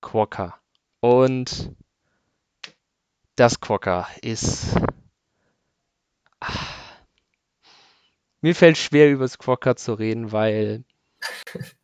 Quokka. 0.00 0.58
Und 1.00 1.72
das 3.36 3.60
Quokka 3.60 4.08
ist 4.22 4.74
mir 8.40 8.54
fällt 8.54 8.78
schwer, 8.78 9.10
über 9.10 9.24
das 9.24 9.38
Quokka 9.38 9.76
zu 9.76 9.94
reden, 9.94 10.32
weil 10.32 10.84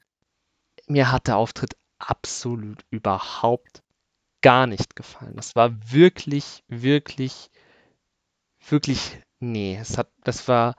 mir 0.86 1.10
hat 1.10 1.26
der 1.26 1.36
Auftritt 1.36 1.76
absolut 1.98 2.84
überhaupt 2.90 3.82
gar 4.42 4.66
nicht 4.66 4.94
gefallen. 4.94 5.36
Das 5.36 5.56
war 5.56 5.72
wirklich, 5.90 6.62
wirklich, 6.68 7.50
wirklich, 8.68 9.18
nee, 9.40 9.78
es 9.80 9.96
hat, 9.96 10.10
das 10.22 10.46
war, 10.48 10.76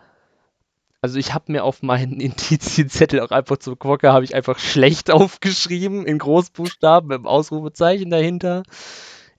also 1.02 1.18
ich 1.18 1.34
habe 1.34 1.52
mir 1.52 1.64
auf 1.64 1.82
meinen 1.82 2.20
Indizienzettel 2.22 3.20
auch 3.22 3.32
einfach 3.32 3.58
zum 3.58 3.78
Quokka 3.78 4.14
habe 4.14 4.26
ich 4.26 4.36
einfach 4.36 4.60
schlecht 4.60 5.12
aufgeschrieben, 5.12 6.06
in 6.06 6.20
Großbuchstaben, 6.20 7.10
mit 7.10 7.18
dem 7.18 7.28
Ausrufezeichen 7.28 8.10
dahinter. 8.12 8.64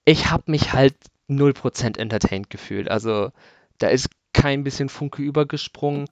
Ich 0.04 0.30
habe 0.30 0.50
mich 0.50 0.72
halt 0.72 0.96
0% 1.28 1.98
entertained 1.98 2.50
gefühlt. 2.50 2.90
Also 2.90 3.30
da 3.78 3.88
ist 3.88 4.08
kein 4.32 4.64
bisschen 4.64 4.88
Funke 4.88 5.22
übergesprungen. 5.22 6.06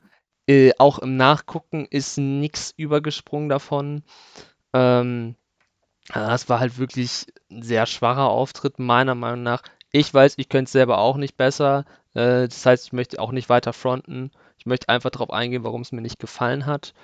Äh, 0.46 0.72
auch 0.78 0.98
im 0.98 1.16
Nachgucken 1.16 1.86
ist 1.90 2.18
nichts 2.18 2.74
übergesprungen 2.76 3.48
davon. 3.48 4.02
Ähm, 4.72 5.36
das 6.12 6.48
war 6.48 6.60
halt 6.60 6.78
wirklich 6.78 7.26
ein 7.50 7.62
sehr 7.62 7.86
schwacher 7.86 8.28
Auftritt, 8.28 8.78
meiner 8.78 9.14
Meinung 9.14 9.42
nach. 9.42 9.62
Ich 9.90 10.12
weiß, 10.12 10.34
ich 10.36 10.48
könnte 10.48 10.68
es 10.68 10.72
selber 10.72 10.98
auch 10.98 11.16
nicht 11.16 11.36
besser. 11.36 11.84
Äh, 12.14 12.48
das 12.48 12.66
heißt, 12.66 12.86
ich 12.86 12.92
möchte 12.92 13.20
auch 13.20 13.32
nicht 13.32 13.48
weiter 13.48 13.72
fronten. 13.72 14.30
Ich 14.58 14.66
möchte 14.66 14.88
einfach 14.88 15.10
darauf 15.10 15.30
eingehen, 15.30 15.64
warum 15.64 15.82
es 15.82 15.92
mir 15.92 16.02
nicht 16.02 16.18
gefallen 16.18 16.66
hat. 16.66 16.94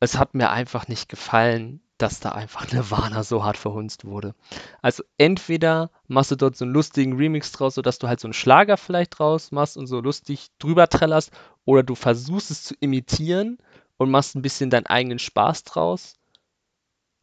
Es 0.00 0.18
hat 0.18 0.34
mir 0.34 0.50
einfach 0.50 0.88
nicht 0.88 1.08
gefallen, 1.08 1.80
dass 1.98 2.20
da 2.20 2.32
einfach 2.32 2.70
Nirvana 2.72 3.22
so 3.22 3.44
hart 3.44 3.56
verhunzt 3.56 4.04
wurde. 4.04 4.34
Also 4.82 5.02
entweder 5.18 5.90
machst 6.08 6.30
du 6.30 6.36
dort 6.36 6.56
so 6.56 6.64
einen 6.64 6.74
lustigen 6.74 7.16
Remix 7.16 7.52
draus, 7.52 7.74
sodass 7.74 7.98
du 7.98 8.08
halt 8.08 8.20
so 8.20 8.26
einen 8.28 8.34
Schlager 8.34 8.76
vielleicht 8.76 9.18
draus 9.18 9.52
machst 9.52 9.76
und 9.76 9.86
so 9.86 10.00
lustig 10.00 10.48
drüber 10.58 10.88
trällerst, 10.88 11.30
oder 11.64 11.82
du 11.82 11.94
versuchst 11.94 12.50
es 12.50 12.62
zu 12.62 12.74
imitieren 12.80 13.58
und 13.96 14.10
machst 14.10 14.36
ein 14.36 14.42
bisschen 14.42 14.70
deinen 14.70 14.86
eigenen 14.86 15.18
Spaß 15.18 15.64
draus, 15.64 16.14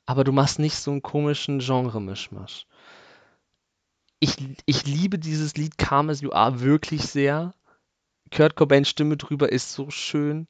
aber 0.05 0.23
du 0.23 0.31
machst 0.31 0.59
nicht 0.59 0.75
so 0.75 0.91
einen 0.91 1.01
komischen 1.01 1.59
Genre-Mischmasch. 1.59 2.67
Ich, 4.19 4.35
ich 4.65 4.85
liebe 4.85 5.19
dieses 5.19 5.55
Lied 5.55 5.77
Calm 5.77 6.09
You 6.09 6.31
Are 6.31 6.61
wirklich 6.61 7.03
sehr. 7.03 7.53
Kurt 8.31 8.55
Cobains 8.55 8.89
Stimme 8.89 9.17
drüber 9.17 9.51
ist 9.51 9.73
so 9.73 9.89
schön. 9.89 10.47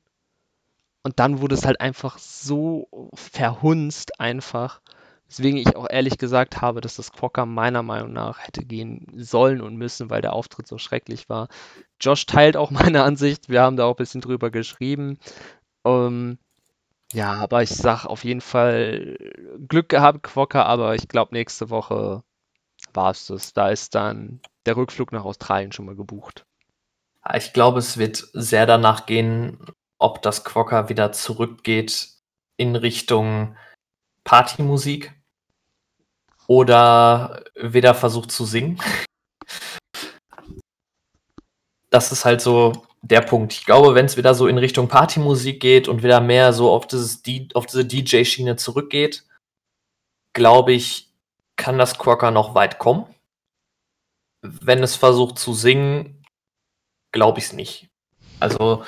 Und 1.03 1.19
dann 1.19 1.41
wurde 1.41 1.55
es 1.55 1.65
halt 1.65 1.81
einfach 1.81 2.17
so 2.17 3.11
verhunzt 3.13 4.19
einfach. 4.19 4.81
Weswegen 5.27 5.57
ich 5.57 5.75
auch 5.75 5.87
ehrlich 5.89 6.17
gesagt 6.17 6.61
habe, 6.61 6.79
dass 6.79 6.95
das 6.95 7.11
Quokka 7.11 7.45
meiner 7.45 7.83
Meinung 7.83 8.13
nach 8.13 8.39
hätte 8.39 8.63
gehen 8.65 9.07
sollen 9.15 9.61
und 9.61 9.75
müssen, 9.75 10.09
weil 10.09 10.21
der 10.21 10.33
Auftritt 10.33 10.67
so 10.67 10.77
schrecklich 10.77 11.27
war. 11.27 11.49
Josh 11.99 12.25
teilt 12.25 12.55
auch 12.55 12.71
meine 12.71 13.03
Ansicht. 13.03 13.49
Wir 13.49 13.61
haben 13.61 13.75
da 13.75 13.85
auch 13.85 13.95
ein 13.95 13.97
bisschen 13.97 14.21
drüber 14.21 14.49
geschrieben. 14.49 15.17
Ähm, 15.85 16.37
ja, 17.11 17.33
aber 17.33 17.61
ich 17.63 17.69
sag 17.69 18.05
auf 18.05 18.23
jeden 18.23 18.41
Fall 18.41 19.17
Glück 19.67 19.89
gehabt, 19.89 20.23
Quokka, 20.23 20.63
aber 20.63 20.95
ich 20.95 21.07
glaube, 21.07 21.35
nächste 21.35 21.69
Woche 21.69 22.23
war 22.93 23.11
es 23.11 23.27
das. 23.27 23.53
Da 23.53 23.69
ist 23.69 23.95
dann 23.95 24.39
der 24.65 24.77
Rückflug 24.77 25.11
nach 25.11 25.25
Australien 25.25 25.71
schon 25.71 25.85
mal 25.85 25.95
gebucht. 25.95 26.45
Ich 27.35 27.53
glaube, 27.53 27.79
es 27.79 27.97
wird 27.97 28.27
sehr 28.33 28.65
danach 28.65 29.05
gehen, 29.05 29.59
ob 30.03 30.21
das 30.21 30.43
Quokka 30.43 30.89
wieder 30.89 31.13
zurückgeht 31.13 32.09
in 32.57 32.75
Richtung 32.75 33.57
Partymusik 34.25 35.13
oder 36.47 37.43
wieder 37.55 37.95
versucht 37.95 38.31
zu 38.31 38.45
singen. 38.45 38.79
das 41.89 42.11
ist 42.11 42.25
halt 42.25 42.41
so 42.41 42.85
der 43.01 43.21
Punkt. 43.21 43.53
Ich 43.53 43.65
glaube, 43.65 43.95
wenn 43.95 44.05
es 44.05 44.17
wieder 44.17 44.33
so 44.33 44.47
in 44.47 44.57
Richtung 44.57 44.87
Partymusik 44.87 45.61
geht 45.61 45.87
und 45.87 46.03
wieder 46.03 46.21
mehr 46.21 46.51
so 46.51 46.71
auf, 46.71 46.87
dieses, 46.87 47.21
auf 47.53 47.65
diese 47.65 47.85
DJ-Schiene 47.85 48.55
zurückgeht, 48.55 49.23
glaube 50.33 50.73
ich, 50.73 51.13
kann 51.55 51.77
das 51.77 51.97
Quokka 51.97 52.31
noch 52.31 52.55
weit 52.55 52.79
kommen. 52.79 53.05
Wenn 54.41 54.83
es 54.83 54.95
versucht 54.95 55.37
zu 55.37 55.53
singen, 55.53 56.25
glaube 57.11 57.39
ich 57.39 57.45
es 57.45 57.53
nicht. 57.53 57.89
Also 58.39 58.83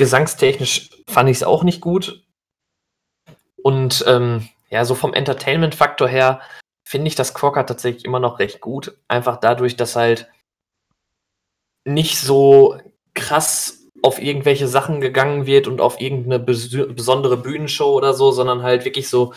gesangstechnisch 0.00 0.88
fand 1.06 1.28
ich 1.28 1.36
es 1.36 1.42
auch 1.42 1.62
nicht 1.62 1.82
gut. 1.82 2.24
Und 3.62 4.02
ähm, 4.08 4.48
ja, 4.70 4.86
so 4.86 4.94
vom 4.94 5.12
Entertainment-Faktor 5.12 6.08
her 6.08 6.40
finde 6.82 7.08
ich 7.08 7.16
das 7.16 7.34
Quokka 7.34 7.64
tatsächlich 7.64 8.06
immer 8.06 8.18
noch 8.18 8.38
recht 8.38 8.62
gut. 8.62 8.96
Einfach 9.08 9.36
dadurch, 9.36 9.76
dass 9.76 9.96
halt 9.96 10.30
nicht 11.84 12.18
so 12.18 12.80
krass 13.12 13.82
auf 14.00 14.22
irgendwelche 14.22 14.68
Sachen 14.68 15.02
gegangen 15.02 15.44
wird 15.44 15.68
und 15.68 15.82
auf 15.82 16.00
irgendeine 16.00 16.38
bes 16.38 16.70
besondere 16.70 17.36
Bühnenshow 17.36 17.92
oder 17.92 18.14
so, 18.14 18.32
sondern 18.32 18.62
halt 18.62 18.86
wirklich 18.86 19.10
so 19.10 19.34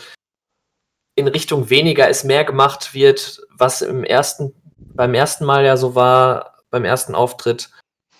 in 1.14 1.28
Richtung 1.28 1.68
weniger 1.68 2.08
ist 2.08 2.24
mehr 2.24 2.44
gemacht 2.44 2.94
wird, 2.94 3.42
was 3.50 3.82
im 3.82 4.02
ersten, 4.02 4.54
beim 4.78 5.12
ersten 5.12 5.44
Mal 5.44 5.66
ja 5.66 5.76
so 5.76 5.94
war, 5.94 6.62
beim 6.70 6.86
ersten 6.86 7.14
Auftritt 7.14 7.68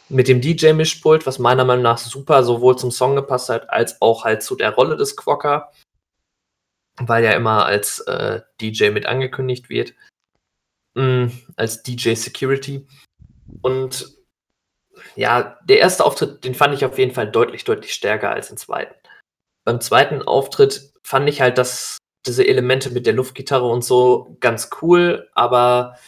mit 0.08 0.28
dem 0.28 0.40
DJ-Mischpult, 0.40 1.26
was 1.26 1.38
meiner 1.38 1.64
Meinung 1.64 1.82
nach 1.82 1.98
super 1.98 2.44
sowohl 2.44 2.76
zum 2.76 2.90
Song 2.90 3.16
gepasst 3.16 3.48
hat, 3.48 3.70
als 3.70 4.00
auch 4.00 4.24
halt 4.24 4.42
zu 4.42 4.56
der 4.56 4.74
Rolle 4.74 4.96
des 4.96 5.16
Quokka, 5.16 5.72
weil 6.96 7.24
ja 7.24 7.32
immer 7.32 7.64
als 7.64 8.00
äh, 8.00 8.42
DJ 8.60 8.90
mit 8.90 9.06
angekündigt 9.06 9.68
wird, 9.68 9.94
mm, 10.94 11.26
als 11.56 11.82
DJ 11.82 12.14
Security. 12.14 12.86
Und 13.62 14.14
ja, 15.16 15.58
der 15.64 15.78
erste 15.78 16.04
Auftritt, 16.04 16.44
den 16.44 16.54
fand 16.54 16.74
ich 16.74 16.84
auf 16.84 16.98
jeden 16.98 17.14
Fall 17.14 17.30
deutlich, 17.30 17.64
deutlich 17.64 17.94
stärker 17.94 18.30
als 18.30 18.48
den 18.48 18.56
zweiten. 18.56 18.94
Beim 19.64 19.80
zweiten 19.80 20.22
Auftritt 20.22 20.92
fand 21.02 21.28
ich 21.28 21.40
halt, 21.40 21.58
dass 21.58 21.98
diese 22.26 22.46
Elemente 22.46 22.90
mit 22.90 23.06
der 23.06 23.12
Luftgitarre 23.12 23.66
und 23.66 23.84
so 23.84 24.36
ganz 24.40 24.70
cool, 24.80 25.28
aber 25.34 25.98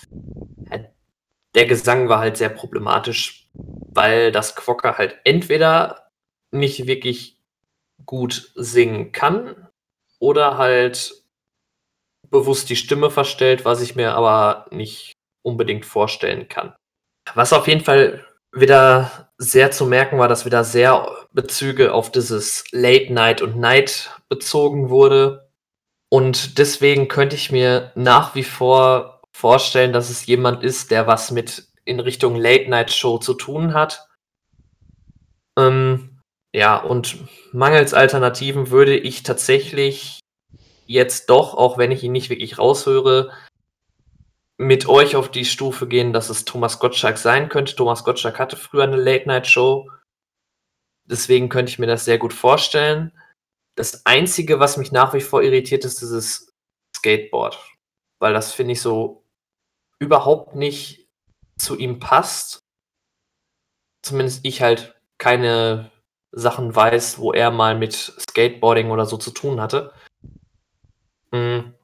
der 1.54 1.66
Gesang 1.66 2.08
war 2.08 2.20
halt 2.20 2.36
sehr 2.36 2.48
problematisch, 2.48 3.45
weil 3.56 4.32
das 4.32 4.56
Quokka 4.56 4.98
halt 4.98 5.18
entweder 5.24 6.10
nicht 6.50 6.86
wirklich 6.86 7.38
gut 8.04 8.52
singen 8.54 9.12
kann 9.12 9.68
oder 10.18 10.58
halt 10.58 11.22
bewusst 12.30 12.68
die 12.70 12.76
Stimme 12.76 13.10
verstellt, 13.10 13.64
was 13.64 13.80
ich 13.80 13.96
mir 13.96 14.14
aber 14.14 14.66
nicht 14.70 15.12
unbedingt 15.42 15.86
vorstellen 15.86 16.48
kann. 16.48 16.74
Was 17.34 17.52
auf 17.52 17.68
jeden 17.68 17.84
Fall 17.84 18.24
wieder 18.52 19.30
sehr 19.38 19.70
zu 19.70 19.86
merken 19.86 20.18
war, 20.18 20.28
dass 20.28 20.44
wieder 20.44 20.64
sehr 20.64 21.26
Bezüge 21.32 21.92
auf 21.92 22.10
dieses 22.10 22.64
Late 22.72 23.12
Night 23.12 23.42
und 23.42 23.56
Night 23.56 24.10
bezogen 24.28 24.88
wurde. 24.88 25.50
Und 26.08 26.58
deswegen 26.58 27.08
könnte 27.08 27.36
ich 27.36 27.52
mir 27.52 27.92
nach 27.94 28.34
wie 28.34 28.44
vor 28.44 29.22
vorstellen, 29.32 29.92
dass 29.92 30.08
es 30.08 30.26
jemand 30.26 30.62
ist, 30.62 30.90
der 30.90 31.06
was 31.06 31.30
mit 31.30 31.68
in 31.86 32.00
Richtung 32.00 32.36
Late 32.36 32.68
Night 32.68 32.92
Show 32.92 33.16
zu 33.16 33.32
tun 33.32 33.72
hat. 33.72 34.06
Ähm, 35.58 36.20
ja, 36.54 36.76
und 36.76 37.18
mangels 37.52 37.94
Alternativen 37.94 38.70
würde 38.70 38.96
ich 38.96 39.22
tatsächlich 39.22 40.20
jetzt 40.86 41.30
doch, 41.30 41.54
auch 41.54 41.78
wenn 41.78 41.90
ich 41.90 42.02
ihn 42.02 42.12
nicht 42.12 42.28
wirklich 42.28 42.58
raushöre, 42.58 43.32
mit 44.58 44.88
euch 44.88 45.16
auf 45.16 45.30
die 45.30 45.44
Stufe 45.44 45.86
gehen, 45.86 46.12
dass 46.12 46.30
es 46.30 46.44
Thomas 46.44 46.78
Gottschalk 46.78 47.18
sein 47.18 47.48
könnte. 47.48 47.76
Thomas 47.76 48.04
Gottschalk 48.04 48.38
hatte 48.38 48.56
früher 48.56 48.84
eine 48.84 48.96
Late-Night-Show. 48.96 49.90
Deswegen 51.04 51.48
könnte 51.48 51.70
ich 51.70 51.78
mir 51.78 51.86
das 51.86 52.04
sehr 52.04 52.18
gut 52.18 52.32
vorstellen. 52.32 53.12
Das 53.76 54.06
Einzige, 54.06 54.58
was 54.58 54.78
mich 54.78 54.92
nach 54.92 55.12
wie 55.12 55.20
vor 55.20 55.42
irritiert, 55.42 55.84
ist 55.84 56.00
dieses 56.00 56.52
Skateboard. 56.96 57.58
Weil 58.18 58.32
das 58.32 58.52
finde 58.52 58.72
ich 58.72 58.80
so 58.80 59.24
überhaupt 59.98 60.54
nicht 60.54 61.05
zu 61.58 61.76
ihm 61.76 61.98
passt. 61.98 62.62
Zumindest 64.02 64.40
ich 64.44 64.62
halt 64.62 64.94
keine 65.18 65.90
Sachen 66.32 66.74
weiß, 66.74 67.18
wo 67.18 67.32
er 67.32 67.50
mal 67.50 67.76
mit 67.76 67.94
Skateboarding 67.94 68.90
oder 68.90 69.06
so 69.06 69.16
zu 69.16 69.30
tun 69.30 69.60
hatte. 69.60 69.92
Mhm 71.32 71.76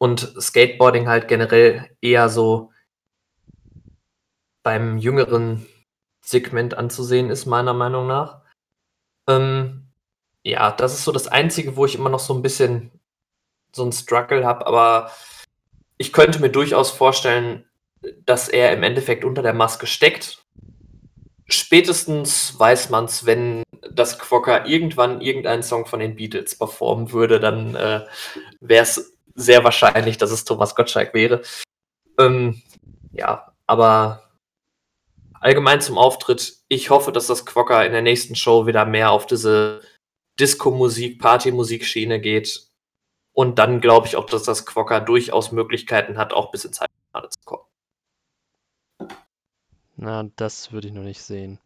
und 0.00 0.34
Skateboarding 0.40 1.08
halt 1.08 1.28
generell 1.28 1.90
eher 2.00 2.30
so 2.30 2.72
beim 4.62 4.96
jüngeren 4.96 5.66
Segment 6.22 6.74
anzusehen 6.74 7.28
ist, 7.28 7.44
meiner 7.44 7.74
Meinung 7.74 8.06
nach. 8.06 8.40
Ähm, 9.28 9.88
ja, 10.42 10.72
das 10.72 10.94
ist 10.94 11.04
so 11.04 11.12
das 11.12 11.28
Einzige, 11.28 11.76
wo 11.76 11.84
ich 11.84 11.96
immer 11.96 12.08
noch 12.08 12.18
so 12.18 12.32
ein 12.32 12.40
bisschen 12.40 12.90
so 13.72 13.84
ein 13.84 13.92
Struggle 13.92 14.46
habe, 14.46 14.66
aber 14.66 15.12
ich 15.98 16.14
könnte 16.14 16.40
mir 16.40 16.50
durchaus 16.50 16.90
vorstellen, 16.90 17.66
dass 18.24 18.48
er 18.48 18.72
im 18.72 18.82
Endeffekt 18.82 19.24
unter 19.24 19.42
der 19.42 19.54
Maske 19.54 19.86
steckt. 19.86 20.44
Spätestens 21.48 22.58
weiß 22.58 22.90
man 22.90 23.06
es, 23.06 23.26
wenn 23.26 23.62
das 23.90 24.18
Quokka 24.18 24.66
irgendwann 24.66 25.20
irgendeinen 25.20 25.62
Song 25.62 25.86
von 25.86 26.00
den 26.00 26.16
Beatles 26.16 26.56
performen 26.56 27.12
würde, 27.12 27.40
dann 27.40 27.74
äh, 27.74 28.06
wäre 28.60 28.82
es 28.82 29.16
sehr 29.34 29.64
wahrscheinlich, 29.64 30.18
dass 30.18 30.30
es 30.30 30.44
Thomas 30.44 30.74
Gottschalk 30.74 31.12
wäre. 31.14 31.42
Ähm, 32.18 32.62
ja, 33.12 33.52
aber 33.66 34.30
allgemein 35.40 35.80
zum 35.80 35.98
Auftritt. 35.98 36.58
Ich 36.68 36.90
hoffe, 36.90 37.12
dass 37.12 37.26
das 37.26 37.46
Quokka 37.46 37.82
in 37.82 37.92
der 37.92 38.02
nächsten 38.02 38.36
Show 38.36 38.66
wieder 38.66 38.84
mehr 38.84 39.10
auf 39.10 39.26
diese 39.26 39.80
Disco-Musik, 40.38 41.20
Party-Musik-Schiene 41.20 42.20
geht. 42.20 42.68
Und 43.32 43.58
dann 43.58 43.80
glaube 43.80 44.06
ich 44.06 44.16
auch, 44.16 44.26
dass 44.26 44.42
das 44.42 44.66
Quokka 44.66 45.00
durchaus 45.00 45.52
Möglichkeiten 45.52 46.18
hat, 46.18 46.32
auch 46.32 46.50
bis 46.50 46.64
ins 46.64 46.80
Halbfinale 46.80 47.30
zu 47.30 47.38
kommen. 47.44 47.69
Na, 50.02 50.30
das 50.36 50.72
würde 50.72 50.88
ich 50.88 50.94
noch 50.94 51.02
nicht 51.02 51.20
sehen. 51.20 51.58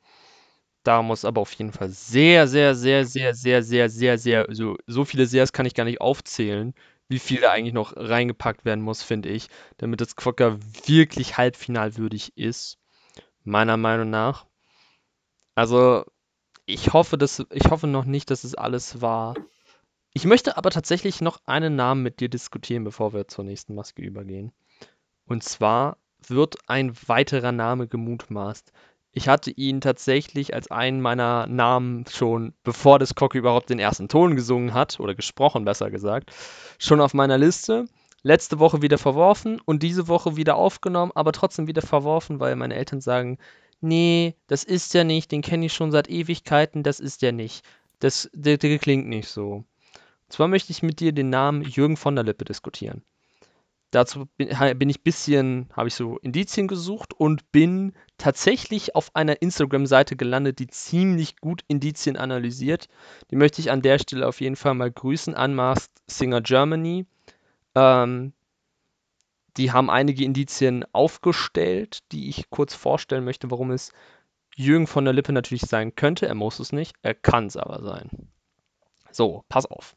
Da 0.83 1.03
muss 1.03 1.25
aber 1.25 1.41
auf 1.41 1.53
jeden 1.53 1.71
Fall 1.71 1.89
sehr, 1.91 2.49
sehr, 2.49 2.75
sehr, 2.75 3.07
sehr, 3.07 3.33
sehr, 3.33 3.63
sehr, 3.63 3.89
sehr, 3.89 4.19
sehr, 4.19 4.47
so, 4.51 4.77
so 4.89 5.05
viele 5.05 5.27
Seers 5.27 5.53
kann 5.53 5.67
ich 5.67 5.75
gar 5.75 5.85
nicht 5.85 6.01
aufzählen, 6.01 6.75
wie 7.09 7.21
viel 7.21 7.41
da 7.41 7.53
eigentlich 7.53 7.75
noch 7.75 7.93
reingepackt 7.97 8.65
werden 8.65 8.83
muss, 8.83 9.05
finde 9.05 9.29
ich, 9.29 9.49
damit 9.77 10.01
das 10.01 10.17
Quokka 10.17 10.59
wirklich 10.85 11.37
halbfinalwürdig 11.37 12.37
ist, 12.37 12.79
meiner 13.45 13.77
Meinung 13.77 14.11
nach. 14.11 14.47
Also, 15.55 16.05
ich 16.67 16.93
hoffe, 16.93 17.17
dass, 17.17 17.41
ich 17.53 17.71
hoffe 17.71 17.87
noch 17.87 18.05
nicht, 18.05 18.33
dass 18.33 18.43
es 18.43 18.57
alles 18.57 19.01
war. 19.01 19.35
Ich 20.13 20.25
möchte 20.25 20.57
aber 20.57 20.71
tatsächlich 20.71 21.21
noch 21.21 21.41
einen 21.47 21.77
Namen 21.77 22.03
mit 22.03 22.19
dir 22.19 22.29
diskutieren, 22.29 22.83
bevor 22.83 23.13
wir 23.13 23.29
zur 23.29 23.45
nächsten 23.45 23.77
Maske 23.77 24.03
übergehen. 24.03 24.51
Und 25.25 25.45
zwar 25.45 25.99
wird 26.31 26.57
ein 26.67 26.93
weiterer 27.07 27.53
Name 27.53 27.87
gemutmaßt. 27.87 28.73
Ich 29.13 29.29
hatte 29.29 29.53
ihn 29.53 29.81
tatsächlich 29.81 30.55
als 30.55 30.71
einen 30.71 31.01
meiner 31.01 31.47
Namen 31.47 32.05
schon, 32.11 32.53
bevor 32.65 32.99
das 32.99 33.15
Cocky 33.15 33.39
überhaupt 33.39 33.71
den 33.71 33.79
ersten 33.79 34.09
Ton 34.09 34.35
gesungen 34.35 34.75
hat, 34.75 34.99
oder 34.99 35.15
gesprochen 35.15 35.65
besser 35.65 35.91
gesagt, 35.91 36.33
schon 36.79 37.01
auf 37.01 37.15
meiner 37.15 37.39
Liste. 37.39 37.87
Letzte 38.23 38.59
Woche 38.59 38.83
wieder 38.83 38.99
verworfen 38.99 39.61
und 39.65 39.83
diese 39.83 40.09
Woche 40.09 40.37
wieder 40.37 40.57
aufgenommen, 40.57 41.13
aber 41.15 41.31
trotzdem 41.33 41.67
wieder 41.67 41.83
verworfen, 41.83 42.41
weil 42.41 42.57
meine 42.57 42.75
Eltern 42.75 43.01
sagen, 43.01 43.39
nee, 43.81 44.35
das 44.47 44.65
ist 44.65 44.95
ja 44.95 45.05
nicht, 45.05 45.31
den 45.31 45.43
kenne 45.43 45.67
ich 45.67 45.75
schon 45.75 45.93
seit 45.93 46.09
Ewigkeiten, 46.09 46.83
das 46.83 47.01
ist 47.01 47.23
ja 47.23 47.33
nicht. 47.33 47.65
Das, 48.01 48.29
der, 48.33 48.59
der 48.59 48.79
klingt 48.79 49.07
nicht 49.07 49.29
so. 49.29 49.53
Und 49.57 49.67
zwar 50.29 50.49
möchte 50.49 50.73
ich 50.73 50.83
mit 50.83 51.01
dir 51.01 51.13
den 51.13 51.31
Namen 51.31 51.63
Jürgen 51.63 51.97
von 51.97 52.17
der 52.17 52.25
Lippe 52.25 52.45
diskutieren. 52.45 53.03
Dazu 53.95 54.27
bin, 54.37 54.49
bin 54.77 54.91
ich 54.91 55.05
bisschen, 55.05 55.69
habe 55.73 55.87
ich 55.87 55.95
so 55.95 56.19
Indizien 56.19 56.67
gesucht 56.67 57.15
und 57.15 57.53
bin 57.53 57.93
tatsächlich 58.19 58.97
auf 58.97 59.15
einer 59.15 59.41
Instagram-Seite 59.41 60.17
gelandet, 60.17 60.59
die 60.59 60.67
ziemlich 60.67 61.37
gut 61.37 61.63
Indizien 61.69 62.17
analysiert. 62.17 62.89
Die 63.31 63.37
möchte 63.37 63.61
ich 63.61 63.71
an 63.71 63.83
der 63.83 64.01
Stelle 64.01 64.27
auf 64.27 64.41
jeden 64.41 64.57
Fall 64.57 64.75
mal 64.75 64.91
grüßen. 64.91 65.35
Unmasked 65.35 65.93
Singer 66.09 66.41
Germany. 66.41 67.07
Ähm, 67.77 68.33
die 69.57 69.71
haben 69.71 69.91
einige 69.91 70.25
Indizien 70.25 70.85
aufgestellt, 70.93 72.01
die 72.11 72.29
ich 72.29 72.51
kurz 72.51 72.75
vorstellen 72.75 73.25
möchte, 73.25 73.53
warum 73.53 73.71
es 73.71 73.93
Jürgen 74.57 74.89
von 74.89 75.05
der 75.05 75.15
Lippe 75.15 75.33
natürlich 75.33 75.63
sein 75.63 75.95
könnte. 75.95 76.27
Er 76.27 76.35
muss 76.35 76.59
es 76.59 76.73
nicht, 76.73 76.97
er 77.03 77.15
kann 77.15 77.47
es 77.47 77.57
aber 77.57 77.81
sein. 77.83 78.11
So, 79.13 79.45
pass 79.49 79.67
auf. 79.67 79.95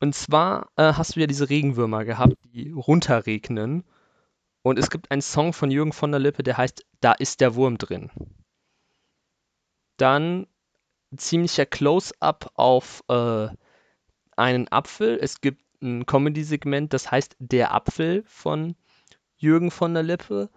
Und 0.00 0.14
zwar 0.14 0.70
äh, 0.76 0.94
hast 0.94 1.14
du 1.14 1.20
ja 1.20 1.26
diese 1.26 1.50
Regenwürmer 1.50 2.04
gehabt, 2.04 2.36
die 2.44 2.70
runterregnen. 2.70 3.84
Und 4.62 4.78
es 4.78 4.90
gibt 4.90 5.10
einen 5.10 5.22
Song 5.22 5.52
von 5.52 5.70
Jürgen 5.70 5.92
von 5.92 6.10
der 6.10 6.20
Lippe, 6.20 6.42
der 6.42 6.56
heißt 6.56 6.84
Da 7.00 7.12
ist 7.12 7.40
der 7.40 7.54
Wurm 7.54 7.78
drin. 7.78 8.10
Dann 9.98 10.46
ziemlicher 11.16 11.66
Close-up 11.66 12.50
auf 12.54 13.04
äh, 13.08 13.48
einen 14.36 14.68
Apfel. 14.68 15.18
Es 15.20 15.40
gibt 15.42 15.62
ein 15.82 16.06
Comedy-Segment, 16.06 16.92
das 16.92 17.10
heißt 17.10 17.36
Der 17.38 17.74
Apfel 17.74 18.22
von 18.26 18.76
Jürgen 19.36 19.70
von 19.70 19.92
der 19.92 20.02
Lippe. 20.02 20.50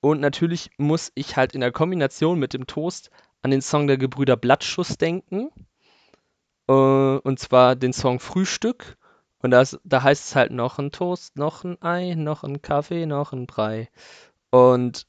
Und 0.00 0.20
natürlich 0.20 0.70
muss 0.78 1.12
ich 1.14 1.36
halt 1.36 1.54
in 1.54 1.60
der 1.60 1.72
Kombination 1.72 2.38
mit 2.38 2.52
dem 2.52 2.66
Toast 2.66 3.10
an 3.42 3.50
den 3.50 3.62
Song 3.62 3.86
der 3.86 3.96
Gebrüder 3.96 4.36
Blattschuss 4.36 4.98
denken. 4.98 5.50
Äh, 6.70 7.18
und 7.18 7.38
zwar 7.40 7.76
den 7.76 7.92
Song 7.92 8.20
Frühstück. 8.20 8.96
Und 9.42 9.50
das, 9.50 9.78
da 9.84 10.02
heißt 10.02 10.26
es 10.26 10.36
halt 10.36 10.52
noch 10.52 10.78
ein 10.78 10.92
Toast, 10.92 11.36
noch 11.36 11.64
ein 11.64 11.80
Ei, 11.82 12.14
noch 12.14 12.44
ein 12.44 12.62
Kaffee, 12.62 13.06
noch 13.06 13.32
ein 13.32 13.46
Brei. 13.46 13.88
Und 14.50 15.06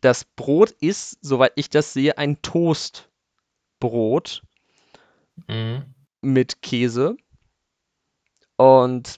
das 0.00 0.24
Brot 0.24 0.70
ist, 0.70 1.18
soweit 1.20 1.52
ich 1.56 1.68
das 1.70 1.92
sehe, 1.92 2.18
ein 2.18 2.42
Toastbrot 2.42 4.42
Mhm. 5.48 5.94
mit 6.22 6.62
Käse. 6.62 7.16
Und 8.56 9.16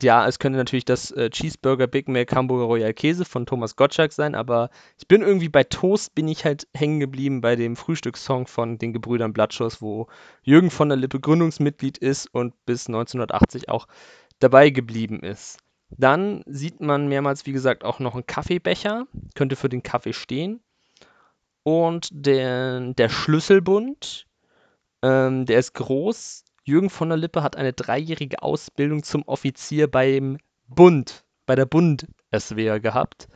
ja, 0.00 0.26
es 0.26 0.38
könnte 0.38 0.58
natürlich 0.58 0.84
das 0.84 1.10
äh, 1.12 1.30
Cheeseburger 1.30 1.86
Big 1.86 2.08
Mac 2.08 2.34
Hamburger 2.34 2.64
Royal 2.64 2.92
Käse 2.92 3.24
von 3.24 3.46
Thomas 3.46 3.76
Gottschalk 3.76 4.12
sein, 4.12 4.34
aber 4.34 4.70
ich 4.98 5.06
bin 5.06 5.22
irgendwie 5.22 5.48
bei 5.48 5.64
Toast 5.64 6.14
bin 6.14 6.26
ich 6.28 6.44
halt 6.44 6.66
hängen 6.74 7.00
geblieben 7.00 7.40
bei 7.40 7.54
dem 7.54 7.76
Frühstückssong 7.76 8.46
von 8.46 8.78
den 8.78 8.92
Gebrüdern 8.92 9.32
Blattschuss, 9.32 9.80
wo 9.80 10.08
Jürgen 10.42 10.70
von 10.70 10.88
der 10.88 10.98
Lippe 10.98 11.20
Gründungsmitglied 11.20 11.98
ist 11.98 12.26
und 12.34 12.54
bis 12.66 12.88
1980 12.88 13.68
auch 13.68 13.86
dabei 14.40 14.70
geblieben 14.70 15.20
ist. 15.20 15.58
Dann 15.90 16.42
sieht 16.46 16.80
man 16.80 17.08
mehrmals, 17.08 17.46
wie 17.46 17.52
gesagt, 17.52 17.84
auch 17.84 18.00
noch 18.00 18.14
einen 18.14 18.26
Kaffeebecher, 18.26 19.06
könnte 19.34 19.54
für 19.54 19.68
den 19.68 19.82
Kaffee 19.82 20.12
stehen. 20.12 20.60
Und 21.62 22.08
der, 22.12 22.92
der 22.92 23.08
Schlüsselbund, 23.08 24.26
ähm, 25.02 25.46
der 25.46 25.58
ist 25.58 25.72
groß. 25.74 26.43
Jürgen 26.64 26.90
von 26.90 27.10
der 27.10 27.18
Lippe 27.18 27.42
hat 27.42 27.56
eine 27.56 27.72
dreijährige 27.72 28.42
Ausbildung 28.42 29.02
zum 29.02 29.22
Offizier 29.22 29.90
beim 29.90 30.38
Bund, 30.66 31.24
bei 31.46 31.54
der 31.54 31.66
Bundeswehr 31.66 32.80
gehabt. 32.80 33.28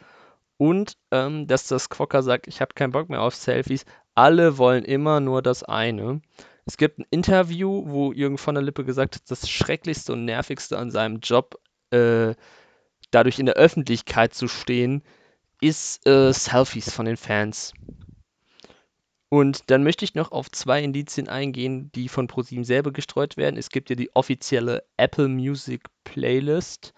Und 0.56 0.96
ähm, 1.12 1.46
dass 1.46 1.68
das 1.68 1.88
Quokka 1.88 2.22
sagt, 2.22 2.48
ich 2.48 2.60
habe 2.60 2.74
keinen 2.74 2.92
Bock 2.92 3.10
mehr 3.10 3.22
auf 3.22 3.34
Selfies. 3.34 3.84
Alle 4.14 4.58
wollen 4.58 4.84
immer 4.84 5.20
nur 5.20 5.42
das 5.42 5.62
eine. 5.62 6.20
Es 6.64 6.76
gibt 6.76 6.98
ein 6.98 7.06
Interview, 7.10 7.84
wo 7.86 8.12
Jürgen 8.12 8.38
von 8.38 8.54
der 8.54 8.64
Lippe 8.64 8.84
gesagt 8.84 9.14
hat, 9.14 9.30
das 9.30 9.48
Schrecklichste 9.48 10.12
und 10.12 10.24
Nervigste 10.24 10.78
an 10.78 10.90
seinem 10.90 11.20
Job, 11.20 11.60
äh, 11.90 12.34
dadurch 13.10 13.38
in 13.38 13.46
der 13.46 13.54
Öffentlichkeit 13.54 14.34
zu 14.34 14.48
stehen, 14.48 15.02
ist 15.60 16.06
äh, 16.06 16.32
Selfies 16.32 16.92
von 16.92 17.06
den 17.06 17.16
Fans. 17.16 17.72
Und 19.30 19.70
dann 19.70 19.82
möchte 19.84 20.04
ich 20.04 20.14
noch 20.14 20.32
auf 20.32 20.50
zwei 20.50 20.82
Indizien 20.82 21.28
eingehen, 21.28 21.90
die 21.94 22.08
von 22.08 22.26
ProSieben 22.28 22.64
selber 22.64 22.92
gestreut 22.92 23.36
werden. 23.36 23.56
Es 23.56 23.68
gibt 23.70 23.90
ja 23.90 23.96
die 23.96 24.14
offizielle 24.14 24.84
Apple 24.96 25.28
Music 25.28 25.84
Playlist, 26.04 26.94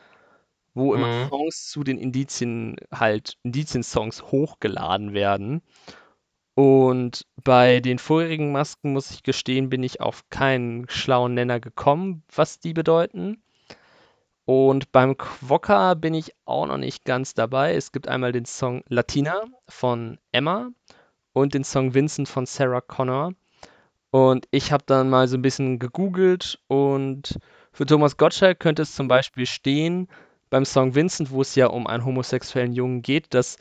wo 0.74 0.94
immer 0.94 1.08
Mhm. 1.08 1.28
Songs 1.28 1.68
zu 1.70 1.84
den 1.84 1.98
Indizien 1.98 2.76
halt, 2.92 3.38
Indizien-Songs 3.44 4.22
hochgeladen 4.30 5.14
werden. 5.14 5.62
Und 6.54 7.26
bei 7.42 7.80
den 7.80 7.98
vorherigen 7.98 8.52
Masken, 8.52 8.92
muss 8.92 9.10
ich 9.10 9.22
gestehen, 9.24 9.68
bin 9.70 9.82
ich 9.82 10.00
auf 10.00 10.28
keinen 10.30 10.88
schlauen 10.88 11.34
Nenner 11.34 11.58
gekommen, 11.60 12.22
was 12.34 12.60
die 12.60 12.72
bedeuten. 12.74 13.42
Und 14.44 14.92
beim 14.92 15.16
Quokka 15.16 15.94
bin 15.94 16.12
ich 16.14 16.34
auch 16.44 16.66
noch 16.66 16.76
nicht 16.76 17.04
ganz 17.04 17.34
dabei. 17.34 17.74
Es 17.74 17.92
gibt 17.92 18.08
einmal 18.08 18.32
den 18.32 18.44
Song 18.44 18.82
Latina 18.88 19.44
von 19.68 20.18
Emma 20.32 20.70
und 21.32 21.54
den 21.54 21.64
Song 21.64 21.94
Vincent 21.94 22.28
von 22.28 22.46
Sarah 22.46 22.80
Connor. 22.80 23.32
Und 24.10 24.46
ich 24.50 24.72
habe 24.72 24.84
dann 24.86 25.08
mal 25.08 25.28
so 25.28 25.36
ein 25.36 25.42
bisschen 25.42 25.78
gegoogelt 25.78 26.58
und 26.66 27.38
für 27.72 27.86
Thomas 27.86 28.16
Gottschalk 28.16 28.58
könnte 28.58 28.82
es 28.82 28.94
zum 28.94 29.06
Beispiel 29.08 29.46
stehen, 29.46 30.08
beim 30.50 30.64
Song 30.64 30.94
Vincent, 30.94 31.30
wo 31.30 31.42
es 31.42 31.54
ja 31.54 31.68
um 31.68 31.86
einen 31.86 32.04
homosexuellen 32.04 32.72
Jungen 32.72 33.02
geht, 33.02 33.32
dass 33.34 33.56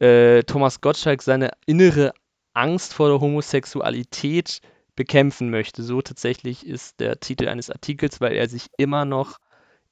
äh, 0.00 0.42
Thomas 0.44 0.80
Gottschalk 0.80 1.22
seine 1.22 1.50
innere 1.66 2.12
Angst 2.54 2.94
vor 2.94 3.08
der 3.08 3.20
Homosexualität 3.20 4.60
bekämpfen 4.96 5.50
möchte. 5.50 5.82
So 5.82 6.02
tatsächlich 6.02 6.66
ist 6.66 7.00
der 7.00 7.20
Titel 7.20 7.48
eines 7.48 7.70
Artikels, 7.70 8.20
weil 8.20 8.32
er 8.32 8.48
sich 8.48 8.68
immer 8.78 9.04
noch 9.04 9.38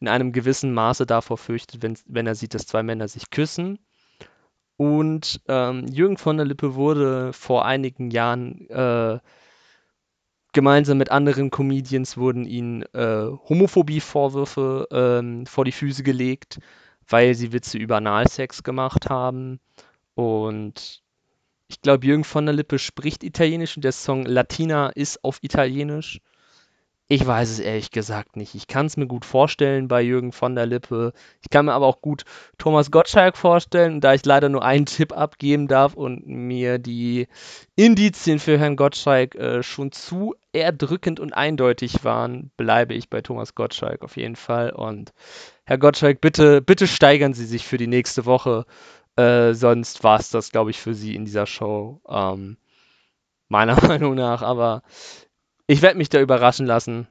in 0.01 0.09
einem 0.09 0.33
gewissen 0.33 0.73
Maße 0.73 1.07
davor 1.07 1.37
fürchtet, 1.37 1.83
wenn, 1.83 1.97
wenn 2.07 2.27
er 2.27 2.35
sieht, 2.35 2.55
dass 2.55 2.67
zwei 2.67 2.83
Männer 2.83 3.07
sich 3.09 3.31
küssen. 3.31 3.79
Und 4.81 5.43
ähm, 5.47 5.89
Jürgen 5.89 6.17
von 6.17 6.39
der 6.39 6.47
Lippe 6.47 6.75
wurde 6.75 7.35
vor 7.35 7.67
einigen 7.67 8.11
Jahren 8.11 8.67
äh, 8.71 9.19
gemeinsam 10.55 10.97
mit 10.97 11.11
anderen 11.11 11.51
Comedians 11.51 12.17
wurden 12.17 12.47
ihnen 12.47 12.85
äh, 12.95 13.27
Homophobie-Vorwürfe 13.51 14.89
ähm, 14.91 15.45
vor 15.45 15.67
die 15.67 15.73
Füße 15.73 16.03
gelegt, 16.03 16.61
weil 17.07 17.35
sie 17.35 17.53
Witze 17.53 17.77
über 17.77 17.99
Analsex 17.99 18.63
gemacht 18.63 19.11
haben. 19.11 19.61
Und 20.15 21.03
ich 21.69 21.83
glaube, 21.83 22.07
Jürgen 22.07 22.25
von 22.25 22.47
der 22.47 22.55
Lippe 22.55 22.79
spricht 22.79 23.23
Italienisch 23.23 23.77
und 23.77 23.85
der 23.85 23.93
Song 23.93 24.25
Latina 24.25 24.89
ist 24.89 25.23
auf 25.23 25.41
Italienisch. 25.43 26.23
Ich 27.13 27.27
weiß 27.27 27.51
es 27.51 27.59
ehrlich 27.59 27.91
gesagt 27.91 28.37
nicht. 28.37 28.55
Ich 28.55 28.69
kann 28.69 28.87
es 28.87 28.97
mir 28.97 29.09
gut 29.09 29.25
vorstellen 29.25 29.89
bei 29.89 30.01
Jürgen 30.01 30.31
von 30.31 30.55
der 30.55 30.67
Lippe. 30.67 31.13
Ich 31.43 31.51
kann 31.51 31.65
mir 31.65 31.73
aber 31.73 31.89
auch 31.89 32.03
gut 32.03 32.23
Thomas 32.57 32.93
Gottschalk 32.93 33.37
vorstellen, 33.37 34.01
da 34.01 34.15
ich 34.15 34.25
leider 34.25 34.49
nur 34.49 34.65
einen 34.65 34.87
Tipp 34.87 35.13
abgeben 35.13 35.67
darf 35.67 35.95
und 35.95 36.29
mir 36.29 36.79
die 36.79 37.27
Indizien 37.75 38.39
für 38.39 38.57
Herrn 38.61 38.77
Gottschalk 38.77 39.35
äh, 39.35 39.65
schon 39.65 39.91
zu 39.91 40.37
erdrückend 40.53 41.19
und 41.19 41.33
eindeutig 41.33 42.05
waren, 42.05 42.53
bleibe 42.57 42.95
ich 42.95 43.11
bei 43.11 43.23
Thomas 43.23 43.57
Gottschalk 43.57 44.03
auf 44.03 44.17
jeden 44.17 44.37
Fall. 44.37 44.71
Und 44.71 45.13
Herr 45.65 45.79
Gottschalk, 45.79 46.21
bitte, 46.21 46.63
bitte 46.63 46.87
steigern 46.87 47.35
Sie 47.35 47.47
sich 47.47 47.67
für 47.67 47.77
die 47.77 47.89
nächste 47.89 48.25
Woche. 48.25 48.67
Äh, 49.17 49.55
sonst 49.55 50.05
war 50.05 50.21
es 50.21 50.31
das, 50.31 50.53
glaube 50.53 50.71
ich, 50.71 50.79
für 50.79 50.95
Sie 50.95 51.17
in 51.17 51.25
dieser 51.25 51.47
Show. 51.47 52.01
Ähm, 52.09 52.57
meiner 53.49 53.75
Meinung 53.89 54.15
nach. 54.15 54.43
Aber 54.43 54.83
ich 55.71 55.83
werde 55.83 55.99
mich 55.99 56.09
da 56.09 56.21
überraschen 56.21 56.67
lassen. 56.67 57.07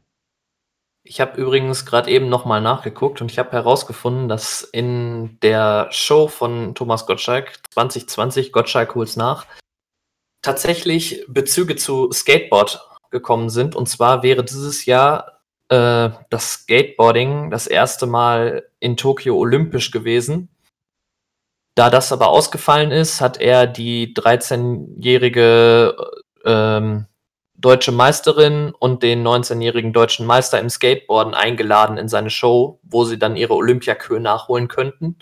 Ich 1.04 1.22
habe 1.22 1.40
übrigens 1.40 1.86
gerade 1.86 2.12
eben 2.12 2.28
nochmal 2.28 2.60
nachgeguckt 2.60 3.22
und 3.22 3.32
ich 3.32 3.40
habe 3.40 3.54
herausgefunden, 3.54 4.28
dass 4.28 4.64
in 4.64 5.40
der 5.42 5.88
Show 5.92 6.28
von 6.28 6.76
Thomas 6.76 7.06
Gottschalk 7.06 7.54
2020 7.72 8.52
Gottschalk 8.52 8.96
holt's 8.96 9.16
nach 9.16 9.48
tatsächlich 10.42 11.24
Bezüge 11.30 11.78
zu 11.78 12.12
Skateboard 12.12 12.86
gekommen 13.12 13.50
sind. 13.50 13.76
Und 13.76 13.88
zwar 13.88 14.24
wäre 14.24 14.44
dieses 14.44 14.86
Jahr 14.86 15.42
äh, 15.70 16.10
das 16.30 16.52
Skateboarding 16.52 17.52
das 17.52 17.66
erste 17.66 18.08
Mal 18.08 18.68
in 18.80 18.98
Tokio 18.98 19.38
olympisch 19.38 19.92
gewesen. 19.92 20.50
Da 21.76 21.90
das 21.90 22.12
aber 22.12 22.28
ausgefallen 22.28 22.92
ist, 22.92 23.22
hat 23.22 23.40
er 23.40 23.68
die 23.68 24.14
13-jährige 24.14 25.96
ähm, 26.44 27.06
deutsche 27.60 27.92
Meisterin 27.92 28.74
und 28.80 29.04
den 29.04 29.26
19-jährigen 29.26 29.94
deutschen 29.94 30.26
Meister 30.26 30.60
im 30.60 30.70
Skateboarden 30.70 31.34
eingeladen 31.34 31.98
in 31.98 32.08
seine 32.08 32.30
Show, 32.30 32.80
wo 32.84 33.04
sie 33.04 33.20
dann 33.20 33.36
ihre 33.36 33.54
Olympiakür 33.56 34.20
nachholen 34.20 34.68
könnten. 34.68 35.18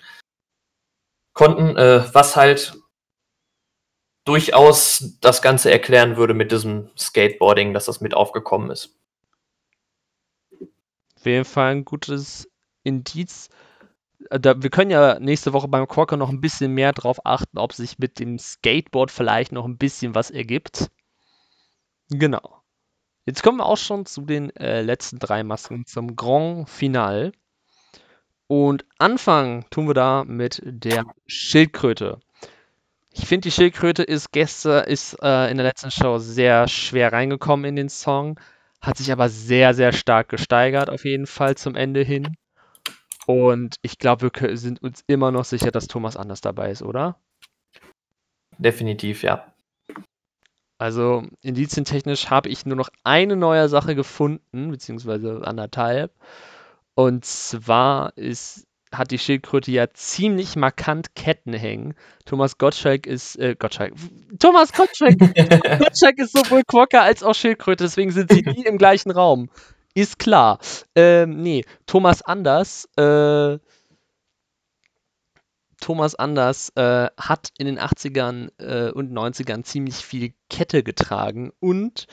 Konnten, 1.34 1.76
äh, 1.78 2.04
was 2.14 2.36
halt 2.36 2.78
durchaus 4.26 5.18
das 5.22 5.42
Ganze 5.42 5.72
erklären 5.72 6.18
würde 6.18 6.34
mit 6.34 6.52
diesem 6.52 6.90
Skateboarding, 6.98 7.74
dass 7.74 7.86
das 7.86 8.02
mit 8.02 8.14
aufgekommen 8.14 8.70
ist. 8.70 8.96
Auf 11.16 11.26
jeden 11.26 11.46
Fall 11.46 11.72
ein 11.72 11.86
gutes 11.86 12.48
Indiz. 12.84 13.50
Äh, 14.30 14.40
Da, 14.40 14.62
wir 14.62 14.70
können 14.70 14.92
ja 14.92 15.20
nächste 15.20 15.54
Woche 15.54 15.68
beim 15.68 15.88
Quokka 15.88 16.18
noch 16.18 16.30
ein 16.30 16.42
bisschen 16.42 16.74
mehr 16.74 16.94
drauf 16.94 17.20
achten, 17.26 17.58
ob 17.58 17.74
sich 17.74 17.98
mit 18.00 18.20
dem 18.20 18.38
Skateboard 18.38 19.12
vielleicht 19.12 19.52
noch 19.52 19.66
ein 19.66 19.78
bisschen 19.78 20.14
was 20.14 20.30
ergibt. 20.30 20.90
Genau. 22.10 22.62
Jetzt 23.26 23.44
kommen 23.44 23.58
wir 23.58 23.66
auch 23.66 23.78
schon 23.78 24.06
zu 24.06 24.22
den 24.22 24.56
äh, 24.56 24.82
letzten 24.82 25.20
drei 25.20 25.44
Masken 25.44 25.86
zum 25.86 26.16
Grand 26.16 26.70
Final. 26.70 27.34
Und 28.48 28.86
anfangen 28.98 29.66
tun 29.70 29.88
wir 29.88 29.94
da 29.94 30.24
mit 30.24 30.62
der 30.64 31.06
Schildkröte. 31.26 32.20
Ich 33.12 33.26
finde, 33.26 33.50
die 33.50 33.52
Schildkröte 33.52 34.04
ist 34.04 34.32
gestern, 34.32 34.86
ist 34.86 35.18
äh, 35.22 35.52
in 35.52 35.58
der 35.58 35.66
letzten 35.66 35.92
Show 35.92 36.20
sehr 36.20 36.68
schwer 36.70 37.12
reingekommen 37.12 37.66
in 37.66 37.76
den 37.76 37.90
Song, 37.90 38.40
hat 38.80 38.98
sich 38.98 39.12
aber 39.12 39.28
sehr, 39.28 39.74
sehr 39.74 39.92
stark 39.92 40.30
gesteigert, 40.30 40.90
auf 40.90 41.04
jeden 41.04 41.28
Fall 41.28 41.58
zum 41.58 41.76
Ende 41.76 42.04
hin. 42.04 42.38
Und 43.26 43.76
ich 43.82 43.98
glaube, 43.98 44.30
wir 44.32 44.58
sind 44.58 44.82
uns 44.82 45.04
immer 45.08 45.32
noch 45.32 45.44
sicher, 45.44 45.72
dass 45.72 45.88
Thomas 45.88 46.16
Anders 46.16 46.40
dabei 46.40 46.72
ist, 46.72 46.84
oder? 46.84 47.20
Definitiv, 48.58 49.24
ja. 49.24 49.52
Also 50.78 51.24
indizientechnisch 51.42 52.30
habe 52.30 52.50
ich 52.50 52.66
nur 52.66 52.76
noch 52.76 52.90
eine 53.04 53.36
neue 53.36 53.68
Sache 53.68 53.96
gefunden, 53.96 54.70
beziehungsweise 54.72 55.42
anderthalb. 55.44 56.12
Und 56.94 57.26
zwar 57.26 58.16
ist, 58.16 58.68
hat 58.92 59.12
die 59.12 59.20
Schildkröte 59.20 59.72
ja 59.72 59.90
ziemlich 59.92 60.56
markant 60.56 61.16
Ketten 61.16 61.54
hängen. 61.54 61.96
Thomas 62.26 62.58
Gottschalk 62.58 63.08
ist, 63.08 63.38
äh, 63.38 63.56
Gottschalk, 63.58 63.94
Thomas 64.40 64.72
Gottschalk, 64.72 65.18
Gottschalk 65.80 66.20
ist 66.20 66.34
sowohl 66.34 66.64
Quokka 66.64 67.02
als 67.02 67.24
auch 67.24 67.36
Schildkröte, 67.36 67.84
deswegen 67.84 68.12
sind 68.12 68.32
sie 68.32 68.42
nie 68.42 68.66
im 68.66 68.78
gleichen 68.78 69.12
Raum. 69.12 69.50
Ist 69.96 70.20
klar. 70.20 70.60
Ähm, 70.96 71.42
nee, 71.42 71.66
Thomas 71.88 72.22
Anders, 72.22 72.88
äh, 72.98 73.58
Thomas 75.80 76.16
Anders 76.16 76.72
äh, 76.76 77.08
hat 77.18 77.50
in 77.58 77.68
den 77.68 77.80
80ern 77.80 78.50
äh, 78.60 78.92
und 78.92 79.12
90ern 79.12 79.64
ziemlich 79.64 79.96
viel 79.96 80.34
Kette 80.50 80.84
getragen 80.84 81.52
und 81.60 82.08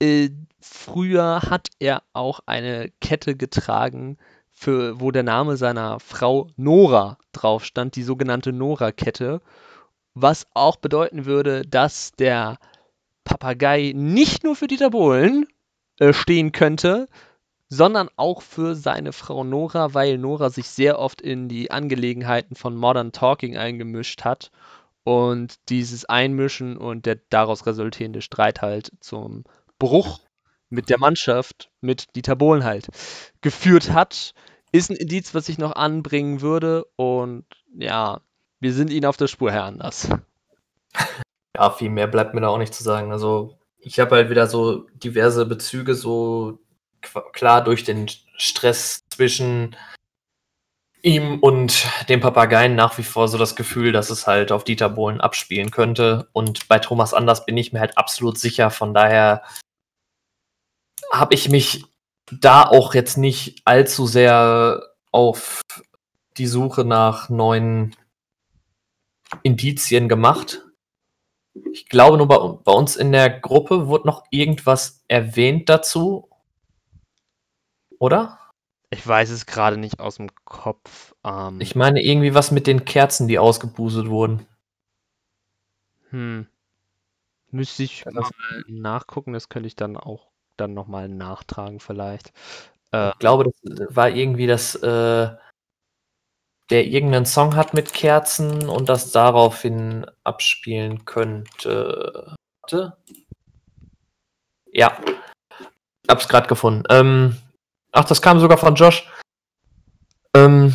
äh, 0.00 0.30
früher 0.60 1.42
hat 1.42 1.68
er 1.78 2.02
auch 2.12 2.40
eine 2.46 2.90
Kette 3.00 3.36
getragen, 3.36 4.18
für, 4.62 5.00
wo 5.00 5.10
der 5.10 5.24
Name 5.24 5.56
seiner 5.56 5.98
Frau 5.98 6.48
Nora 6.56 7.18
drauf 7.32 7.64
stand, 7.64 7.96
die 7.96 8.04
sogenannte 8.04 8.52
Nora-Kette, 8.52 9.40
was 10.14 10.46
auch 10.54 10.76
bedeuten 10.76 11.24
würde, 11.24 11.62
dass 11.62 12.12
der 12.12 12.58
Papagei 13.24 13.92
nicht 13.94 14.44
nur 14.44 14.54
für 14.54 14.68
Dieter 14.68 14.90
Bohlen 14.90 15.46
äh, 15.98 16.12
stehen 16.12 16.52
könnte, 16.52 17.08
sondern 17.74 18.10
auch 18.16 18.42
für 18.42 18.74
seine 18.74 19.14
Frau 19.14 19.44
Nora, 19.44 19.94
weil 19.94 20.18
Nora 20.18 20.50
sich 20.50 20.68
sehr 20.68 20.98
oft 20.98 21.22
in 21.22 21.48
die 21.48 21.70
Angelegenheiten 21.70 22.54
von 22.54 22.76
Modern 22.76 23.12
Talking 23.12 23.56
eingemischt 23.56 24.24
hat 24.24 24.50
und 25.04 25.54
dieses 25.70 26.04
Einmischen 26.04 26.76
und 26.76 27.06
der 27.06 27.20
daraus 27.30 27.64
resultierende 27.64 28.20
Streit 28.20 28.60
halt 28.60 28.92
zum 29.00 29.44
Bruch 29.78 30.20
mit 30.68 30.90
der 30.90 30.98
Mannschaft, 30.98 31.70
mit 31.80 32.14
Dieter 32.14 32.36
Bohlen 32.36 32.62
halt, 32.62 32.88
geführt 33.40 33.90
hat, 33.90 34.34
ist 34.70 34.90
ein 34.90 34.96
Indiz, 34.96 35.34
was 35.34 35.48
ich 35.48 35.56
noch 35.56 35.74
anbringen 35.74 36.42
würde 36.42 36.84
und 36.96 37.46
ja, 37.74 38.20
wir 38.60 38.74
sind 38.74 38.90
ihnen 38.90 39.06
auf 39.06 39.16
der 39.16 39.28
Spur, 39.28 39.50
Herr 39.50 39.64
Anders. 39.64 40.10
Ja, 41.56 41.70
viel 41.70 41.88
mehr 41.88 42.06
bleibt 42.06 42.34
mir 42.34 42.42
da 42.42 42.48
auch 42.48 42.58
nicht 42.58 42.74
zu 42.74 42.82
sagen. 42.82 43.12
Also 43.12 43.56
ich 43.78 43.98
habe 43.98 44.16
halt 44.16 44.28
wieder 44.28 44.46
so 44.46 44.86
diverse 44.94 45.46
Bezüge, 45.46 45.94
so 45.94 46.58
klar 47.32 47.62
durch 47.64 47.84
den 47.84 48.08
Stress 48.36 49.04
zwischen 49.10 49.76
ihm 51.02 51.40
und 51.40 51.86
dem 52.08 52.20
Papageien 52.20 52.74
nach 52.74 52.96
wie 52.98 53.02
vor 53.02 53.28
so 53.28 53.36
das 53.36 53.56
Gefühl, 53.56 53.92
dass 53.92 54.10
es 54.10 54.26
halt 54.26 54.52
auf 54.52 54.64
Dieter 54.64 54.88
Bohlen 54.88 55.20
abspielen 55.20 55.70
könnte. 55.70 56.28
Und 56.32 56.68
bei 56.68 56.78
Thomas 56.78 57.12
Anders 57.12 57.44
bin 57.44 57.56
ich 57.56 57.72
mir 57.72 57.80
halt 57.80 57.98
absolut 57.98 58.38
sicher. 58.38 58.70
Von 58.70 58.94
daher 58.94 59.42
habe 61.12 61.34
ich 61.34 61.48
mich 61.48 61.84
da 62.30 62.62
auch 62.62 62.94
jetzt 62.94 63.18
nicht 63.18 63.62
allzu 63.64 64.06
sehr 64.06 64.82
auf 65.10 65.60
die 66.38 66.46
Suche 66.46 66.84
nach 66.84 67.28
neuen 67.28 67.94
Indizien 69.42 70.08
gemacht. 70.08 70.62
Ich 71.72 71.88
glaube 71.88 72.16
nur 72.16 72.28
bei, 72.28 72.38
bei 72.38 72.72
uns 72.72 72.96
in 72.96 73.12
der 73.12 73.28
Gruppe 73.28 73.88
wurde 73.88 74.06
noch 74.06 74.24
irgendwas 74.30 75.04
erwähnt 75.08 75.68
dazu 75.68 76.31
oder? 78.02 78.40
Ich 78.90 79.06
weiß 79.06 79.30
es 79.30 79.46
gerade 79.46 79.76
nicht 79.76 80.00
aus 80.00 80.16
dem 80.16 80.28
Kopf. 80.44 81.14
Ähm, 81.24 81.60
ich 81.60 81.76
meine 81.76 82.02
irgendwie 82.02 82.34
was 82.34 82.50
mit 82.50 82.66
den 82.66 82.84
Kerzen, 82.84 83.28
die 83.28 83.38
ausgebuselt 83.38 84.08
wurden. 84.08 84.44
Hm. 86.10 86.48
Müsste 87.52 87.84
ich 87.84 88.04
mal 88.04 88.28
nachgucken, 88.66 89.32
das 89.32 89.48
könnte 89.48 89.68
ich 89.68 89.76
dann 89.76 89.96
auch 89.96 90.32
dann 90.56 90.74
nochmal 90.74 91.08
nachtragen 91.08 91.78
vielleicht. 91.78 92.32
Äh, 92.90 93.10
ich 93.10 93.18
glaube, 93.20 93.44
das 93.44 93.96
war 93.96 94.10
irgendwie 94.10 94.48
das, 94.48 94.74
äh, 94.74 95.30
der 96.70 96.86
irgendeinen 96.86 97.26
Song 97.26 97.54
hat 97.54 97.72
mit 97.72 97.94
Kerzen 97.94 98.68
und 98.68 98.88
das 98.88 99.12
daraufhin 99.12 100.06
abspielen 100.24 101.04
könnte. 101.04 102.34
Warte. 102.62 102.96
Ja. 104.72 104.98
Hab's 106.08 106.26
gerade 106.28 106.48
gefunden. 106.48 106.82
Ähm, 106.90 107.36
Ach, 107.92 108.04
das 108.04 108.22
kam 108.22 108.40
sogar 108.40 108.58
von 108.58 108.74
Josh. 108.74 109.06
Ähm, 110.34 110.74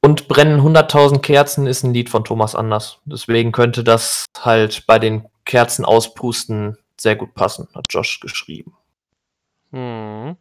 und 0.00 0.28
Brennen 0.28 0.60
100.000 0.60 1.20
Kerzen 1.20 1.66
ist 1.66 1.82
ein 1.82 1.94
Lied 1.94 2.10
von 2.10 2.24
Thomas 2.24 2.54
Anders. 2.54 3.00
Deswegen 3.04 3.52
könnte 3.52 3.84
das 3.84 4.26
halt 4.38 4.86
bei 4.86 4.98
den 4.98 5.26
Kerzen 5.44 5.84
auspusten 5.84 6.76
sehr 7.00 7.16
gut 7.16 7.34
passen, 7.34 7.68
hat 7.74 7.86
Josh 7.90 8.20
geschrieben. 8.20 8.76
Hm. 9.70 10.36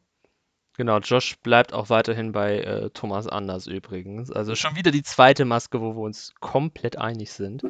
Genau, 0.76 0.99
Josh 0.99 1.38
bleibt 1.41 1.74
auch 1.74 1.89
weiterhin 1.89 2.32
bei 2.32 2.59
äh, 2.59 2.89
Thomas 2.91 3.28
Anders 3.28 3.65
übrigens. 3.65 4.32
Also 4.32 4.53
schon 4.53 4.76
wieder 4.76 4.91
die 4.91 5.01
zweite 5.01 5.43
Maske, 5.43 5.82
wo 5.82 5.95
wir 5.95 6.01
uns 6.01 6.34
komplett 6.39 6.97
einig 6.97 7.32
sind. 7.32 7.63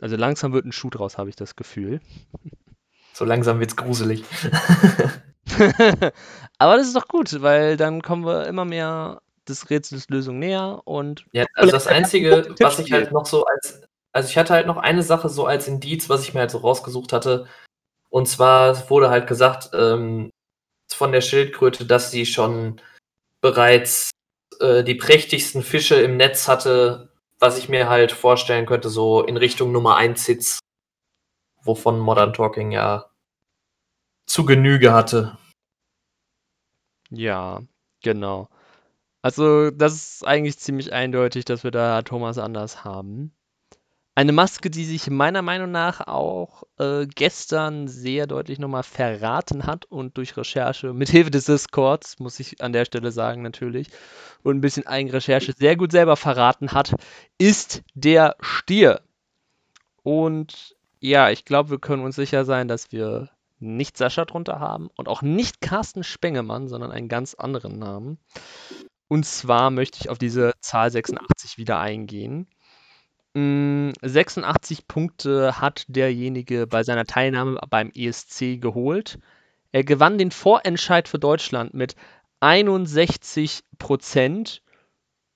Also 0.00 0.16
langsam 0.16 0.52
wird 0.52 0.66
ein 0.66 0.72
Schuh 0.72 0.90
draus, 0.90 1.16
habe 1.16 1.30
ich 1.30 1.36
das 1.36 1.56
Gefühl. 1.56 2.00
So 3.14 3.24
langsam 3.24 3.60
wird's 3.60 3.76
gruselig. 3.76 4.24
Aber 6.58 6.76
das 6.76 6.88
ist 6.88 6.96
doch 6.96 7.08
gut, 7.08 7.40
weil 7.42 7.76
dann 7.76 8.02
kommen 8.02 8.24
wir 8.24 8.46
immer 8.46 8.64
mehr 8.64 9.22
des 9.48 9.70
Rätsels 9.70 10.08
Lösung 10.08 10.38
näher 10.38 10.82
und. 10.84 11.24
Ja, 11.32 11.46
also 11.54 11.72
das 11.72 11.86
Einzige, 11.86 12.54
was 12.60 12.78
ich 12.78 12.92
halt 12.92 13.12
noch 13.12 13.26
so 13.26 13.44
als. 13.44 13.82
Also 14.12 14.28
ich 14.28 14.36
hatte 14.36 14.52
halt 14.52 14.66
noch 14.66 14.76
eine 14.76 15.02
Sache 15.02 15.28
so 15.28 15.46
als 15.46 15.68
Indiz, 15.68 16.08
was 16.08 16.22
ich 16.22 16.34
mir 16.34 16.40
halt 16.40 16.50
so 16.50 16.58
rausgesucht 16.58 17.12
hatte. 17.12 17.46
Und 18.08 18.28
zwar 18.28 18.90
wurde 18.90 19.08
halt 19.08 19.28
gesagt 19.28 19.70
ähm, 19.72 20.30
von 20.92 21.12
der 21.12 21.20
Schildkröte, 21.20 21.86
dass 21.86 22.10
sie 22.10 22.26
schon 22.26 22.80
bereits 23.40 24.10
äh, 24.60 24.82
die 24.82 24.96
prächtigsten 24.96 25.62
Fische 25.62 25.94
im 25.94 26.16
Netz 26.16 26.48
hatte, 26.48 27.12
was 27.38 27.56
ich 27.56 27.68
mir 27.68 27.88
halt 27.88 28.12
vorstellen 28.12 28.66
könnte, 28.66 28.90
so 28.90 29.22
in 29.22 29.36
Richtung 29.36 29.72
Nummer 29.72 29.96
1 29.96 30.26
Hits, 30.26 30.58
wovon 31.62 31.98
Modern 32.00 32.32
Talking 32.32 32.72
ja 32.72 33.09
zu 34.30 34.44
Genüge 34.44 34.92
hatte. 34.92 35.36
Ja, 37.10 37.60
genau. 38.02 38.48
Also, 39.22 39.70
das 39.70 39.94
ist 39.94 40.26
eigentlich 40.26 40.58
ziemlich 40.58 40.92
eindeutig, 40.92 41.44
dass 41.44 41.64
wir 41.64 41.72
da 41.72 42.02
Thomas 42.02 42.38
Anders 42.38 42.84
haben. 42.84 43.32
Eine 44.14 44.32
Maske, 44.32 44.70
die 44.70 44.84
sich 44.84 45.10
meiner 45.10 45.42
Meinung 45.42 45.70
nach 45.72 46.06
auch 46.06 46.64
äh, 46.78 47.06
gestern 47.06 47.88
sehr 47.88 48.26
deutlich 48.26 48.58
nochmal 48.58 48.82
verraten 48.82 49.66
hat 49.66 49.84
und 49.86 50.16
durch 50.16 50.36
Recherche, 50.36 50.92
mit 50.92 51.08
Hilfe 51.08 51.30
des 51.30 51.46
Discords, 51.46 52.18
muss 52.20 52.38
ich 52.40 52.62
an 52.62 52.72
der 52.72 52.84
Stelle 52.84 53.12
sagen 53.12 53.42
natürlich, 53.42 53.88
und 54.42 54.58
ein 54.58 54.60
bisschen 54.60 54.86
Eigenrecherche 54.86 55.54
sehr 55.56 55.76
gut 55.76 55.92
selber 55.92 56.16
verraten 56.16 56.72
hat, 56.72 56.94
ist 57.38 57.82
der 57.94 58.36
Stier. 58.40 59.00
Und 60.02 60.76
ja, 61.00 61.30
ich 61.30 61.44
glaube, 61.44 61.70
wir 61.70 61.78
können 61.78 62.04
uns 62.04 62.16
sicher 62.16 62.44
sein, 62.44 62.68
dass 62.68 62.92
wir 62.92 63.30
nicht 63.60 63.96
Sascha 63.96 64.24
drunter 64.24 64.58
haben 64.58 64.88
und 64.96 65.08
auch 65.08 65.22
nicht 65.22 65.60
Carsten 65.60 66.02
Spengemann, 66.02 66.68
sondern 66.68 66.90
einen 66.90 67.08
ganz 67.08 67.34
anderen 67.34 67.78
Namen. 67.78 68.18
Und 69.08 69.26
zwar 69.26 69.70
möchte 69.70 69.98
ich 70.00 70.08
auf 70.08 70.18
diese 70.18 70.52
Zahl 70.60 70.90
86 70.90 71.58
wieder 71.58 71.78
eingehen. 71.80 72.46
86 73.34 74.78
hm, 74.78 74.84
Punkte 74.88 75.60
hat 75.60 75.84
derjenige 75.88 76.66
bei 76.66 76.82
seiner 76.82 77.04
Teilnahme 77.04 77.60
beim 77.68 77.92
ESC 77.94 78.60
geholt. 78.60 79.18
Er 79.72 79.84
gewann 79.84 80.18
den 80.18 80.32
Vorentscheid 80.32 81.06
für 81.06 81.18
Deutschland 81.18 81.74
mit 81.74 81.94
61 82.40 83.62
Prozent. 83.78 84.62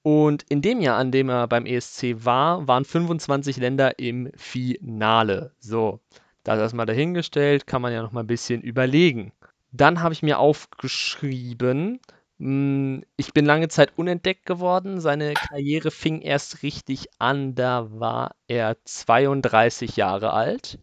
Und 0.02 0.44
in 0.48 0.60
dem 0.60 0.80
Jahr, 0.80 0.98
an 0.98 1.12
dem 1.12 1.28
er 1.28 1.46
beim 1.46 1.66
ESC 1.66 2.24
war, 2.24 2.66
waren 2.68 2.84
25 2.84 3.56
Länder 3.58 3.98
im 3.98 4.30
Finale. 4.36 5.52
So, 5.60 6.00
das 6.44 6.58
erstmal 6.60 6.86
dahingestellt, 6.86 7.66
kann 7.66 7.82
man 7.82 7.92
ja 7.92 8.02
noch 8.02 8.12
mal 8.12 8.20
ein 8.20 8.26
bisschen 8.26 8.62
überlegen. 8.62 9.32
Dann 9.72 10.02
habe 10.02 10.14
ich 10.14 10.22
mir 10.22 10.38
aufgeschrieben, 10.38 12.00
hm, 12.38 13.04
ich 13.16 13.32
bin 13.32 13.44
lange 13.46 13.68
Zeit 13.68 13.92
unentdeckt 13.96 14.46
geworden. 14.46 15.00
Seine 15.00 15.36
Karriere 15.36 15.90
fing 15.90 16.20
erst 16.20 16.62
richtig 16.62 17.06
an, 17.18 17.54
da 17.54 17.88
war 17.98 18.36
er 18.48 18.76
32 18.84 19.96
Jahre 19.96 20.32
alt. 20.32 20.78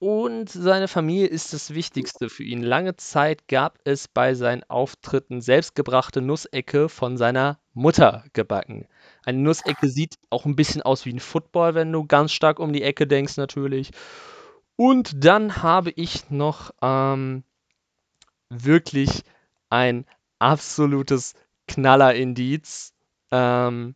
Und 0.00 0.48
seine 0.50 0.88
Familie 0.88 1.26
ist 1.28 1.52
das 1.52 1.72
Wichtigste 1.74 2.28
für 2.28 2.42
ihn. 2.44 2.62
Lange 2.64 2.96
Zeit 2.96 3.46
gab 3.48 3.78
es 3.84 4.08
bei 4.08 4.34
seinen 4.34 4.62
Auftritten 4.64 5.40
selbstgebrachte 5.40 6.20
Nussecke 6.20 6.88
von 6.88 7.16
seiner 7.16 7.60
Mutter 7.74 8.24
gebacken. 8.32 8.86
Eine 9.28 9.40
Nussecke 9.40 9.90
sieht 9.90 10.14
auch 10.30 10.46
ein 10.46 10.56
bisschen 10.56 10.80
aus 10.80 11.04
wie 11.04 11.12
ein 11.12 11.20
Football, 11.20 11.74
wenn 11.74 11.92
du 11.92 12.06
ganz 12.06 12.32
stark 12.32 12.58
um 12.58 12.72
die 12.72 12.82
Ecke 12.82 13.06
denkst 13.06 13.36
natürlich. 13.36 13.90
Und 14.74 15.22
dann 15.22 15.62
habe 15.62 15.90
ich 15.90 16.30
noch 16.30 16.70
ähm, 16.80 17.44
wirklich 18.48 19.24
ein 19.68 20.06
absolutes 20.38 21.34
Knaller-Indiz. 21.66 22.94
Ähm, 23.30 23.94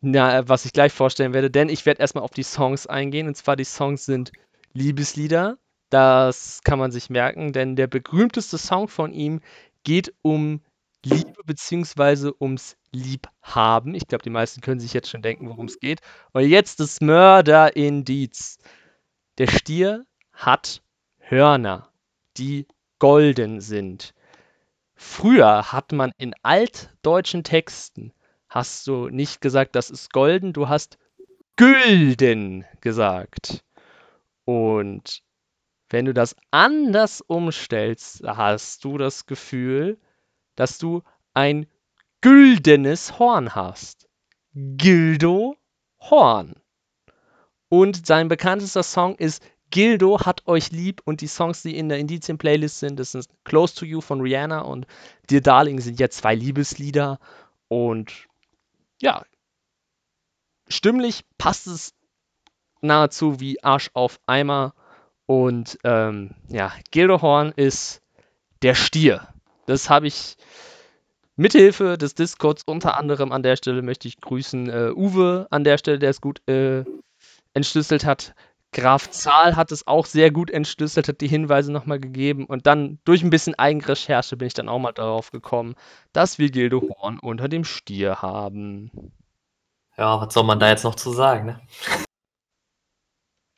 na, 0.00 0.48
was 0.48 0.64
ich 0.64 0.72
gleich 0.72 0.94
vorstellen 0.94 1.34
werde, 1.34 1.50
denn 1.50 1.68
ich 1.68 1.84
werde 1.84 2.00
erstmal 2.00 2.24
auf 2.24 2.30
die 2.30 2.44
Songs 2.44 2.86
eingehen. 2.86 3.28
Und 3.28 3.34
zwar 3.34 3.56
die 3.56 3.64
Songs 3.64 4.06
sind 4.06 4.32
Liebeslieder. 4.72 5.58
Das 5.90 6.62
kann 6.64 6.78
man 6.78 6.90
sich 6.90 7.10
merken, 7.10 7.52
denn 7.52 7.76
der 7.76 7.86
berühmteste 7.86 8.56
Song 8.56 8.88
von 8.88 9.12
ihm 9.12 9.42
geht 9.84 10.14
um 10.22 10.62
Liebe 11.04 11.42
bzw. 11.44 12.32
ums 12.40 12.76
Liebhaben. 12.92 13.94
Ich 13.94 14.06
glaube, 14.06 14.24
die 14.24 14.30
meisten 14.30 14.60
können 14.60 14.80
sich 14.80 14.92
jetzt 14.92 15.08
schon 15.08 15.22
denken, 15.22 15.48
worum 15.48 15.66
es 15.66 15.78
geht. 15.78 16.00
Und 16.32 16.48
jetzt 16.48 16.80
das 16.80 17.00
Mörderindiz. 17.00 18.58
Der 19.38 19.46
Stier 19.46 20.04
hat 20.32 20.82
Hörner, 21.18 21.92
die 22.36 22.66
golden 22.98 23.60
sind. 23.60 24.14
Früher 24.94 25.70
hat 25.70 25.92
man 25.92 26.10
in 26.18 26.34
altdeutschen 26.42 27.44
Texten 27.44 28.12
hast 28.48 28.86
du 28.86 29.08
nicht 29.08 29.40
gesagt, 29.40 29.76
das 29.76 29.90
ist 29.90 30.12
golden, 30.12 30.52
du 30.52 30.68
hast 30.68 30.98
gülden 31.56 32.64
gesagt. 32.80 33.62
Und 34.44 35.22
wenn 35.90 36.04
du 36.04 36.14
das 36.14 36.34
anders 36.50 37.20
umstellst, 37.20 38.22
hast 38.24 38.84
du 38.84 38.98
das 38.98 39.26
Gefühl, 39.26 39.98
dass 40.58 40.78
du 40.78 41.02
ein 41.34 41.66
güldenes 42.20 43.18
Horn 43.18 43.54
hast. 43.54 44.08
Gildo 44.54 45.56
Horn. 46.00 46.54
Und 47.68 48.06
sein 48.06 48.28
bekanntester 48.28 48.82
Song 48.82 49.14
ist 49.16 49.42
Gildo 49.70 50.20
hat 50.20 50.46
euch 50.48 50.72
lieb 50.72 51.02
und 51.04 51.20
die 51.20 51.26
Songs, 51.26 51.62
die 51.62 51.76
in 51.76 51.88
der 51.88 51.98
Indizien-Playlist 51.98 52.80
sind, 52.80 52.98
das 52.98 53.12
sind 53.12 53.28
Close 53.44 53.74
to 53.74 53.84
You 53.84 54.00
von 54.00 54.20
Rihanna 54.20 54.60
und 54.60 54.86
Dear 55.30 55.42
Darling 55.42 55.78
sind 55.80 56.00
ja 56.00 56.08
zwei 56.08 56.34
Liebeslieder. 56.34 57.20
Und 57.68 58.26
ja, 59.00 59.22
stimmlich 60.68 61.24
passt 61.36 61.66
es 61.66 61.94
nahezu 62.80 63.40
wie 63.40 63.62
Arsch 63.62 63.90
auf 63.92 64.18
Eimer. 64.26 64.74
Und 65.26 65.78
ähm, 65.84 66.34
ja, 66.48 66.72
Gildehorn 66.90 67.52
ist 67.54 68.00
der 68.62 68.74
Stier. 68.74 69.28
Das 69.68 69.90
habe 69.90 70.06
ich 70.06 70.36
mithilfe 71.36 71.98
des 71.98 72.14
Discords 72.14 72.62
unter 72.64 72.96
anderem 72.96 73.32
an 73.32 73.42
der 73.42 73.56
Stelle 73.56 73.82
möchte 73.82 74.08
ich 74.08 74.18
grüßen 74.18 74.70
äh, 74.70 74.92
Uwe 74.96 75.46
an 75.50 75.62
der 75.62 75.76
Stelle, 75.76 75.98
der 75.98 76.08
es 76.08 76.22
gut 76.22 76.40
äh, 76.48 76.84
entschlüsselt 77.52 78.06
hat. 78.06 78.34
Graf 78.72 79.10
Zahl 79.10 79.56
hat 79.56 79.70
es 79.70 79.86
auch 79.86 80.06
sehr 80.06 80.30
gut 80.30 80.50
entschlüsselt, 80.50 81.08
hat 81.08 81.20
die 81.20 81.28
Hinweise 81.28 81.70
nochmal 81.70 82.00
gegeben 82.00 82.46
und 82.46 82.66
dann 82.66 82.98
durch 83.04 83.22
ein 83.22 83.28
bisschen 83.28 83.56
Eigenrecherche 83.56 84.38
bin 84.38 84.46
ich 84.46 84.54
dann 84.54 84.70
auch 84.70 84.78
mal 84.78 84.92
darauf 84.92 85.32
gekommen, 85.32 85.74
dass 86.14 86.38
wir 86.38 86.50
Gildehorn 86.50 87.18
unter 87.18 87.48
dem 87.48 87.64
Stier 87.64 88.22
haben. 88.22 88.90
Ja, 89.98 90.18
was 90.18 90.32
soll 90.32 90.44
man 90.44 90.60
da 90.60 90.70
jetzt 90.70 90.84
noch 90.84 90.94
zu 90.94 91.12
sagen, 91.12 91.44
ne? 91.44 91.60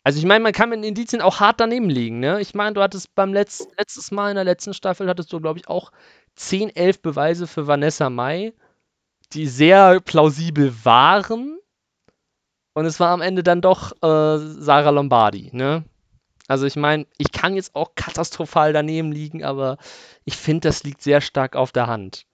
Also 0.02 0.18
ich 0.18 0.24
meine, 0.24 0.42
man 0.42 0.52
kann 0.52 0.70
mit 0.70 0.84
Indizien 0.84 1.20
auch 1.20 1.40
hart 1.40 1.60
daneben 1.60 1.90
liegen, 1.90 2.20
ne? 2.20 2.40
Ich 2.40 2.54
meine, 2.54 2.72
du 2.72 2.82
hattest 2.82 3.14
beim 3.14 3.34
Letz 3.34 3.66
letztes 3.76 4.10
Mal 4.10 4.30
in 4.30 4.36
der 4.36 4.44
letzten 4.44 4.72
Staffel 4.72 5.08
hattest 5.08 5.32
du, 5.32 5.40
glaube 5.40 5.58
ich, 5.58 5.68
auch 5.68 5.92
10, 6.36 6.74
11 6.74 7.02
Beweise 7.02 7.46
für 7.46 7.66
Vanessa 7.66 8.08
Mai, 8.08 8.54
die 9.32 9.46
sehr 9.46 10.00
plausibel 10.00 10.74
waren. 10.84 11.58
Und 12.72 12.86
es 12.86 12.98
war 12.98 13.10
am 13.10 13.20
Ende 13.20 13.42
dann 13.42 13.60
doch 13.60 13.92
äh, 14.02 14.38
Sarah 14.38 14.90
Lombardi, 14.90 15.50
ne? 15.52 15.84
Also 16.48 16.66
ich 16.66 16.76
meine, 16.76 17.06
ich 17.18 17.30
kann 17.30 17.54
jetzt 17.54 17.76
auch 17.76 17.94
katastrophal 17.94 18.72
daneben 18.72 19.12
liegen, 19.12 19.44
aber 19.44 19.76
ich 20.24 20.36
finde, 20.36 20.68
das 20.68 20.82
liegt 20.82 21.02
sehr 21.02 21.20
stark 21.20 21.54
auf 21.54 21.72
der 21.72 21.86
Hand. 21.86 22.26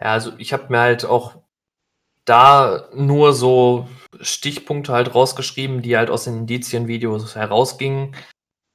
Ja, 0.00 0.12
also 0.12 0.32
ich 0.38 0.52
habe 0.52 0.68
mir 0.70 0.80
halt 0.80 1.04
auch 1.04 1.42
da 2.26 2.88
nur 2.92 3.32
so 3.32 3.88
Stichpunkte 4.20 4.92
halt 4.92 5.14
rausgeschrieben, 5.14 5.80
die 5.80 5.96
halt 5.96 6.10
aus 6.10 6.24
den 6.24 6.38
Indizienvideos 6.38 7.34
herausgingen. 7.34 8.14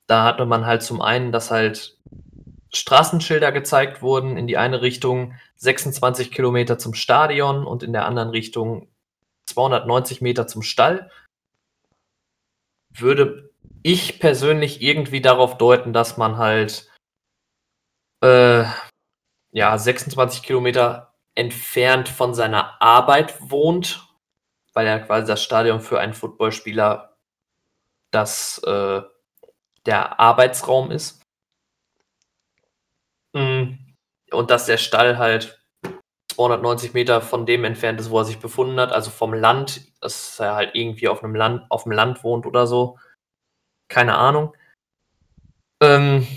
Da 0.07 0.23
hatte 0.23 0.45
man 0.45 0.65
halt 0.65 0.81
zum 0.81 1.01
einen, 1.01 1.31
dass 1.31 1.51
halt 1.51 1.97
Straßenschilder 2.73 3.51
gezeigt 3.51 4.01
wurden, 4.01 4.37
in 4.37 4.47
die 4.47 4.57
eine 4.57 4.81
Richtung 4.81 5.35
26 5.57 6.31
Kilometer 6.31 6.79
zum 6.79 6.93
Stadion 6.93 7.65
und 7.65 7.83
in 7.83 7.93
der 7.93 8.05
anderen 8.05 8.29
Richtung 8.29 8.87
290 9.47 10.21
Meter 10.21 10.47
zum 10.47 10.61
Stall. 10.61 11.11
Würde 12.93 13.51
ich 13.83 14.19
persönlich 14.19 14.81
irgendwie 14.81 15.21
darauf 15.21 15.57
deuten, 15.57 15.91
dass 15.91 16.17
man 16.17 16.37
halt 16.37 16.89
äh, 18.21 18.63
ja 19.51 19.77
26 19.77 20.43
Kilometer 20.43 21.10
entfernt 21.35 22.09
von 22.09 22.33
seiner 22.33 22.81
Arbeit 22.81 23.35
wohnt, 23.49 24.07
weil 24.73 24.85
ja 24.85 24.99
quasi 24.99 25.27
das 25.27 25.43
Stadion 25.43 25.81
für 25.81 25.99
einen 25.99 26.13
Footballspieler 26.13 27.17
das 28.11 28.61
äh, 28.65 29.01
der 29.85 30.19
Arbeitsraum 30.19 30.91
ist. 30.91 31.21
Mm, 33.33 33.75
und 34.31 34.51
dass 34.51 34.65
der 34.65 34.77
Stall 34.77 35.17
halt 35.17 35.61
290 36.35 36.93
Meter 36.93 37.21
von 37.21 37.45
dem 37.45 37.63
entfernt 37.63 37.99
ist, 37.99 38.09
wo 38.09 38.19
er 38.19 38.25
sich 38.25 38.39
befunden 38.39 38.79
hat, 38.79 38.91
also 38.91 39.11
vom 39.11 39.33
Land, 39.33 39.81
dass 40.01 40.39
er 40.39 40.55
halt 40.55 40.75
irgendwie 40.75 41.07
auf 41.07 41.23
einem 41.23 41.35
Land, 41.35 41.65
auf 41.69 41.83
dem 41.83 41.91
Land 41.91 42.23
wohnt 42.23 42.45
oder 42.45 42.67
so. 42.67 42.97
Keine 43.89 44.15
Ahnung. 44.17 44.55
Ähm, 45.81 46.27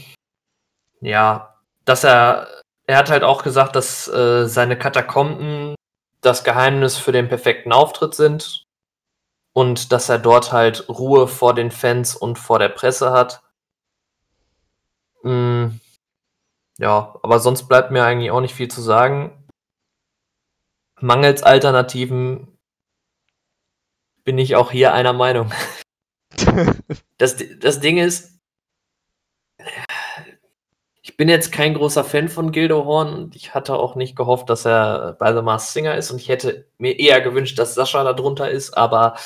ja, 1.00 1.60
dass 1.84 2.04
er 2.04 2.48
er 2.86 2.98
hat 2.98 3.10
halt 3.10 3.22
auch 3.22 3.42
gesagt, 3.42 3.76
dass 3.76 4.08
äh, 4.08 4.46
seine 4.46 4.78
Katakomben 4.78 5.74
das 6.20 6.44
Geheimnis 6.44 6.96
für 6.96 7.12
den 7.12 7.28
perfekten 7.28 7.72
Auftritt 7.72 8.14
sind 8.14 8.64
und 9.52 9.92
dass 9.92 10.08
er 10.08 10.18
dort 10.18 10.52
halt 10.52 10.88
Ruhe 10.88 11.28
vor 11.28 11.54
den 11.54 11.70
Fans 11.70 12.16
und 12.16 12.38
vor 12.38 12.58
der 12.58 12.70
Presse 12.70 13.12
hat. 13.12 13.42
Mm, 15.22 15.68
ja, 16.78 17.18
aber 17.22 17.38
sonst 17.38 17.68
bleibt 17.68 17.90
mir 17.90 18.04
eigentlich 18.04 18.30
auch 18.30 18.40
nicht 18.40 18.54
viel 18.54 18.68
zu 18.68 18.82
sagen. 18.82 19.46
Mangels 21.00 21.42
Alternativen 21.42 22.58
bin 24.24 24.38
ich 24.38 24.56
auch 24.56 24.70
hier 24.70 24.92
einer 24.92 25.12
Meinung. 25.12 25.52
das, 27.18 27.36
das 27.60 27.80
Ding 27.80 27.98
ist, 27.98 28.33
ich 31.06 31.18
bin 31.18 31.28
jetzt 31.28 31.52
kein 31.52 31.74
großer 31.74 32.02
Fan 32.02 32.30
von 32.30 32.50
Gildo 32.50 32.86
Horn 32.86 33.12
und 33.12 33.36
ich 33.36 33.54
hatte 33.54 33.74
auch 33.74 33.94
nicht 33.94 34.16
gehofft, 34.16 34.48
dass 34.48 34.64
er 34.64 35.12
bei 35.18 35.34
The 35.34 35.42
Masked 35.42 35.74
Singer 35.74 35.96
ist 35.96 36.10
und 36.10 36.18
ich 36.18 36.30
hätte 36.30 36.66
mir 36.78 36.98
eher 36.98 37.20
gewünscht, 37.20 37.58
dass 37.58 37.74
Sascha 37.74 38.02
da 38.04 38.14
drunter 38.14 38.50
ist, 38.50 38.74
aber 38.74 39.18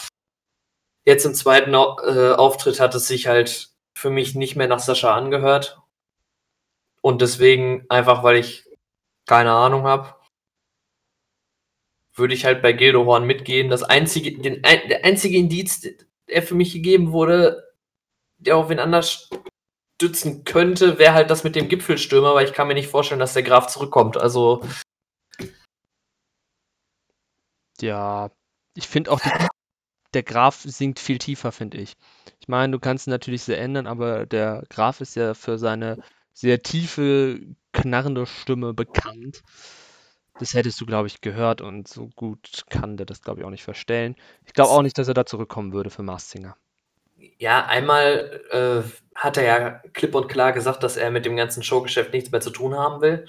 jetzt 1.07 1.25
im 1.25 1.35
zweiten 1.35 1.75
äh, 1.75 2.35
Auftritt 2.35 2.81
hat 2.81 2.97
es 2.97 3.07
sich 3.07 3.29
halt 3.29 3.71
für 3.95 4.11
mich 4.11 4.35
nicht 4.35 4.57
mehr 4.57 4.67
nach 4.67 4.81
Sascha 4.81 5.15
angehört 5.15 5.79
und 7.01 7.23
deswegen 7.23 7.87
einfach, 7.89 8.25
weil 8.25 8.39
ich 8.39 8.65
keine 9.27 9.53
Ahnung 9.53 9.85
habe, 9.85 10.17
würde 12.13 12.35
ich 12.35 12.45
halt 12.45 12.61
bei 12.61 12.73
Gildo 12.73 13.05
Horn 13.05 13.25
mitgehen. 13.25 13.71
Das 13.71 13.85
einzige, 13.85 14.37
den, 14.37 14.63
der 14.63 15.05
einzige 15.05 15.37
Indiz, 15.37 15.87
der 16.29 16.43
für 16.43 16.57
mich 16.57 16.73
gegeben 16.73 17.13
wurde, 17.13 17.73
der 18.39 18.57
auf 18.57 18.69
wen 18.69 18.81
anders 18.81 19.31
stützen 20.01 20.45
könnte, 20.45 20.99
wäre 20.99 21.15
halt 21.15 21.29
das 21.29 21.43
mit 21.43 21.57
dem 21.57 21.69
Gipfelstürmer, 21.69 22.35
weil 22.35 22.47
ich 22.47 22.53
kann 22.53 22.69
mir 22.69 22.75
nicht 22.75 22.89
vorstellen, 22.89 23.19
dass 23.19 23.33
der 23.33 23.43
Graf 23.43 23.67
zurückkommt. 23.67 24.17
Also. 24.17 24.63
Ja, 27.81 28.31
ich 28.75 28.87
finde 28.87 29.11
auch, 29.11 29.21
die, 29.21 29.31
der 30.15 30.23
Graf 30.23 30.63
singt 30.63 31.01
viel 31.01 31.19
tiefer, 31.19 31.51
finde 31.51 31.79
ich. 31.79 31.95
Ich 32.41 32.47
meine, 32.49 32.73
du 32.73 32.79
kannst 32.79 33.09
ihn 33.09 33.11
natürlich 33.11 33.43
sehr 33.43 33.61
ändern, 33.61 33.89
aber 33.89 34.25
der 34.25 34.63
Graf 34.69 35.01
ist 35.01 35.17
ja 35.17 35.35
für 35.35 35.59
seine 35.59 35.99
sehr 36.33 36.63
tiefe, 36.63 37.41
knarrende 37.73 38.27
Stimme 38.27 38.75
bekannt. 38.75 39.43
Das 40.39 40.55
hättest 40.55 40.81
du, 40.81 40.87
glaube 40.87 41.09
ich, 41.09 41.21
gehört 41.21 41.61
und 41.61 41.89
so 41.89 42.09
gut 42.15 42.65
kann 42.71 42.97
der 42.97 43.07
das, 43.07 43.23
glaube 43.23 43.41
ich, 43.41 43.47
auch 43.47 43.51
nicht 43.51 43.65
verstellen. 43.65 44.15
Ich 44.47 44.53
glaube 44.53 44.71
auch 44.71 44.83
nicht, 44.83 44.97
dass 44.97 45.09
er 45.09 45.15
da 45.15 45.27
zurückkommen 45.27 45.73
würde 45.73 45.91
für 45.91 46.05
Mars 46.05 46.31
Singer. 46.31 46.57
Ja, 47.39 47.67
einmal 47.67 48.43
äh, 48.51 48.83
hat 49.15 49.37
er 49.37 49.43
ja 49.45 49.71
klipp 49.93 50.15
und 50.15 50.29
klar 50.29 50.53
gesagt, 50.53 50.83
dass 50.83 50.97
er 50.97 51.11
mit 51.11 51.27
dem 51.27 51.37
ganzen 51.37 51.63
Showgeschäft 51.63 52.13
nichts 52.13 52.31
mehr 52.31 52.41
zu 52.41 52.51
tun 52.51 52.77
haben 52.77 53.01
will. 53.01 53.27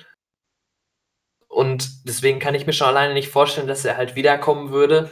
Und 1.47 2.07
deswegen 2.07 2.39
kann 2.39 2.55
ich 2.55 2.67
mir 2.67 2.73
schon 2.73 2.87
alleine 2.87 3.13
nicht 3.13 3.29
vorstellen, 3.29 3.67
dass 3.67 3.83
er 3.85 3.97
halt 3.97 4.15
wiederkommen 4.15 4.71
würde. 4.71 5.11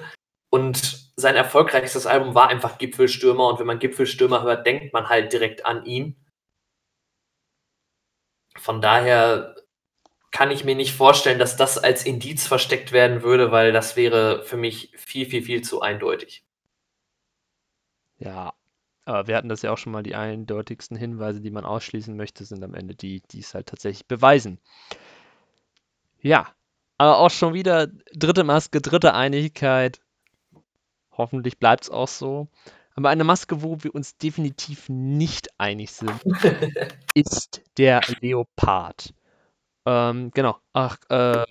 Und 0.49 1.11
sein 1.15 1.35
erfolgreichstes 1.35 2.05
Album 2.05 2.35
war 2.35 2.49
einfach 2.49 2.77
Gipfelstürmer. 2.77 3.47
Und 3.47 3.59
wenn 3.59 3.67
man 3.67 3.79
Gipfelstürmer 3.79 4.43
hört, 4.43 4.65
denkt 4.65 4.93
man 4.93 5.09
halt 5.09 5.33
direkt 5.33 5.65
an 5.65 5.85
ihn. 5.85 6.15
Von 8.55 8.81
daher 8.81 9.55
kann 10.31 10.51
ich 10.51 10.63
mir 10.63 10.75
nicht 10.75 10.93
vorstellen, 10.93 11.39
dass 11.39 11.57
das 11.57 11.77
als 11.77 12.05
Indiz 12.05 12.45
versteckt 12.45 12.91
werden 12.91 13.23
würde, 13.23 13.51
weil 13.51 13.71
das 13.71 13.95
wäre 13.95 14.43
für 14.43 14.57
mich 14.57 14.91
viel, 14.95 15.25
viel, 15.25 15.41
viel 15.41 15.63
zu 15.63 15.81
eindeutig. 15.81 16.45
Ja, 18.19 18.53
aber 19.07 19.27
wir 19.27 19.37
hatten 19.37 19.47
das 19.47 19.61
ja 19.61 19.71
auch 19.71 19.77
schon 19.77 19.93
mal, 19.93 20.03
die 20.03 20.15
eindeutigsten 20.15 20.97
Hinweise, 20.97 21.39
die 21.39 21.49
man 21.49 21.63
ausschließen 21.63 22.15
möchte, 22.15 22.43
sind 22.43 22.63
am 22.63 22.73
Ende 22.73 22.93
die, 22.93 23.21
die 23.31 23.39
es 23.39 23.53
halt 23.53 23.67
tatsächlich 23.67 24.05
beweisen. 24.05 24.59
Ja, 26.19 26.47
aber 26.97 27.19
auch 27.19 27.29
schon 27.29 27.53
wieder 27.53 27.87
dritte 28.13 28.43
Maske, 28.43 28.81
dritte 28.81 29.13
Einigkeit. 29.13 30.01
Hoffentlich 31.11 31.57
bleibt 31.57 31.85
es 31.85 31.89
auch 31.89 32.09
so. 32.09 32.49
Aber 32.95 33.09
eine 33.09 33.23
Maske, 33.23 33.61
wo 33.61 33.81
wir 33.81 33.95
uns 33.95 34.17
definitiv 34.17 34.89
nicht 34.89 35.47
einig 35.57 35.91
sind, 35.91 36.19
ist 37.13 37.61
der 37.77 38.01
Leopard. 38.19 39.13
Ähm, 39.85 40.31
genau. 40.33 40.57
Ach, 40.73 40.97
äh, 41.09 41.45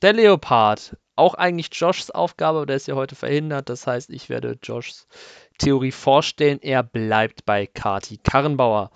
der 0.00 0.12
Leopard. 0.12 0.96
Auch 1.16 1.34
eigentlich 1.34 1.70
Joshs 1.72 2.10
Aufgabe, 2.10 2.58
aber 2.58 2.66
der 2.66 2.76
ist 2.76 2.86
ja 2.86 2.94
heute 2.94 3.16
verhindert. 3.16 3.68
Das 3.68 3.86
heißt, 3.86 4.10
ich 4.10 4.28
werde 4.28 4.58
Joshs 4.62 5.08
Theorie 5.58 5.92
vorstellen. 5.92 6.60
Er 6.62 6.82
bleibt 6.82 7.44
bei 7.44 7.66
Kati 7.66 8.18
Karrenbauer. 8.18 8.90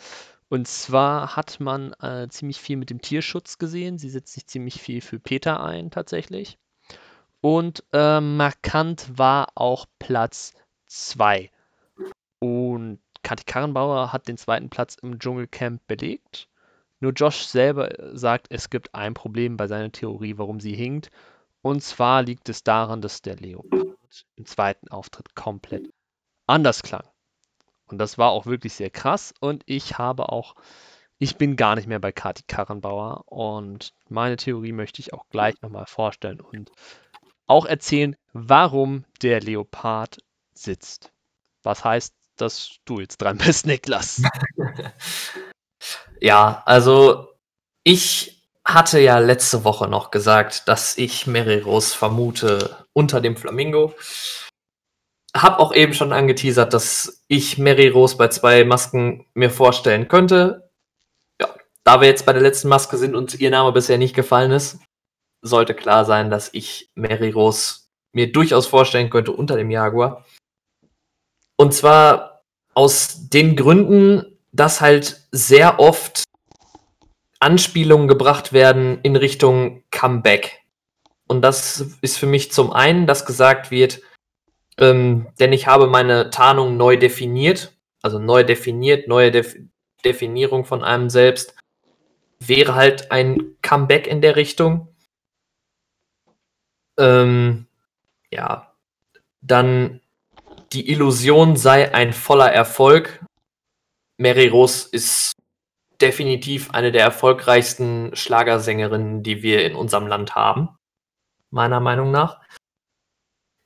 Und 0.49 0.67
zwar 0.67 1.37
hat 1.37 1.61
man 1.61 1.93
äh, 1.95 2.29
ziemlich 2.31 2.59
viel 2.59 2.77
mit 2.77 2.91
dem 2.91 3.03
Tierschutz 3.03 3.59
gesehen. 3.59 3.99
Sie 3.99 4.09
setzt 4.09 4.33
sich 4.33 4.47
ziemlich 4.47 4.81
viel 4.81 5.01
für 5.01 5.19
Peter 5.19 5.63
ein, 5.63 5.91
tatsächlich. 5.91 6.59
Und 7.41 7.85
äh, 7.93 8.21
markant 8.21 9.19
war 9.19 9.49
auch 9.55 9.87
Platz 9.99 10.55
2. 10.87 11.51
Und 12.41 13.01
Kathi 13.23 13.45
Karrenbauer 13.45 14.13
hat 14.13 14.27
den 14.27 14.39
zweiten 14.39 14.71
Platz 14.71 14.97
im 15.03 15.19
Dschungelcamp 15.19 15.87
belegt. 15.87 16.49
Nur 17.01 17.13
Josh 17.13 17.47
selber 17.47 17.91
sagt, 18.17 18.47
es 18.51 18.71
gibt 18.71 18.95
ein 18.95 19.15
Problem 19.15 19.57
bei 19.57 19.69
seiner 19.69 19.93
Theorie, 19.93 20.39
warum 20.39 20.61
sie 20.61 20.75
hinkt. 20.75 21.11
Und 21.63 21.83
zwar 21.83 22.23
liegt 22.23 22.49
es 22.49 22.65
daran, 22.65 23.03
dass 23.03 23.23
der 23.23 23.37
Leopard 23.37 23.97
im 24.37 24.47
zweiten 24.47 24.89
Auftritt 24.89 25.35
komplett 25.35 25.91
anders 26.49 26.83
klang. 26.83 27.05
Und 27.87 27.99
das 27.99 28.19
war 28.19 28.31
auch 28.31 28.47
wirklich 28.47 28.75
sehr 28.75 28.91
krass. 28.91 29.33
Und 29.41 29.63
ich 29.67 29.99
habe 29.99 30.31
auch, 30.31 30.55
ich 31.19 31.37
bin 31.37 31.57
gar 31.57 31.77
nicht 31.77 31.89
mehr 31.89 32.01
bei 32.01 32.13
Kati 32.13 32.43
Karrenbauer. 32.47 33.25
Und 33.27 33.93
meine 34.09 34.37
Theorie 34.37 34.73
möchte 34.73 35.01
ich 35.01 35.13
auch 35.13 35.29
gleich 35.31 35.61
nochmal 35.63 35.87
vorstellen 35.87 36.41
und 36.41 36.71
auch 37.47 37.65
erzählen, 37.65 38.15
warum 38.33 39.05
der 39.23 39.41
Leopard 39.41 40.19
sitzt. 40.53 41.13
Was 41.63 41.85
heißt, 41.85 42.15
dass 42.37 42.77
du 42.85 43.01
jetzt 43.01 43.19
dran 43.19 43.39
bist, 43.45 43.67
Niklas? 43.67 44.23
ja, 46.21 46.63
also 46.67 47.29
ich 47.85 48.47
hatte 48.65 49.01
ja 49.01 49.19
letzte 49.19 49.65
Woche 49.65 49.89
noch 49.89 50.11
gesagt, 50.11 50.69
dass 50.69 50.99
ich 50.99 51.27
Mary 51.27 51.61
Rose 51.61 51.97
vermute 51.97 52.85
unter 52.93 53.23
dem 53.23 53.35
Flamingo. 53.35 53.95
Hab 55.43 55.59
auch 55.61 55.75
eben 55.75 55.95
schon 55.95 56.13
angeteasert, 56.13 56.73
dass 56.73 57.25
ich 57.29 57.59
Mary 57.59 57.89
Rose 57.89 58.17
bei 58.17 58.29
zwei 58.29 58.65
Masken 58.65 59.27
mir 59.35 59.51
vorstellen 59.51 60.09
könnte. 60.09 60.71
Ja, 61.41 61.49
da 61.85 62.01
wir 62.01 62.09
jetzt 62.09 62.27
bei 62.27 62.33
der 62.33 62.43
letzten 62.43 62.69
Maske 62.69 62.97
sind 62.97 63.15
und 63.15 63.39
ihr 63.39 63.51
Name 63.51 63.73
bisher 63.73 63.99
nicht 63.99 64.17
gefallen 64.17 64.51
ist, 64.51 64.79
sollte 65.43 65.75
klar 65.75 66.05
sein, 66.05 66.31
dass 66.31 66.51
ich 66.53 66.91
Mary 66.95 67.31
Rose 67.31 67.81
mir 68.13 68.33
durchaus 68.33 68.67
vorstellen 68.67 69.11
könnte 69.11 69.33
unter 69.33 69.57
dem 69.57 69.71
Jaguar. 69.71 70.25
Und 71.57 71.75
zwar 71.75 72.43
aus 72.75 73.29
den 73.29 73.55
Gründen, 73.55 74.39
dass 74.53 74.81
halt 74.81 75.29
sehr 75.31 75.79
oft 75.79 76.25
Anspielungen 77.41 78.09
gebracht 78.09 78.53
werden 78.53 79.01
in 79.03 79.15
Richtung 79.15 79.85
Comeback. 79.91 80.63
Und 81.29 81.43
das 81.43 81.85
ist 82.01 82.19
für 82.19 82.27
mich 82.27 82.51
zum 82.51 82.73
einen, 82.73 83.07
dass 83.07 83.27
gesagt 83.27 83.71
wird, 83.71 84.01
ähm, 84.79 85.27
denn 85.39 85.53
ich 85.53 85.67
habe 85.67 85.87
meine 85.87 86.31
Tarnung 86.31 86.77
neu 86.77 86.97
definiert, 86.97 87.77
also 88.03 88.19
neu 88.19 88.45
definiert, 88.45 89.09
neue 89.09 89.31
Def 89.31 89.57
Definierung 90.05 90.65
von 90.65 90.85
einem 90.85 91.11
selbst, 91.11 91.57
wäre 92.39 92.77
halt 92.77 93.11
ein 93.11 93.57
Comeback 93.63 94.07
in 94.07 94.21
der 94.21 94.37
Richtung. 94.37 94.95
Ähm, 96.97 97.67
ja, 98.31 98.75
dann 99.41 100.01
die 100.73 100.89
Illusion 100.91 101.57
sei 101.57 101.93
ein 101.93 102.13
voller 102.13 102.53
Erfolg. 102.53 103.25
Mary 104.19 104.47
Rose 104.47 104.89
ist 104.93 105.33
definitiv 106.01 106.71
eine 106.71 106.93
der 106.93 107.03
erfolgreichsten 107.03 108.15
Schlagersängerinnen, 108.15 109.23
die 109.23 109.43
wir 109.43 109.65
in 109.65 109.75
unserem 109.75 110.07
Land 110.07 110.37
haben. 110.37 110.69
Meiner 111.51 111.81
Meinung 111.81 112.11
nach. 112.11 112.41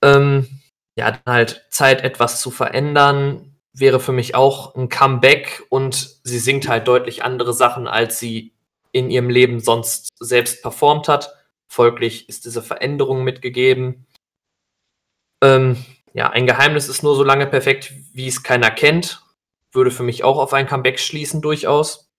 Ähm, 0.02 0.61
ja, 0.96 1.18
halt 1.26 1.66
Zeit, 1.70 2.02
etwas 2.02 2.40
zu 2.40 2.50
verändern, 2.50 3.56
wäre 3.72 4.00
für 4.00 4.12
mich 4.12 4.34
auch 4.34 4.74
ein 4.74 4.88
Comeback 4.88 5.62
und 5.70 6.20
sie 6.24 6.38
singt 6.38 6.68
halt 6.68 6.86
deutlich 6.88 7.24
andere 7.24 7.54
Sachen, 7.54 7.86
als 7.86 8.18
sie 8.18 8.52
in 8.92 9.10
ihrem 9.10 9.30
Leben 9.30 9.60
sonst 9.60 10.10
selbst 10.20 10.62
performt 10.62 11.08
hat. 11.08 11.34
Folglich 11.66 12.28
ist 12.28 12.44
diese 12.44 12.62
Veränderung 12.62 13.24
mitgegeben. 13.24 14.06
Ähm, 15.42 15.82
ja, 16.12 16.28
ein 16.28 16.46
Geheimnis 16.46 16.88
ist 16.88 17.02
nur 17.02 17.16
so 17.16 17.24
lange 17.24 17.46
perfekt, 17.46 17.94
wie 18.12 18.28
es 18.28 18.42
keiner 18.42 18.70
kennt. 18.70 19.22
Würde 19.72 19.90
für 19.90 20.02
mich 20.02 20.22
auch 20.22 20.36
auf 20.36 20.52
ein 20.52 20.66
Comeback 20.66 21.00
schließen, 21.00 21.40
durchaus. 21.40 22.10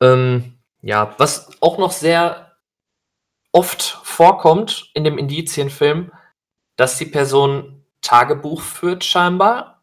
Ähm, 0.00 0.58
ja, 0.80 1.14
was 1.18 1.50
auch 1.60 1.78
noch 1.78 1.90
sehr 1.90 2.56
oft 3.50 4.00
vorkommt 4.12 4.90
in 4.94 5.04
dem 5.04 5.18
Indizienfilm, 5.18 6.12
dass 6.76 6.98
die 6.98 7.06
Person 7.06 7.84
Tagebuch 8.02 8.60
führt, 8.60 9.04
scheinbar. 9.04 9.82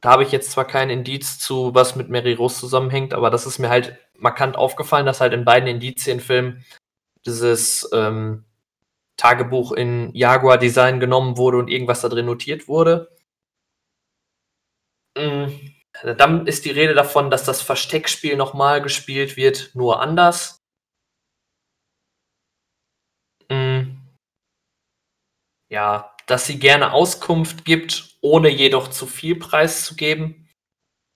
Da 0.00 0.10
habe 0.10 0.22
ich 0.22 0.32
jetzt 0.32 0.50
zwar 0.50 0.66
kein 0.66 0.90
Indiz 0.90 1.38
zu, 1.38 1.74
was 1.74 1.96
mit 1.96 2.10
Mary 2.10 2.34
Rose 2.34 2.60
zusammenhängt, 2.60 3.14
aber 3.14 3.30
das 3.30 3.46
ist 3.46 3.58
mir 3.58 3.70
halt 3.70 3.98
markant 4.18 4.56
aufgefallen, 4.56 5.06
dass 5.06 5.20
halt 5.20 5.32
in 5.32 5.44
beiden 5.44 5.68
Indizienfilmen 5.68 6.64
dieses 7.24 7.88
ähm, 7.92 8.44
Tagebuch 9.16 9.72
in 9.72 10.14
Jaguar-Design 10.14 11.00
genommen 11.00 11.36
wurde 11.36 11.58
und 11.58 11.70
irgendwas 11.70 12.02
da 12.02 12.08
drin 12.08 12.26
notiert 12.26 12.68
wurde. 12.68 13.16
Mhm. 15.16 15.74
Dann 16.18 16.46
ist 16.46 16.64
die 16.64 16.70
Rede 16.70 16.94
davon, 16.94 17.30
dass 17.30 17.44
das 17.44 17.62
Versteckspiel 17.62 18.36
nochmal 18.36 18.82
gespielt 18.82 19.36
wird, 19.36 19.70
nur 19.74 20.00
anders. 20.00 20.63
Ja, 25.68 26.14
dass 26.26 26.46
sie 26.46 26.58
gerne 26.58 26.92
Auskunft 26.92 27.64
gibt, 27.64 28.16
ohne 28.20 28.48
jedoch 28.48 28.88
zu 28.88 29.06
viel 29.06 29.36
preiszugeben, 29.36 30.48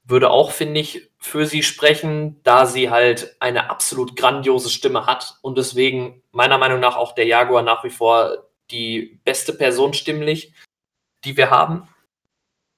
würde 0.05 0.31
auch, 0.31 0.53
finde 0.53 0.81
ich, 0.81 1.11
für 1.19 1.47
sie 1.47 1.63
sprechen, 1.63 2.41
da 2.45 2.67
sie 2.67 2.91
halt 2.91 3.37
eine 3.41 3.71
absolut 3.71 4.17
grandiose 4.17 4.71
Stimme 4.71 5.07
hat 5.07 5.37
und 5.43 5.59
deswegen 5.59 6.23
meiner 6.33 6.59
Meinung 6.59 6.81
nach 6.81 6.97
auch 6.97 7.15
der 7.15 7.27
Jaguar 7.27 7.63
nach 7.63 7.85
wie 7.85 7.91
vor 7.91 8.49
die 8.71 9.21
beste 9.25 9.53
Person 9.53 9.93
stimmlich, 9.93 10.53
die 11.25 11.37
wir 11.37 11.51
haben 11.51 11.89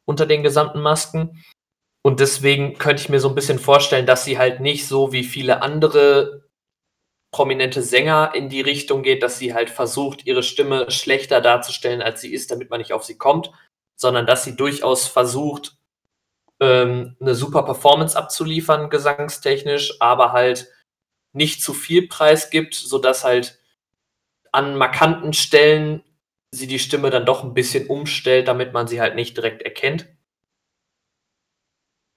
unter 0.06 0.26
den 0.26 0.42
gesamten 0.42 0.80
Masken. 0.80 1.44
Und 2.02 2.20
deswegen 2.20 2.78
könnte 2.78 3.02
ich 3.02 3.08
mir 3.08 3.20
so 3.20 3.28
ein 3.28 3.34
bisschen 3.34 3.58
vorstellen, 3.58 4.06
dass 4.06 4.24
sie 4.24 4.38
halt 4.38 4.60
nicht 4.60 4.86
so 4.88 5.12
wie 5.12 5.24
viele 5.24 5.62
andere 5.62 6.39
prominente 7.32 7.82
Sänger 7.82 8.32
in 8.34 8.48
die 8.48 8.60
Richtung 8.60 9.02
geht, 9.02 9.22
dass 9.22 9.38
sie 9.38 9.54
halt 9.54 9.70
versucht, 9.70 10.26
ihre 10.26 10.42
Stimme 10.42 10.90
schlechter 10.90 11.40
darzustellen, 11.40 12.02
als 12.02 12.20
sie 12.20 12.32
ist, 12.32 12.50
damit 12.50 12.70
man 12.70 12.78
nicht 12.78 12.92
auf 12.92 13.04
sie 13.04 13.18
kommt, 13.18 13.52
sondern 13.96 14.26
dass 14.26 14.44
sie 14.44 14.56
durchaus 14.56 15.06
versucht, 15.06 15.76
ähm, 16.60 17.16
eine 17.20 17.34
super 17.34 17.62
Performance 17.62 18.16
abzuliefern, 18.16 18.90
gesangstechnisch, 18.90 20.00
aber 20.00 20.32
halt 20.32 20.68
nicht 21.32 21.62
zu 21.62 21.72
viel 21.74 22.08
Preis 22.08 22.50
gibt, 22.50 22.74
sodass 22.74 23.24
halt 23.24 23.58
an 24.52 24.76
markanten 24.76 25.32
Stellen 25.32 26.02
sie 26.52 26.66
die 26.66 26.80
Stimme 26.80 27.10
dann 27.10 27.26
doch 27.26 27.44
ein 27.44 27.54
bisschen 27.54 27.86
umstellt, 27.86 28.48
damit 28.48 28.72
man 28.72 28.88
sie 28.88 29.00
halt 29.00 29.14
nicht 29.14 29.36
direkt 29.36 29.62
erkennt. 29.62 30.08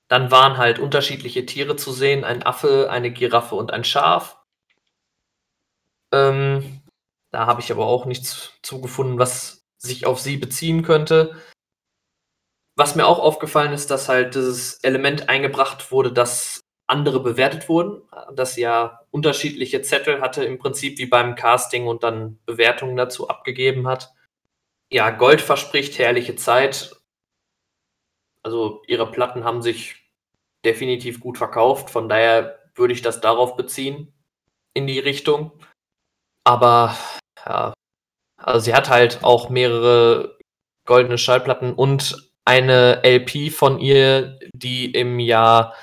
Dann 0.10 0.32
waren 0.32 0.58
halt 0.58 0.80
unterschiedliche 0.80 1.46
Tiere 1.46 1.76
zu 1.76 1.92
sehen, 1.92 2.24
ein 2.24 2.44
Affe, 2.44 2.90
eine 2.90 3.12
Giraffe 3.12 3.56
und 3.56 3.72
ein 3.72 3.84
Schaf. 3.84 4.43
Ähm, 6.14 6.82
da 7.32 7.48
habe 7.48 7.62
ich 7.62 7.72
aber 7.72 7.88
auch 7.88 8.06
nichts 8.06 8.54
zugefunden, 8.62 9.18
was 9.18 9.66
sich 9.78 10.06
auf 10.06 10.20
sie 10.22 10.38
beziehen 10.38 10.84
könnte. 10.84 11.36
Was 12.76 12.96
mir 12.96 13.06
auch 13.06 13.20
aufgefallen 13.20 13.74
ist, 13.74 13.92
dass 13.92 14.08
halt 14.08 14.36
dieses 14.36 14.76
Element 14.84 15.30
eingebracht 15.30 15.92
wurde, 15.92 16.14
dass 16.14 16.62
andere 16.88 17.20
bewertet 17.22 17.70
wurden, 17.70 18.02
dass 18.36 18.56
ja 18.56 19.02
unterschiedliche 19.10 19.82
Zettel 19.82 20.22
hatte, 20.22 20.44
im 20.44 20.60
Prinzip 20.60 21.00
wie 21.00 21.06
beim 21.06 21.36
Casting 21.36 21.88
und 21.88 22.04
dann 22.04 22.40
Bewertungen 22.46 22.96
dazu 22.96 23.30
abgegeben 23.30 23.88
hat. 23.88 24.14
Ja, 24.92 25.10
Gold 25.10 25.42
verspricht 25.42 25.98
herrliche 25.98 26.36
Zeit. 26.36 26.96
Also 28.44 28.84
ihre 28.88 29.10
Platten 29.10 29.44
haben 29.44 29.62
sich 29.62 29.96
definitiv 30.66 31.20
gut 31.20 31.38
verkauft, 31.38 31.90
von 31.90 32.10
daher 32.10 32.60
würde 32.76 32.94
ich 32.94 33.02
das 33.02 33.22
darauf 33.22 33.56
beziehen, 33.56 34.14
in 34.74 34.88
die 34.88 35.00
Richtung. 35.00 35.52
Aber 36.44 36.96
ja, 37.46 37.74
also 38.38 38.60
sie 38.60 38.76
hat 38.76 38.90
halt 38.90 39.24
auch 39.24 39.50
mehrere 39.50 40.38
goldene 40.86 41.18
Schallplatten 41.18 41.74
und 41.74 42.32
eine 42.46 43.04
LP 43.04 43.52
von 43.54 43.80
ihr, 43.80 44.38
die 44.54 44.92
im 44.92 45.20
Jahr 45.20 45.76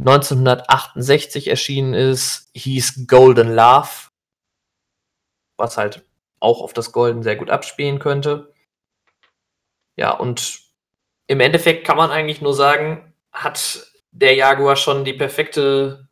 1968 0.00 1.48
erschienen 1.48 1.92
ist, 1.92 2.50
hieß 2.54 3.06
Golden 3.06 3.54
Love, 3.54 4.08
was 5.58 5.76
halt 5.76 6.04
auch 6.40 6.62
auf 6.62 6.72
das 6.72 6.92
Golden 6.92 7.22
sehr 7.22 7.36
gut 7.36 7.50
abspielen 7.50 7.98
könnte. 7.98 8.54
Ja, 9.96 10.12
und 10.12 10.60
im 11.26 11.40
Endeffekt 11.40 11.86
kann 11.86 11.96
man 11.96 12.10
eigentlich 12.10 12.40
nur 12.40 12.54
sagen, 12.54 13.12
hat 13.32 13.92
der 14.12 14.34
Jaguar 14.34 14.76
schon 14.76 15.04
die 15.04 15.12
perfekte, 15.12 16.08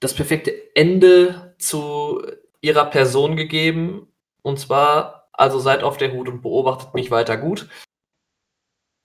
das 0.00 0.14
perfekte 0.14 0.74
Ende 0.74 1.49
zu 1.62 2.22
ihrer 2.60 2.86
Person 2.86 3.36
gegeben. 3.36 4.12
Und 4.42 4.58
zwar, 4.58 5.28
also 5.32 5.58
seid 5.58 5.82
auf 5.82 5.96
der 5.96 6.12
Hut 6.12 6.28
und 6.28 6.42
beobachtet 6.42 6.94
mich 6.94 7.10
weiter 7.10 7.36
gut. 7.36 7.68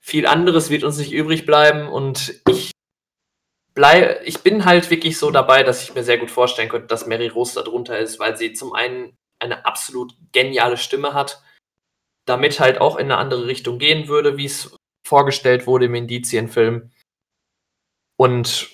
Viel 0.00 0.26
anderes 0.26 0.70
wird 0.70 0.84
uns 0.84 0.98
nicht 0.98 1.12
übrig 1.12 1.46
bleiben 1.46 1.88
und 1.88 2.40
ich 2.48 2.70
bleib, 3.74 4.22
ich 4.24 4.40
bin 4.40 4.64
halt 4.64 4.90
wirklich 4.90 5.18
so 5.18 5.30
dabei, 5.30 5.62
dass 5.62 5.82
ich 5.82 5.94
mir 5.94 6.04
sehr 6.04 6.18
gut 6.18 6.30
vorstellen 6.30 6.68
könnte, 6.68 6.86
dass 6.86 7.06
Mary 7.06 7.28
Rose 7.28 7.54
da 7.54 7.62
drunter 7.62 7.98
ist, 7.98 8.18
weil 8.18 8.36
sie 8.36 8.52
zum 8.52 8.72
einen 8.72 9.16
eine 9.38 9.66
absolut 9.66 10.14
geniale 10.32 10.76
Stimme 10.76 11.12
hat, 11.12 11.42
damit 12.24 12.60
halt 12.60 12.80
auch 12.80 12.96
in 12.96 13.06
eine 13.06 13.18
andere 13.18 13.46
Richtung 13.46 13.78
gehen 13.78 14.08
würde, 14.08 14.36
wie 14.36 14.46
es 14.46 14.74
vorgestellt 15.06 15.66
wurde 15.66 15.86
im 15.86 15.94
Indizienfilm. 15.94 16.90
Und 18.16 18.70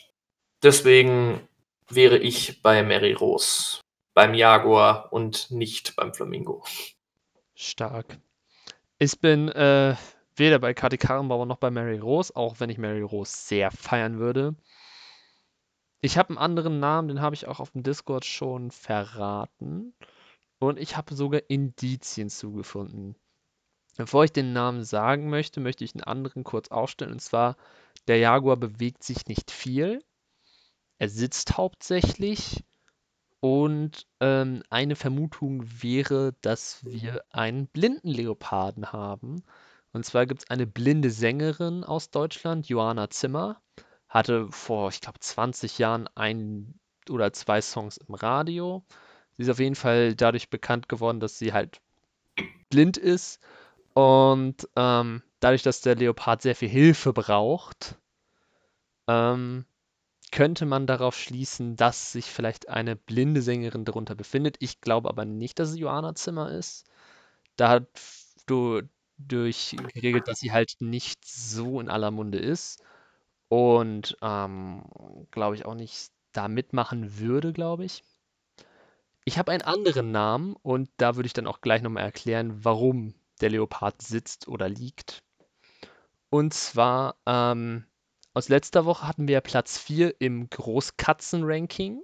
deswegen 0.62 1.46
wäre 1.94 2.18
ich 2.18 2.62
bei 2.62 2.82
Mary 2.82 3.12
Rose, 3.12 3.80
beim 4.14 4.34
Jaguar 4.34 5.12
und 5.12 5.50
nicht 5.50 5.96
beim 5.96 6.14
Flamingo. 6.14 6.64
Stark. 7.54 8.18
Ich 8.98 9.18
bin 9.20 9.48
äh, 9.48 9.96
weder 10.36 10.58
bei 10.58 10.74
Kati 10.74 10.96
Karrenbauer 10.98 11.46
noch 11.46 11.58
bei 11.58 11.70
Mary 11.70 11.98
Rose, 11.98 12.34
auch 12.34 12.60
wenn 12.60 12.70
ich 12.70 12.78
Mary 12.78 13.02
Rose 13.02 13.32
sehr 13.36 13.70
feiern 13.70 14.18
würde. 14.18 14.54
Ich 16.00 16.18
habe 16.18 16.30
einen 16.30 16.38
anderen 16.38 16.80
Namen, 16.80 17.08
den 17.08 17.20
habe 17.20 17.34
ich 17.34 17.46
auch 17.46 17.60
auf 17.60 17.70
dem 17.70 17.82
Discord 17.82 18.24
schon 18.24 18.70
verraten. 18.70 19.94
Und 20.58 20.78
ich 20.78 20.96
habe 20.96 21.14
sogar 21.14 21.42
Indizien 21.48 22.30
zugefunden. 22.30 23.16
Bevor 23.96 24.24
ich 24.24 24.32
den 24.32 24.52
Namen 24.52 24.84
sagen 24.84 25.28
möchte, 25.28 25.60
möchte 25.60 25.84
ich 25.84 25.94
einen 25.94 26.04
anderen 26.04 26.44
kurz 26.44 26.68
aufstellen. 26.68 27.12
Und 27.12 27.20
zwar, 27.20 27.56
der 28.08 28.18
Jaguar 28.18 28.56
bewegt 28.56 29.04
sich 29.04 29.26
nicht 29.26 29.50
viel. 29.50 30.02
Er 31.02 31.08
sitzt 31.08 31.56
hauptsächlich. 31.56 32.62
Und 33.40 34.06
ähm, 34.20 34.62
eine 34.70 34.94
Vermutung 34.94 35.64
wäre, 35.82 36.32
dass 36.42 36.84
wir 36.84 37.24
einen 37.30 37.66
blinden 37.66 38.06
Leoparden 38.06 38.92
haben. 38.92 39.42
Und 39.92 40.06
zwar 40.06 40.26
gibt 40.26 40.44
es 40.44 40.50
eine 40.50 40.64
blinde 40.64 41.10
Sängerin 41.10 41.82
aus 41.82 42.12
Deutschland, 42.12 42.68
Johanna 42.68 43.10
Zimmer. 43.10 43.60
Hatte 44.08 44.46
vor, 44.52 44.90
ich 44.90 45.00
glaube, 45.00 45.18
20 45.18 45.78
Jahren 45.78 46.06
ein 46.14 46.78
oder 47.10 47.32
zwei 47.32 47.60
Songs 47.60 47.96
im 47.96 48.14
Radio. 48.14 48.84
Sie 49.36 49.42
ist 49.42 49.50
auf 49.50 49.58
jeden 49.58 49.74
Fall 49.74 50.14
dadurch 50.14 50.50
bekannt 50.50 50.88
geworden, 50.88 51.18
dass 51.18 51.36
sie 51.36 51.52
halt 51.52 51.80
blind 52.70 52.96
ist. 52.96 53.40
Und 53.94 54.68
ähm, 54.76 55.24
dadurch, 55.40 55.64
dass 55.64 55.80
der 55.80 55.96
Leopard 55.96 56.42
sehr 56.42 56.54
viel 56.54 56.68
Hilfe 56.68 57.12
braucht, 57.12 57.96
ähm, 59.08 59.64
könnte 60.32 60.66
man 60.66 60.86
darauf 60.86 61.16
schließen, 61.16 61.76
dass 61.76 62.12
sich 62.12 62.24
vielleicht 62.26 62.68
eine 62.68 62.96
blinde 62.96 63.42
Sängerin 63.42 63.84
darunter 63.84 64.16
befindet. 64.16 64.56
Ich 64.58 64.80
glaube 64.80 65.08
aber 65.08 65.24
nicht, 65.24 65.58
dass 65.58 65.68
es 65.68 65.78
Johanna 65.78 66.14
Zimmer 66.14 66.50
ist. 66.50 66.86
Da 67.56 67.68
hat 67.68 67.86
du 68.46 68.82
durch 69.18 69.76
geregelt, 69.94 70.26
dass 70.26 70.40
sie 70.40 70.50
halt 70.50 70.76
nicht 70.80 71.24
so 71.24 71.80
in 71.80 71.88
aller 71.88 72.10
Munde 72.10 72.38
ist. 72.38 72.82
Und 73.48 74.16
ähm, 74.22 74.82
glaube 75.30 75.54
ich 75.54 75.66
auch 75.66 75.74
nicht 75.74 76.10
da 76.32 76.48
mitmachen 76.48 77.18
würde, 77.18 77.52
glaube 77.52 77.84
ich. 77.84 78.02
Ich 79.24 79.38
habe 79.38 79.52
einen 79.52 79.62
anderen 79.62 80.10
Namen 80.10 80.56
und 80.62 80.90
da 80.96 81.14
würde 81.14 81.26
ich 81.26 81.34
dann 81.34 81.46
auch 81.46 81.60
gleich 81.60 81.82
nochmal 81.82 82.04
erklären, 82.04 82.64
warum 82.64 83.14
der 83.40 83.50
Leopard 83.50 84.00
sitzt 84.00 84.48
oder 84.48 84.68
liegt. 84.68 85.22
Und 86.30 86.54
zwar 86.54 87.16
ähm, 87.26 87.84
aus 88.34 88.48
letzter 88.48 88.86
Woche 88.86 89.06
hatten 89.06 89.28
wir 89.28 89.40
Platz 89.42 89.78
4 89.78 90.20
im 90.20 90.48
Großkatzen-Ranking. 90.48 92.02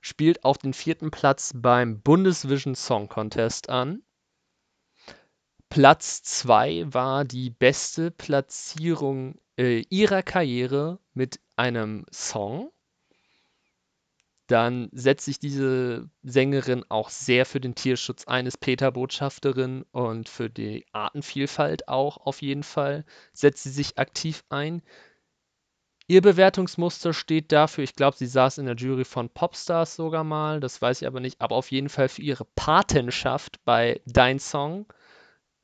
Spielt 0.00 0.44
auf 0.44 0.58
den 0.58 0.72
vierten 0.72 1.10
Platz 1.10 1.52
beim 1.56 2.00
Bundesvision 2.00 2.76
Song 2.76 3.08
Contest 3.08 3.68
an. 3.68 4.02
Platz 5.68 6.22
2 6.22 6.94
war 6.94 7.24
die 7.24 7.50
beste 7.50 8.12
Platzierung 8.12 9.40
äh, 9.58 9.84
ihrer 9.90 10.22
Karriere 10.22 11.00
mit 11.12 11.40
einem 11.56 12.06
Song. 12.12 12.70
Dann 14.46 14.90
setzt 14.92 15.24
sich 15.24 15.40
diese 15.40 16.08
Sängerin 16.22 16.84
auch 16.88 17.10
sehr 17.10 17.46
für 17.46 17.58
den 17.58 17.74
Tierschutz 17.74 18.28
ein, 18.28 18.46
ist 18.46 18.60
Peter-Botschafterin 18.60 19.84
und 19.90 20.28
für 20.28 20.48
die 20.48 20.86
Artenvielfalt 20.92 21.88
auch 21.88 22.18
auf 22.18 22.42
jeden 22.42 22.62
Fall 22.62 23.04
setzt 23.32 23.64
sie 23.64 23.70
sich 23.70 23.98
aktiv 23.98 24.44
ein. 24.48 24.82
Ihr 26.08 26.22
Bewertungsmuster 26.22 27.12
steht 27.12 27.50
dafür, 27.50 27.82
ich 27.82 27.96
glaube, 27.96 28.16
sie 28.16 28.26
saß 28.26 28.58
in 28.58 28.66
der 28.66 28.76
Jury 28.76 29.04
von 29.04 29.28
Popstars 29.28 29.96
sogar 29.96 30.22
mal, 30.22 30.60
das 30.60 30.80
weiß 30.80 31.02
ich 31.02 31.06
aber 31.08 31.18
nicht, 31.18 31.40
aber 31.40 31.56
auf 31.56 31.72
jeden 31.72 31.88
Fall 31.88 32.08
für 32.08 32.22
ihre 32.22 32.44
Patenschaft 32.44 33.64
bei 33.64 34.00
Dein 34.06 34.38
Song, 34.38 34.86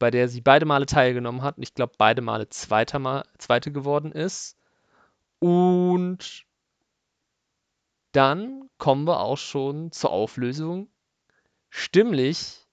bei 0.00 0.10
der 0.10 0.28
sie 0.28 0.40
beide 0.40 0.66
Male 0.66 0.86
teilgenommen 0.86 1.42
hat 1.42 1.58
und 1.58 1.62
ich 1.62 1.74
glaube, 1.74 1.92
beide 1.96 2.22
Male 2.22 2.48
Zweiter 2.48 2.98
Mal, 2.98 3.24
Zweite 3.38 3.70
geworden 3.70 4.10
ist. 4.10 4.58
Und 5.38 6.44
dann 8.10 8.68
kommen 8.78 9.06
wir 9.06 9.20
auch 9.20 9.38
schon 9.38 9.92
zur 9.92 10.10
Auflösung. 10.10 10.88
Stimmlich 11.70 12.66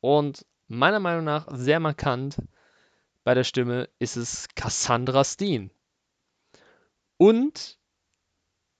und 0.00 0.46
meiner 0.66 0.98
Meinung 0.98 1.24
nach 1.24 1.46
sehr 1.52 1.78
markant 1.78 2.38
bei 3.22 3.34
der 3.34 3.44
Stimme 3.44 3.90
ist 3.98 4.16
es 4.16 4.48
Cassandra 4.54 5.24
Steen. 5.24 5.70
Und 7.22 7.78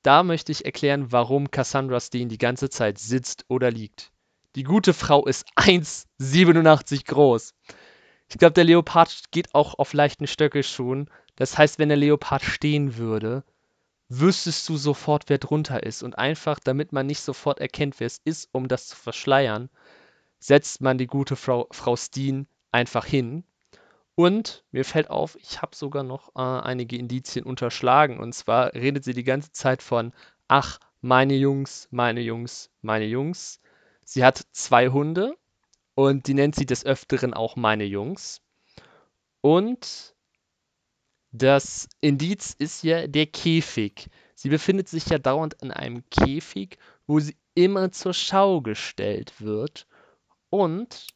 da 0.03 0.25
möchte 0.25 0.51
ich 0.51 0.65
erklären, 0.65 1.13
warum 1.13 1.53
Cassandra 1.53 2.01
Steen 2.01 2.29
die 2.29 2.39
ganze 2.39 2.71
Zeit 2.71 2.99
sitzt 2.99 3.45
oder 3.47 3.71
liegt. 3.71 4.11
Die 4.57 4.65
gute 4.65 4.95
Frau 4.95 5.25
ist 5.27 5.47
1,87 5.57 7.07
groß. 7.07 7.55
Ich 8.29 8.39
glaube, 8.39 8.55
der 8.55 8.65
Leopard 8.65 9.31
geht 9.31 9.55
auch 9.55 9.79
auf 9.79 9.93
leichten 9.93 10.27
Stöckelschuhen. 10.27 11.09
Das 11.37 11.57
heißt, 11.57 11.79
wenn 11.79 11.89
der 11.89 11.99
Leopard 11.99 12.43
stehen 12.43 12.97
würde, 12.97 13.45
wüsstest 14.09 14.69
du 14.69 14.77
sofort, 14.77 15.29
wer 15.29 15.39
drunter 15.39 15.85
ist. 15.85 16.03
Und 16.03 16.19
einfach, 16.19 16.59
damit 16.59 16.91
man 16.91 17.07
nicht 17.07 17.21
sofort 17.21 17.61
erkennt, 17.61 18.01
wer 18.01 18.09
es 18.09 18.21
ist, 18.25 18.49
um 18.51 18.67
das 18.67 18.89
zu 18.89 18.97
verschleiern, 18.97 19.71
setzt 20.41 20.81
man 20.81 20.99
die 20.99 21.07
gute 21.07 21.37
Frau, 21.37 21.69
Frau 21.71 21.95
Steen 21.95 22.49
einfach 22.73 23.07
hin 23.07 23.45
und 24.23 24.65
mir 24.71 24.85
fällt 24.85 25.11
auf, 25.11 25.37
ich 25.41 25.63
habe 25.63 25.75
sogar 25.75 26.05
noch 26.05 26.29
äh, 26.37 26.41
einige 26.41 26.97
Indizien 26.97 27.45
unterschlagen. 27.45 28.21
Und 28.21 28.33
zwar 28.35 28.73
redet 28.73 29.03
sie 29.03 29.15
die 29.15 29.25
ganze 29.25 29.51
Zeit 29.51 29.83
von, 29.83 30.13
ach, 30.47 30.79
meine 31.01 31.35
Jungs, 31.35 31.89
meine 31.91 32.21
Jungs, 32.21 32.71
meine 32.83 33.07
Jungs. 33.07 33.61
Sie 34.05 34.25
hat 34.25 34.47
zwei 34.53 34.91
Hunde 34.91 35.37
und 35.97 36.29
die 36.29 36.35
nennt 36.35 36.55
sie 36.55 36.67
des 36.67 36.87
Öfteren 36.87 37.35
auch 37.35 37.57
meine 37.57 37.83
Jungs. 37.83 38.43
Und 39.41 40.15
das 41.33 41.89
Indiz 42.01 42.55
ist 42.57 42.85
ja 42.85 43.09
der 43.09 43.27
Käfig. 43.27 44.09
Sie 44.37 44.51
befindet 44.51 44.89
sich 44.89 45.07
ja 45.07 45.19
dauernd 45.19 45.55
in 45.63 45.73
einem 45.73 46.05
Käfig, 46.11 46.79
wo 47.09 47.19
sie 47.19 47.37
immer 47.55 47.91
zur 47.91 48.15
Schau 48.15 48.61
gestellt 48.61 49.41
wird. 49.41 49.89
Und 50.49 51.09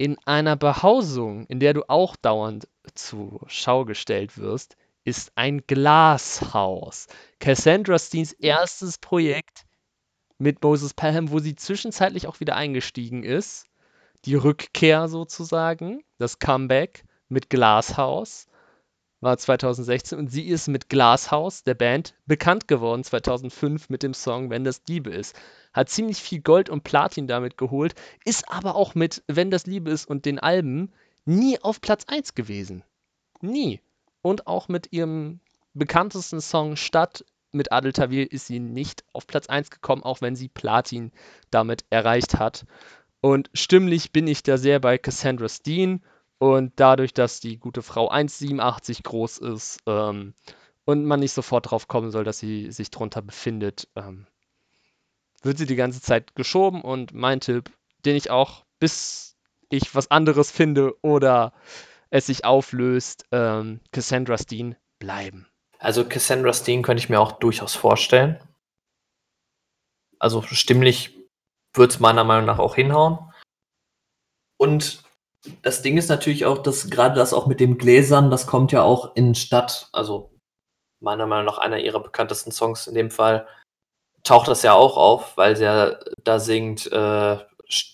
in 0.00 0.16
einer 0.24 0.56
Behausung, 0.56 1.44
in 1.48 1.60
der 1.60 1.74
du 1.74 1.82
auch 1.90 2.16
dauernd 2.16 2.66
zur 2.94 3.42
Schau 3.48 3.84
gestellt 3.84 4.38
wirst, 4.38 4.78
ist 5.04 5.30
ein 5.34 5.60
Glashaus. 5.66 7.06
Cassandra 7.38 7.98
Steens 7.98 8.32
erstes 8.32 8.96
Projekt 8.96 9.66
mit 10.38 10.62
Moses 10.62 10.94
Pelham, 10.94 11.30
wo 11.30 11.38
sie 11.38 11.54
zwischenzeitlich 11.54 12.26
auch 12.26 12.40
wieder 12.40 12.56
eingestiegen 12.56 13.24
ist. 13.24 13.66
Die 14.24 14.36
Rückkehr 14.36 15.06
sozusagen, 15.06 16.02
das 16.16 16.38
Comeback 16.38 17.04
mit 17.28 17.50
Glashaus 17.50 18.46
war 19.20 19.36
2016 19.36 20.18
und 20.18 20.28
sie 20.28 20.46
ist 20.48 20.68
mit 20.68 20.88
Glashaus, 20.88 21.64
der 21.64 21.74
Band, 21.74 22.14
bekannt 22.26 22.68
geworden 22.68 23.04
2005 23.04 23.90
mit 23.90 24.02
dem 24.02 24.14
Song 24.14 24.50
Wenn 24.50 24.64
das 24.64 24.82
Liebe 24.88 25.10
ist 25.10 25.36
hat 25.72 25.88
ziemlich 25.88 26.18
viel 26.18 26.40
Gold 26.40 26.68
und 26.68 26.84
Platin 26.84 27.26
damit 27.26 27.56
geholt, 27.56 27.94
ist 28.24 28.50
aber 28.50 28.74
auch 28.74 28.94
mit 28.94 29.22
Wenn 29.26 29.50
das 29.50 29.66
Liebe 29.66 29.90
ist 29.90 30.06
und 30.06 30.24
den 30.24 30.38
Alben 30.38 30.92
nie 31.24 31.60
auf 31.60 31.80
Platz 31.80 32.04
1 32.06 32.34
gewesen. 32.34 32.82
Nie. 33.40 33.80
Und 34.22 34.46
auch 34.46 34.68
mit 34.68 34.92
ihrem 34.92 35.40
bekanntesten 35.74 36.40
Song 36.40 36.76
Stadt 36.76 37.24
mit 37.52 37.72
Adel 37.72 37.92
Tawil 37.92 38.26
ist 38.26 38.46
sie 38.46 38.60
nicht 38.60 39.04
auf 39.12 39.26
Platz 39.26 39.48
1 39.48 39.70
gekommen, 39.70 40.02
auch 40.02 40.20
wenn 40.20 40.36
sie 40.36 40.48
Platin 40.48 41.12
damit 41.50 41.84
erreicht 41.90 42.38
hat. 42.38 42.64
Und 43.20 43.50
stimmlich 43.54 44.12
bin 44.12 44.26
ich 44.26 44.42
da 44.42 44.56
sehr 44.56 44.80
bei 44.80 44.98
Cassandra 44.98 45.48
Steen. 45.48 46.02
Und 46.40 46.72
dadurch, 46.76 47.12
dass 47.12 47.40
die 47.40 47.58
gute 47.58 47.82
Frau 47.82 48.10
1,87 48.10 49.02
groß 49.02 49.38
ist 49.38 49.78
ähm, 49.86 50.32
und 50.86 51.04
man 51.04 51.20
nicht 51.20 51.34
sofort 51.34 51.70
drauf 51.70 51.86
kommen 51.86 52.10
soll, 52.10 52.24
dass 52.24 52.38
sie 52.38 52.72
sich 52.72 52.90
drunter 52.90 53.20
befindet, 53.20 53.88
ähm, 53.94 54.26
wird 55.42 55.58
sie 55.58 55.66
die 55.66 55.76
ganze 55.76 56.00
Zeit 56.00 56.34
geschoben 56.34 56.80
und 56.80 57.12
mein 57.12 57.40
Tipp, 57.40 57.70
den 58.06 58.16
ich 58.16 58.30
auch, 58.30 58.64
bis 58.78 59.36
ich 59.68 59.94
was 59.94 60.10
anderes 60.10 60.50
finde 60.50 60.94
oder 61.02 61.52
es 62.08 62.26
sich 62.26 62.46
auflöst, 62.46 63.26
ähm, 63.32 63.80
Cassandra 63.92 64.38
Steen 64.38 64.76
bleiben. 64.98 65.46
Also 65.78 66.06
Cassandra 66.06 66.54
Steen 66.54 66.80
könnte 66.82 67.02
ich 67.02 67.10
mir 67.10 67.20
auch 67.20 67.32
durchaus 67.32 67.74
vorstellen. 67.74 68.42
Also 70.18 70.40
stimmlich 70.40 71.18
wird 71.74 71.90
es 71.90 72.00
meiner 72.00 72.24
Meinung 72.24 72.46
nach 72.46 72.58
auch 72.58 72.76
hinhauen. 72.76 73.18
Und 74.56 75.04
das 75.62 75.82
Ding 75.82 75.96
ist 75.96 76.08
natürlich 76.08 76.44
auch, 76.44 76.58
dass 76.58 76.90
gerade 76.90 77.14
das 77.14 77.32
auch 77.32 77.46
mit 77.46 77.60
dem 77.60 77.78
Gläsern, 77.78 78.30
das 78.30 78.46
kommt 78.46 78.72
ja 78.72 78.82
auch 78.82 79.16
in 79.16 79.34
Stadt, 79.34 79.88
also 79.92 80.30
meiner 81.00 81.26
Meinung 81.26 81.46
nach 81.46 81.58
einer 81.58 81.78
ihrer 81.78 82.00
bekanntesten 82.00 82.52
Songs 82.52 82.86
in 82.86 82.94
dem 82.94 83.10
Fall, 83.10 83.48
taucht 84.22 84.48
das 84.48 84.62
ja 84.62 84.74
auch 84.74 84.96
auf, 84.96 85.36
weil 85.36 85.56
sie 85.56 85.64
ja 85.64 85.98
da 86.24 86.38
singt, 86.38 86.90
äh, 86.92 87.38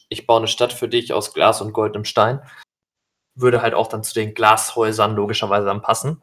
ich 0.08 0.26
baue 0.26 0.38
eine 0.38 0.48
Stadt 0.48 0.72
für 0.72 0.88
dich 0.88 1.12
aus 1.12 1.34
Glas 1.34 1.60
und 1.60 1.72
goldenem 1.72 2.04
Stein. 2.04 2.40
Würde 3.34 3.62
halt 3.62 3.74
auch 3.74 3.88
dann 3.88 4.02
zu 4.02 4.14
den 4.14 4.34
Glashäusern 4.34 5.14
logischerweise 5.14 5.66
dann 5.66 5.82
passen. 5.82 6.22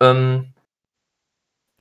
Ähm, 0.00 0.54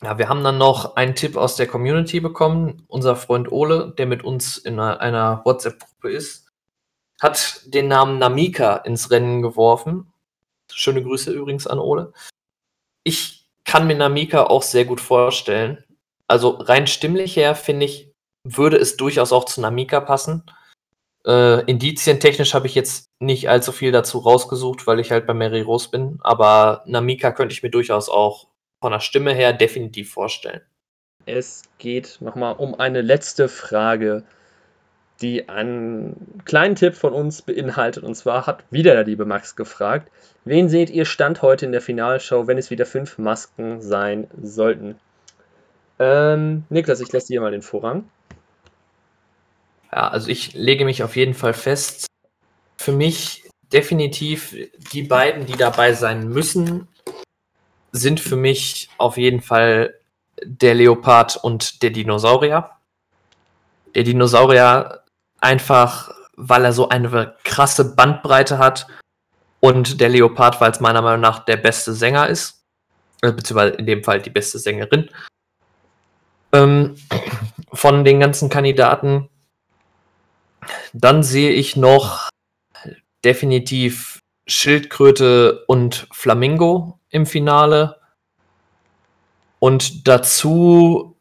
ja, 0.03 0.17
wir 0.17 0.29
haben 0.29 0.43
dann 0.43 0.57
noch 0.57 0.95
einen 0.95 1.15
Tipp 1.15 1.37
aus 1.37 1.55
der 1.55 1.67
Community 1.67 2.19
bekommen. 2.19 2.83
Unser 2.87 3.15
Freund 3.15 3.51
Ole, 3.51 3.93
der 3.97 4.07
mit 4.07 4.23
uns 4.23 4.57
in 4.57 4.79
einer, 4.79 4.99
einer 4.99 5.41
WhatsApp-Gruppe 5.45 6.11
ist, 6.11 6.50
hat 7.21 7.61
den 7.65 7.87
Namen 7.87 8.17
Namika 8.17 8.77
ins 8.77 9.11
Rennen 9.11 9.41
geworfen. 9.41 10.11
Schöne 10.73 11.03
Grüße 11.03 11.31
übrigens 11.31 11.67
an 11.67 11.79
Ole. 11.79 12.13
Ich 13.03 13.45
kann 13.63 13.87
mir 13.87 13.95
Namika 13.95 14.45
auch 14.45 14.63
sehr 14.63 14.85
gut 14.85 14.99
vorstellen. 14.99 15.83
Also 16.27 16.49
rein 16.49 16.87
stimmlich 16.87 17.35
her, 17.35 17.55
finde 17.55 17.85
ich, 17.85 18.11
würde 18.43 18.77
es 18.77 18.97
durchaus 18.97 19.31
auch 19.31 19.45
zu 19.45 19.61
Namika 19.61 19.99
passen. 19.99 20.43
Äh, 21.25 21.63
Indizientechnisch 21.65 22.55
habe 22.55 22.65
ich 22.65 22.73
jetzt 22.73 23.05
nicht 23.19 23.49
allzu 23.49 23.71
viel 23.71 23.91
dazu 23.91 24.17
rausgesucht, 24.17 24.87
weil 24.87 24.99
ich 24.99 25.11
halt 25.11 25.27
bei 25.27 25.35
Mary 25.35 25.61
Rose 25.61 25.89
bin. 25.91 26.17
Aber 26.21 26.83
Namika 26.87 27.31
könnte 27.31 27.53
ich 27.53 27.61
mir 27.61 27.69
durchaus 27.69 28.09
auch 28.09 28.47
von 28.81 28.91
der 28.91 28.99
Stimme 28.99 29.33
her 29.33 29.53
definitiv 29.53 30.11
vorstellen. 30.11 30.61
Es 31.27 31.61
geht 31.77 32.17
nochmal 32.19 32.55
um 32.55 32.73
eine 32.79 33.01
letzte 33.01 33.47
Frage, 33.47 34.23
die 35.21 35.49
einen 35.49 36.41
kleinen 36.45 36.75
Tipp 36.75 36.95
von 36.95 37.13
uns 37.13 37.41
beinhaltet. 37.41 38.03
Und 38.03 38.15
zwar 38.15 38.47
hat 38.47 38.63
wieder 38.71 38.93
der 38.93 39.03
liebe 39.03 39.25
Max 39.25 39.55
gefragt, 39.55 40.11
wen 40.45 40.69
seht 40.69 40.89
ihr 40.89 41.05
Stand 41.05 41.41
heute 41.41 41.65
in 41.65 41.71
der 41.71 41.81
Finalshow, 41.81 42.47
wenn 42.47 42.57
es 42.57 42.71
wieder 42.71 42.85
fünf 42.85 43.17
Masken 43.17 43.81
sein 43.81 44.27
sollten? 44.41 44.95
Ähm, 45.99 46.63
Niklas, 46.69 46.99
ich 46.99 47.11
lasse 47.11 47.27
dir 47.27 47.41
mal 47.41 47.51
den 47.51 47.61
Vorrang. 47.61 48.09
Ja, 49.91 50.07
also 50.07 50.29
ich 50.29 50.53
lege 50.53 50.85
mich 50.85 51.03
auf 51.03 51.15
jeden 51.15 51.33
Fall 51.33 51.53
fest. 51.53 52.07
Für 52.77 52.91
mich 52.91 53.43
definitiv 53.71 54.55
die 54.93 55.03
beiden, 55.03 55.45
die 55.45 55.57
dabei 55.57 55.93
sein 55.93 56.27
müssen, 56.27 56.87
sind 57.91 58.19
für 58.19 58.37
mich 58.37 58.89
auf 58.97 59.17
jeden 59.17 59.41
Fall 59.41 59.93
der 60.43 60.73
Leopard 60.73 61.37
und 61.37 61.83
der 61.83 61.91
Dinosaurier. 61.91 62.71
Der 63.93 64.03
Dinosaurier 64.03 65.00
einfach, 65.41 66.11
weil 66.37 66.65
er 66.65 66.73
so 66.73 66.89
eine 66.89 67.35
krasse 67.43 67.95
Bandbreite 67.95 68.57
hat 68.57 68.87
und 69.59 69.99
der 69.99 70.09
Leopard, 70.09 70.61
weil 70.61 70.71
es 70.71 70.79
meiner 70.79 71.01
Meinung 71.01 71.21
nach 71.21 71.45
der 71.45 71.57
beste 71.57 71.93
Sänger 71.93 72.27
ist, 72.27 72.63
äh, 73.21 73.31
beziehungsweise 73.31 73.75
in 73.75 73.85
dem 73.85 74.03
Fall 74.03 74.21
die 74.21 74.29
beste 74.29 74.59
Sängerin. 74.59 75.09
Ähm, 76.53 76.95
von 77.73 78.03
den 78.03 78.19
ganzen 78.19 78.49
Kandidaten. 78.49 79.29
Dann 80.93 81.23
sehe 81.23 81.51
ich 81.51 81.75
noch 81.75 82.29
definitiv 83.23 84.19
Schildkröte 84.47 85.63
und 85.67 86.07
Flamingo 86.11 86.99
im 87.09 87.25
Finale. 87.25 87.99
Und 89.59 90.07
dazu 90.07 91.15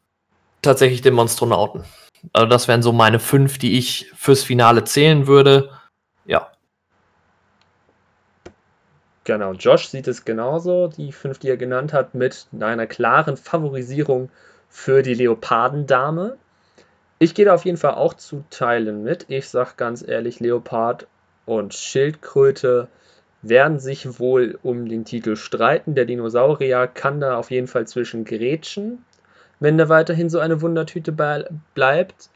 tatsächlich 0.61 1.01
den 1.01 1.13
Monstronauten. 1.13 1.85
Also 2.33 2.47
das 2.47 2.67
wären 2.67 2.83
so 2.83 2.91
meine 2.91 3.19
fünf, 3.19 3.57
die 3.57 3.77
ich 3.77 4.11
fürs 4.15 4.43
Finale 4.43 4.83
zählen 4.83 5.27
würde. 5.27 5.69
Ja. 6.25 6.51
Genau, 9.23 9.53
Josh 9.53 9.87
sieht 9.87 10.07
es 10.07 10.25
genauso, 10.25 10.87
die 10.87 11.11
fünf, 11.11 11.39
die 11.39 11.49
er 11.49 11.57
genannt 11.57 11.93
hat, 11.93 12.15
mit 12.15 12.47
einer 12.59 12.87
klaren 12.87 13.37
Favorisierung 13.37 14.29
für 14.69 15.03
die 15.03 15.13
Leopardendame. 15.13 16.37
Ich 17.19 17.35
gehe 17.35 17.45
da 17.45 17.53
auf 17.53 17.65
jeden 17.65 17.77
Fall 17.77 17.93
auch 17.93 18.15
zu 18.15 18.43
Teilen 18.49 19.03
mit. 19.03 19.25
Ich 19.27 19.49
sag 19.49 19.77
ganz 19.77 20.07
ehrlich, 20.07 20.39
Leopard 20.39 21.07
und 21.45 21.73
Schildkröte 21.73 22.87
werden 23.43 23.79
sich 23.79 24.19
wohl 24.19 24.57
um 24.63 24.87
den 24.87 25.05
Titel 25.05 25.35
streiten. 25.35 25.93
Der 25.95 26.05
Dinosaurier 26.05 26.87
kann 26.87 27.19
da 27.19 27.37
auf 27.37 27.51
jeden 27.51 27.67
Fall 27.67 27.87
zwischen 27.87 28.25
Gretchen, 28.25 29.05
wenn 29.61 29.77
der 29.77 29.87
weiterhin 29.87 30.29
so 30.29 30.39
eine 30.39 30.61
Wundertüte 30.61 31.13
bleibt. 31.73 32.29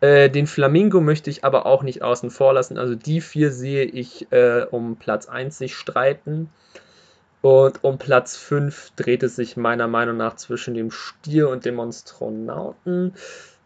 Äh, 0.00 0.30
den 0.30 0.46
Flamingo 0.46 1.00
möchte 1.00 1.28
ich 1.28 1.44
aber 1.44 1.66
auch 1.66 1.82
nicht 1.82 2.02
außen 2.02 2.30
vor 2.30 2.54
lassen. 2.54 2.78
Also 2.78 2.94
die 2.94 3.20
vier 3.20 3.50
sehe 3.50 3.84
ich 3.84 4.30
äh, 4.32 4.64
um 4.70 4.96
Platz 4.96 5.28
1 5.28 5.58
sich 5.58 5.74
streiten. 5.74 6.48
Und 7.42 7.82
um 7.82 7.98
Platz 7.98 8.36
5 8.36 8.92
dreht 8.94 9.24
es 9.24 9.34
sich 9.34 9.56
meiner 9.56 9.88
Meinung 9.88 10.16
nach 10.16 10.36
zwischen 10.36 10.74
dem 10.74 10.92
Stier 10.92 11.48
und 11.48 11.64
dem 11.64 11.74
Monstronauten. 11.74 13.14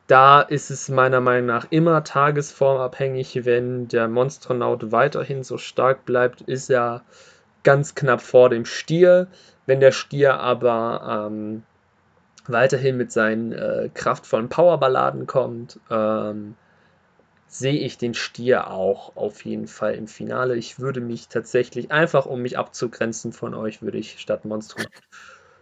Da 0.06 0.40
ist 0.40 0.70
es 0.70 0.89
meiner 0.89 1.20
Meinung 1.20 1.47
nach 1.47 1.66
immer 1.68 2.02
tagesformabhängig. 2.02 3.44
Wenn 3.44 3.89
der 3.89 4.09
Monstronaut 4.09 4.90
weiterhin 4.90 5.43
so 5.43 5.59
stark 5.59 6.06
bleibt, 6.06 6.40
ist 6.43 6.70
er 6.70 7.02
ganz 7.62 7.94
knapp 7.94 8.23
vor 8.23 8.48
dem 8.48 8.64
Stier. 8.64 9.27
Wenn 9.66 9.81
der 9.81 9.93
Stier 9.93 10.40
aber 10.40 11.28
ähm, 11.28 11.62
weiterhin 12.51 12.97
mit 12.97 13.12
seinen 13.12 13.52
äh, 13.52 13.90
kraftvollen 13.93 14.48
Powerballaden 14.48 15.27
kommt, 15.27 15.78
ähm, 15.90 16.55
sehe 17.48 17.78
ich 17.78 17.98
den 17.98 18.14
Stier 18.14 18.70
auch 18.70 19.16
auf 19.16 19.44
jeden 19.44 19.66
Fall 19.66 19.94
im 19.94 20.09
Finale. 20.09 20.56
Ich 20.56 20.78
würde 20.78 21.01
mich 21.01 21.28
tatsächlich, 21.28 21.90
einfach 21.90 22.27
um 22.27 22.43
mich 22.43 22.59
abzugrenzen 22.59 23.32
von 23.32 23.55
euch, 23.55 23.82
würde 23.82 23.98
ich 23.98 24.18
statt 24.18 24.44
Monstrum 24.44 24.85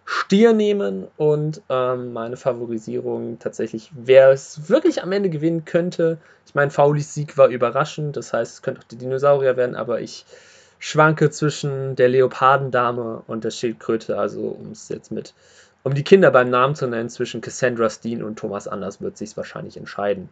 Stier 0.06 0.52
nehmen 0.52 1.06
und 1.16 1.62
ähm, 1.70 2.12
meine 2.12 2.36
Favorisierung 2.36 3.38
tatsächlich, 3.38 3.90
wer 3.94 4.30
es 4.30 4.68
wirklich 4.68 5.02
am 5.02 5.12
Ende 5.12 5.30
gewinnen 5.30 5.64
könnte. 5.64 6.18
Ich 6.46 6.54
meine, 6.54 6.70
Faulis 6.70 7.14
Sieg 7.14 7.38
war 7.38 7.48
überraschend, 7.48 8.16
das 8.16 8.32
heißt, 8.32 8.54
es 8.54 8.62
könnte 8.62 8.80
auch 8.80 8.88
die 8.88 8.96
Dinosaurier 8.96 9.56
werden, 9.56 9.76
aber 9.76 10.00
ich 10.02 10.26
schwanke 10.78 11.30
zwischen 11.30 11.96
der 11.96 12.10
Leopardendame 12.10 13.22
und 13.26 13.44
der 13.44 13.50
Schildkröte, 13.50 14.18
also 14.18 14.48
um 14.48 14.72
es 14.72 14.90
jetzt 14.90 15.10
mit, 15.10 15.32
um 15.84 15.94
die 15.94 16.02
Kinder 16.02 16.30
beim 16.30 16.50
Namen 16.50 16.74
zu 16.74 16.86
nennen, 16.86 17.10
zwischen 17.10 17.40
Cassandra 17.40 17.88
Steen 17.88 18.24
und 18.24 18.38
Thomas 18.38 18.66
Anders 18.66 19.00
wird 19.00 19.16
sich 19.16 19.36
wahrscheinlich 19.36 19.76
entscheiden. 19.76 20.30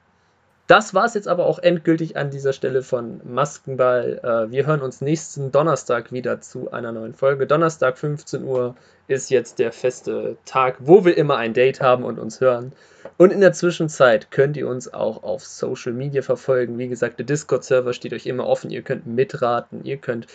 Das 0.67 0.95
war 0.95 1.05
es 1.05 1.13
jetzt 1.13 1.29
aber 1.29 1.45
auch 1.45 1.59
endgültig 1.59 2.17
an 2.17 2.31
dieser 2.31 2.55
Stelle 2.55 2.83
von 2.83 3.21
Maskenball. 3.25 4.21
Äh, 4.23 4.51
wir 4.51 4.65
hören 4.65 4.81
uns 4.81 5.03
nächsten 5.03 5.53
Donnerstag 5.53 6.13
wieder 6.13 6.41
zu 6.41 6.73
einer 6.73 6.93
neuen 6.93 7.15
Folge. 7.15 7.47
Donnerstag 7.47 7.99
15 7.99 8.43
Uhr 8.45 8.75
ist 9.09 9.31
jetzt 9.31 9.59
der 9.59 9.73
feste 9.73 10.37
Tag, 10.47 10.77
wo 10.79 11.05
wir 11.05 11.17
immer 11.19 11.37
ein 11.37 11.53
Date 11.53 11.83
haben 11.83 12.05
und 12.05 12.19
uns 12.19 12.41
hören. 12.41 12.73
Und 13.19 13.33
in 13.33 13.41
der 13.41 13.53
Zwischenzeit 13.53 14.31
könnt 14.31 14.57
ihr 14.57 14.69
uns 14.69 14.95
auch 14.95 15.23
auf 15.25 15.45
Social 15.45 15.93
Media 15.93 16.23
verfolgen. 16.23 16.79
Wie 16.79 16.89
gesagt, 16.89 17.19
der 17.19 17.27
Discord-Server 17.27 17.93
steht 17.93 18.15
euch 18.15 18.27
immer 18.27 18.47
offen. 18.47 18.71
Ihr 18.71 18.83
könnt 18.83 19.07
mitraten, 19.07 19.85
ihr 19.85 19.99
könnt 19.99 20.29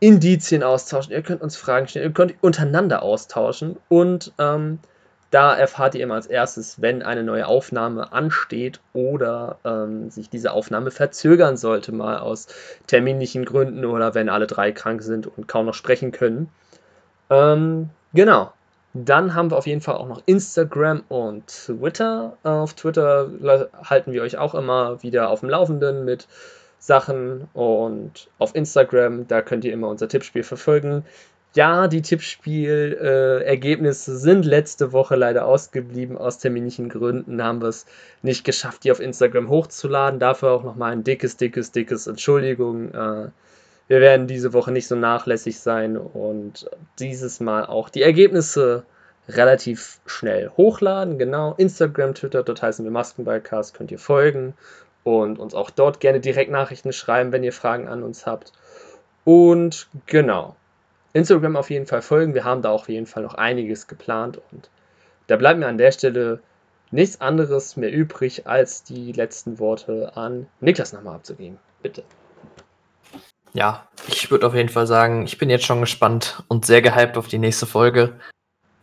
Indizien 0.00 0.62
austauschen, 0.62 1.12
ihr 1.12 1.22
könnt 1.22 1.42
uns 1.42 1.56
Fragen 1.56 1.88
stellen, 1.88 2.06
ihr 2.06 2.12
könnt 2.12 2.34
untereinander 2.40 3.02
austauschen 3.02 3.76
und 3.88 4.32
ähm, 4.38 4.78
da 5.30 5.54
erfahrt 5.54 5.94
ihr 5.94 6.02
immer 6.02 6.14
als 6.14 6.26
erstes, 6.26 6.80
wenn 6.80 7.02
eine 7.02 7.22
neue 7.22 7.46
Aufnahme 7.46 8.12
ansteht 8.12 8.80
oder 8.94 9.58
ähm, 9.64 10.10
sich 10.10 10.30
diese 10.30 10.52
Aufnahme 10.52 10.90
verzögern 10.90 11.58
sollte, 11.58 11.92
mal 11.92 12.18
aus 12.18 12.46
terminlichen 12.86 13.44
Gründen 13.44 13.84
oder 13.84 14.14
wenn 14.14 14.30
alle 14.30 14.46
drei 14.46 14.72
krank 14.72 15.02
sind 15.02 15.26
und 15.26 15.46
kaum 15.46 15.66
noch 15.66 15.74
sprechen 15.74 16.12
können. 16.12 16.48
Ähm, 17.28 17.90
genau. 18.14 18.52
Dann 18.94 19.34
haben 19.34 19.50
wir 19.50 19.58
auf 19.58 19.66
jeden 19.66 19.82
Fall 19.82 19.96
auch 19.96 20.08
noch 20.08 20.22
Instagram 20.24 21.04
und 21.08 21.46
Twitter. 21.46 22.38
Auf 22.42 22.72
Twitter 22.72 23.28
halten 23.84 24.12
wir 24.12 24.22
euch 24.22 24.38
auch 24.38 24.54
immer 24.54 25.02
wieder 25.02 25.28
auf 25.28 25.40
dem 25.40 25.50
Laufenden 25.50 26.06
mit 26.06 26.26
Sachen 26.78 27.48
und 27.54 28.28
auf 28.38 28.54
Instagram, 28.54 29.26
da 29.28 29.42
könnt 29.42 29.64
ihr 29.64 29.72
immer 29.72 29.88
unser 29.88 30.08
Tippspiel 30.08 30.44
verfolgen. 30.44 31.04
Ja, 31.54 31.88
die 31.88 32.02
Tippspiel-Ergebnisse 32.02 34.12
äh, 34.12 34.16
sind 34.16 34.44
letzte 34.44 34.92
Woche 34.92 35.16
leider 35.16 35.46
ausgeblieben. 35.46 36.18
Aus 36.18 36.38
terminlichen 36.38 36.88
Gründen 36.88 37.42
haben 37.42 37.62
wir 37.62 37.68
es 37.68 37.86
nicht 38.22 38.44
geschafft, 38.44 38.84
die 38.84 38.92
auf 38.92 39.00
Instagram 39.00 39.48
hochzuladen. 39.48 40.20
Dafür 40.20 40.52
auch 40.52 40.62
nochmal 40.62 40.92
ein 40.92 41.04
dickes, 41.04 41.36
dickes, 41.36 41.72
dickes 41.72 42.06
Entschuldigung. 42.06 42.92
Äh, 42.92 43.30
wir 43.88 44.00
werden 44.00 44.26
diese 44.26 44.52
Woche 44.52 44.70
nicht 44.70 44.86
so 44.86 44.94
nachlässig 44.94 45.58
sein 45.58 45.96
und 45.96 46.68
dieses 46.98 47.40
Mal 47.40 47.64
auch 47.64 47.88
die 47.88 48.02
Ergebnisse 48.02 48.84
relativ 49.28 50.00
schnell 50.06 50.50
hochladen. 50.56 51.18
Genau, 51.18 51.54
Instagram, 51.56 52.14
Twitter, 52.14 52.42
dort 52.42 52.62
heißen 52.62 52.84
wir 52.84 52.92
Maskenballcast, 52.92 53.74
könnt 53.74 53.90
ihr 53.90 53.98
folgen 53.98 54.54
und 55.04 55.38
uns 55.38 55.54
auch 55.54 55.70
dort 55.70 56.00
gerne 56.00 56.20
direkt 56.20 56.50
Nachrichten 56.50 56.92
schreiben, 56.92 57.32
wenn 57.32 57.44
ihr 57.44 57.52
Fragen 57.52 57.88
an 57.88 58.02
uns 58.02 58.26
habt. 58.26 58.52
Und 59.24 59.88
genau, 60.06 60.56
Instagram 61.12 61.56
auf 61.56 61.70
jeden 61.70 61.86
Fall 61.86 62.02
folgen. 62.02 62.34
Wir 62.34 62.44
haben 62.44 62.62
da 62.62 62.70
auf 62.70 62.88
jeden 62.88 63.06
Fall 63.06 63.22
noch 63.22 63.34
einiges 63.34 63.86
geplant 63.86 64.40
und 64.52 64.70
da 65.26 65.36
bleibt 65.36 65.60
mir 65.60 65.66
an 65.66 65.78
der 65.78 65.92
Stelle 65.92 66.40
nichts 66.90 67.20
anderes 67.20 67.76
mehr 67.76 67.92
übrig, 67.92 68.46
als 68.46 68.82
die 68.82 69.12
letzten 69.12 69.58
Worte 69.58 70.12
an 70.16 70.46
Niklas 70.60 70.92
nochmal 70.92 71.16
abzugeben. 71.16 71.58
Bitte. 71.82 72.02
Ja, 73.52 73.86
ich 74.06 74.30
würde 74.30 74.46
auf 74.46 74.54
jeden 74.54 74.68
Fall 74.68 74.86
sagen, 74.86 75.24
ich 75.24 75.38
bin 75.38 75.50
jetzt 75.50 75.64
schon 75.64 75.80
gespannt 75.80 76.42
und 76.48 76.66
sehr 76.66 76.82
gehypt 76.82 77.16
auf 77.16 77.28
die 77.28 77.38
nächste 77.38 77.66
Folge. 77.66 78.14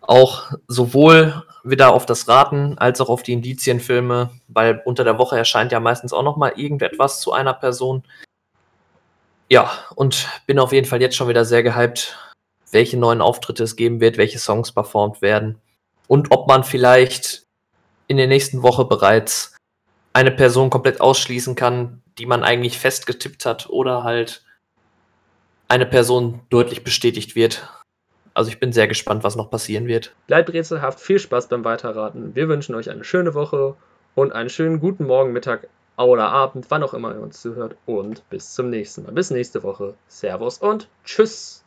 Auch 0.09 0.51
sowohl 0.67 1.43
wieder 1.63 1.93
auf 1.93 2.05
das 2.05 2.27
Raten 2.27 2.77
als 2.77 3.01
auch 3.01 3.09
auf 3.09 3.23
die 3.23 3.33
Indizienfilme, 3.33 4.29
weil 4.47 4.81
unter 4.85 5.03
der 5.03 5.17
Woche 5.17 5.37
erscheint 5.37 5.71
ja 5.71 5.79
meistens 5.79 6.13
auch 6.13 6.23
noch 6.23 6.37
mal 6.37 6.53
irgendetwas 6.55 7.21
zu 7.21 7.33
einer 7.33 7.53
Person. 7.53 8.03
Ja, 9.49 9.71
und 9.95 10.27
bin 10.47 10.59
auf 10.59 10.71
jeden 10.71 10.87
Fall 10.87 11.01
jetzt 11.01 11.15
schon 11.15 11.27
wieder 11.27 11.45
sehr 11.45 11.63
gehypt, 11.63 12.17
welche 12.71 12.97
neuen 12.97 13.21
Auftritte 13.21 13.63
es 13.63 13.75
geben 13.75 13.99
wird, 13.99 14.17
welche 14.17 14.39
Songs 14.39 14.71
performt 14.71 15.21
werden 15.21 15.61
und 16.07 16.31
ob 16.31 16.47
man 16.47 16.63
vielleicht 16.63 17.43
in 18.07 18.17
der 18.17 18.27
nächsten 18.27 18.63
Woche 18.63 18.85
bereits 18.85 19.55
eine 20.13 20.31
Person 20.31 20.69
komplett 20.69 21.01
ausschließen 21.01 21.55
kann, 21.55 22.01
die 22.17 22.25
man 22.25 22.43
eigentlich 22.43 22.79
festgetippt 22.79 23.45
hat 23.45 23.69
oder 23.69 24.03
halt 24.03 24.43
eine 25.67 25.85
Person 25.85 26.41
deutlich 26.49 26.83
bestätigt 26.83 27.35
wird. 27.35 27.67
Also 28.35 28.49
ich 28.49 28.59
bin 28.59 28.73
sehr 28.73 28.87
gespannt, 28.87 29.23
was 29.23 29.37
noch 29.37 29.49
passieren 29.49 29.87
wird. 29.87 30.13
Bleibt 30.27 30.51
rätselhaft, 30.51 30.99
viel 30.99 31.19
Spaß 31.19 31.47
beim 31.47 31.63
Weiterraten. 31.63 32.35
Wir 32.35 32.49
wünschen 32.49 32.75
euch 32.75 32.89
eine 32.89 33.05
schöne 33.05 33.33
Woche 33.33 33.75
und 34.13 34.33
einen 34.33 34.49
schönen 34.49 34.81
guten 34.81 35.05
Morgen, 35.05 35.31
Mittag 35.31 35.69
oder 35.97 36.27
Abend, 36.27 36.65
wann 36.69 36.83
auch 36.83 36.93
immer 36.93 37.15
ihr 37.15 37.21
uns 37.21 37.41
zuhört. 37.41 37.77
Und 37.85 38.29
bis 38.29 38.53
zum 38.53 38.69
nächsten 38.69 39.03
Mal. 39.03 39.13
Bis 39.13 39.31
nächste 39.31 39.63
Woche. 39.63 39.93
Servus 40.07 40.57
und 40.57 40.89
Tschüss. 41.05 41.63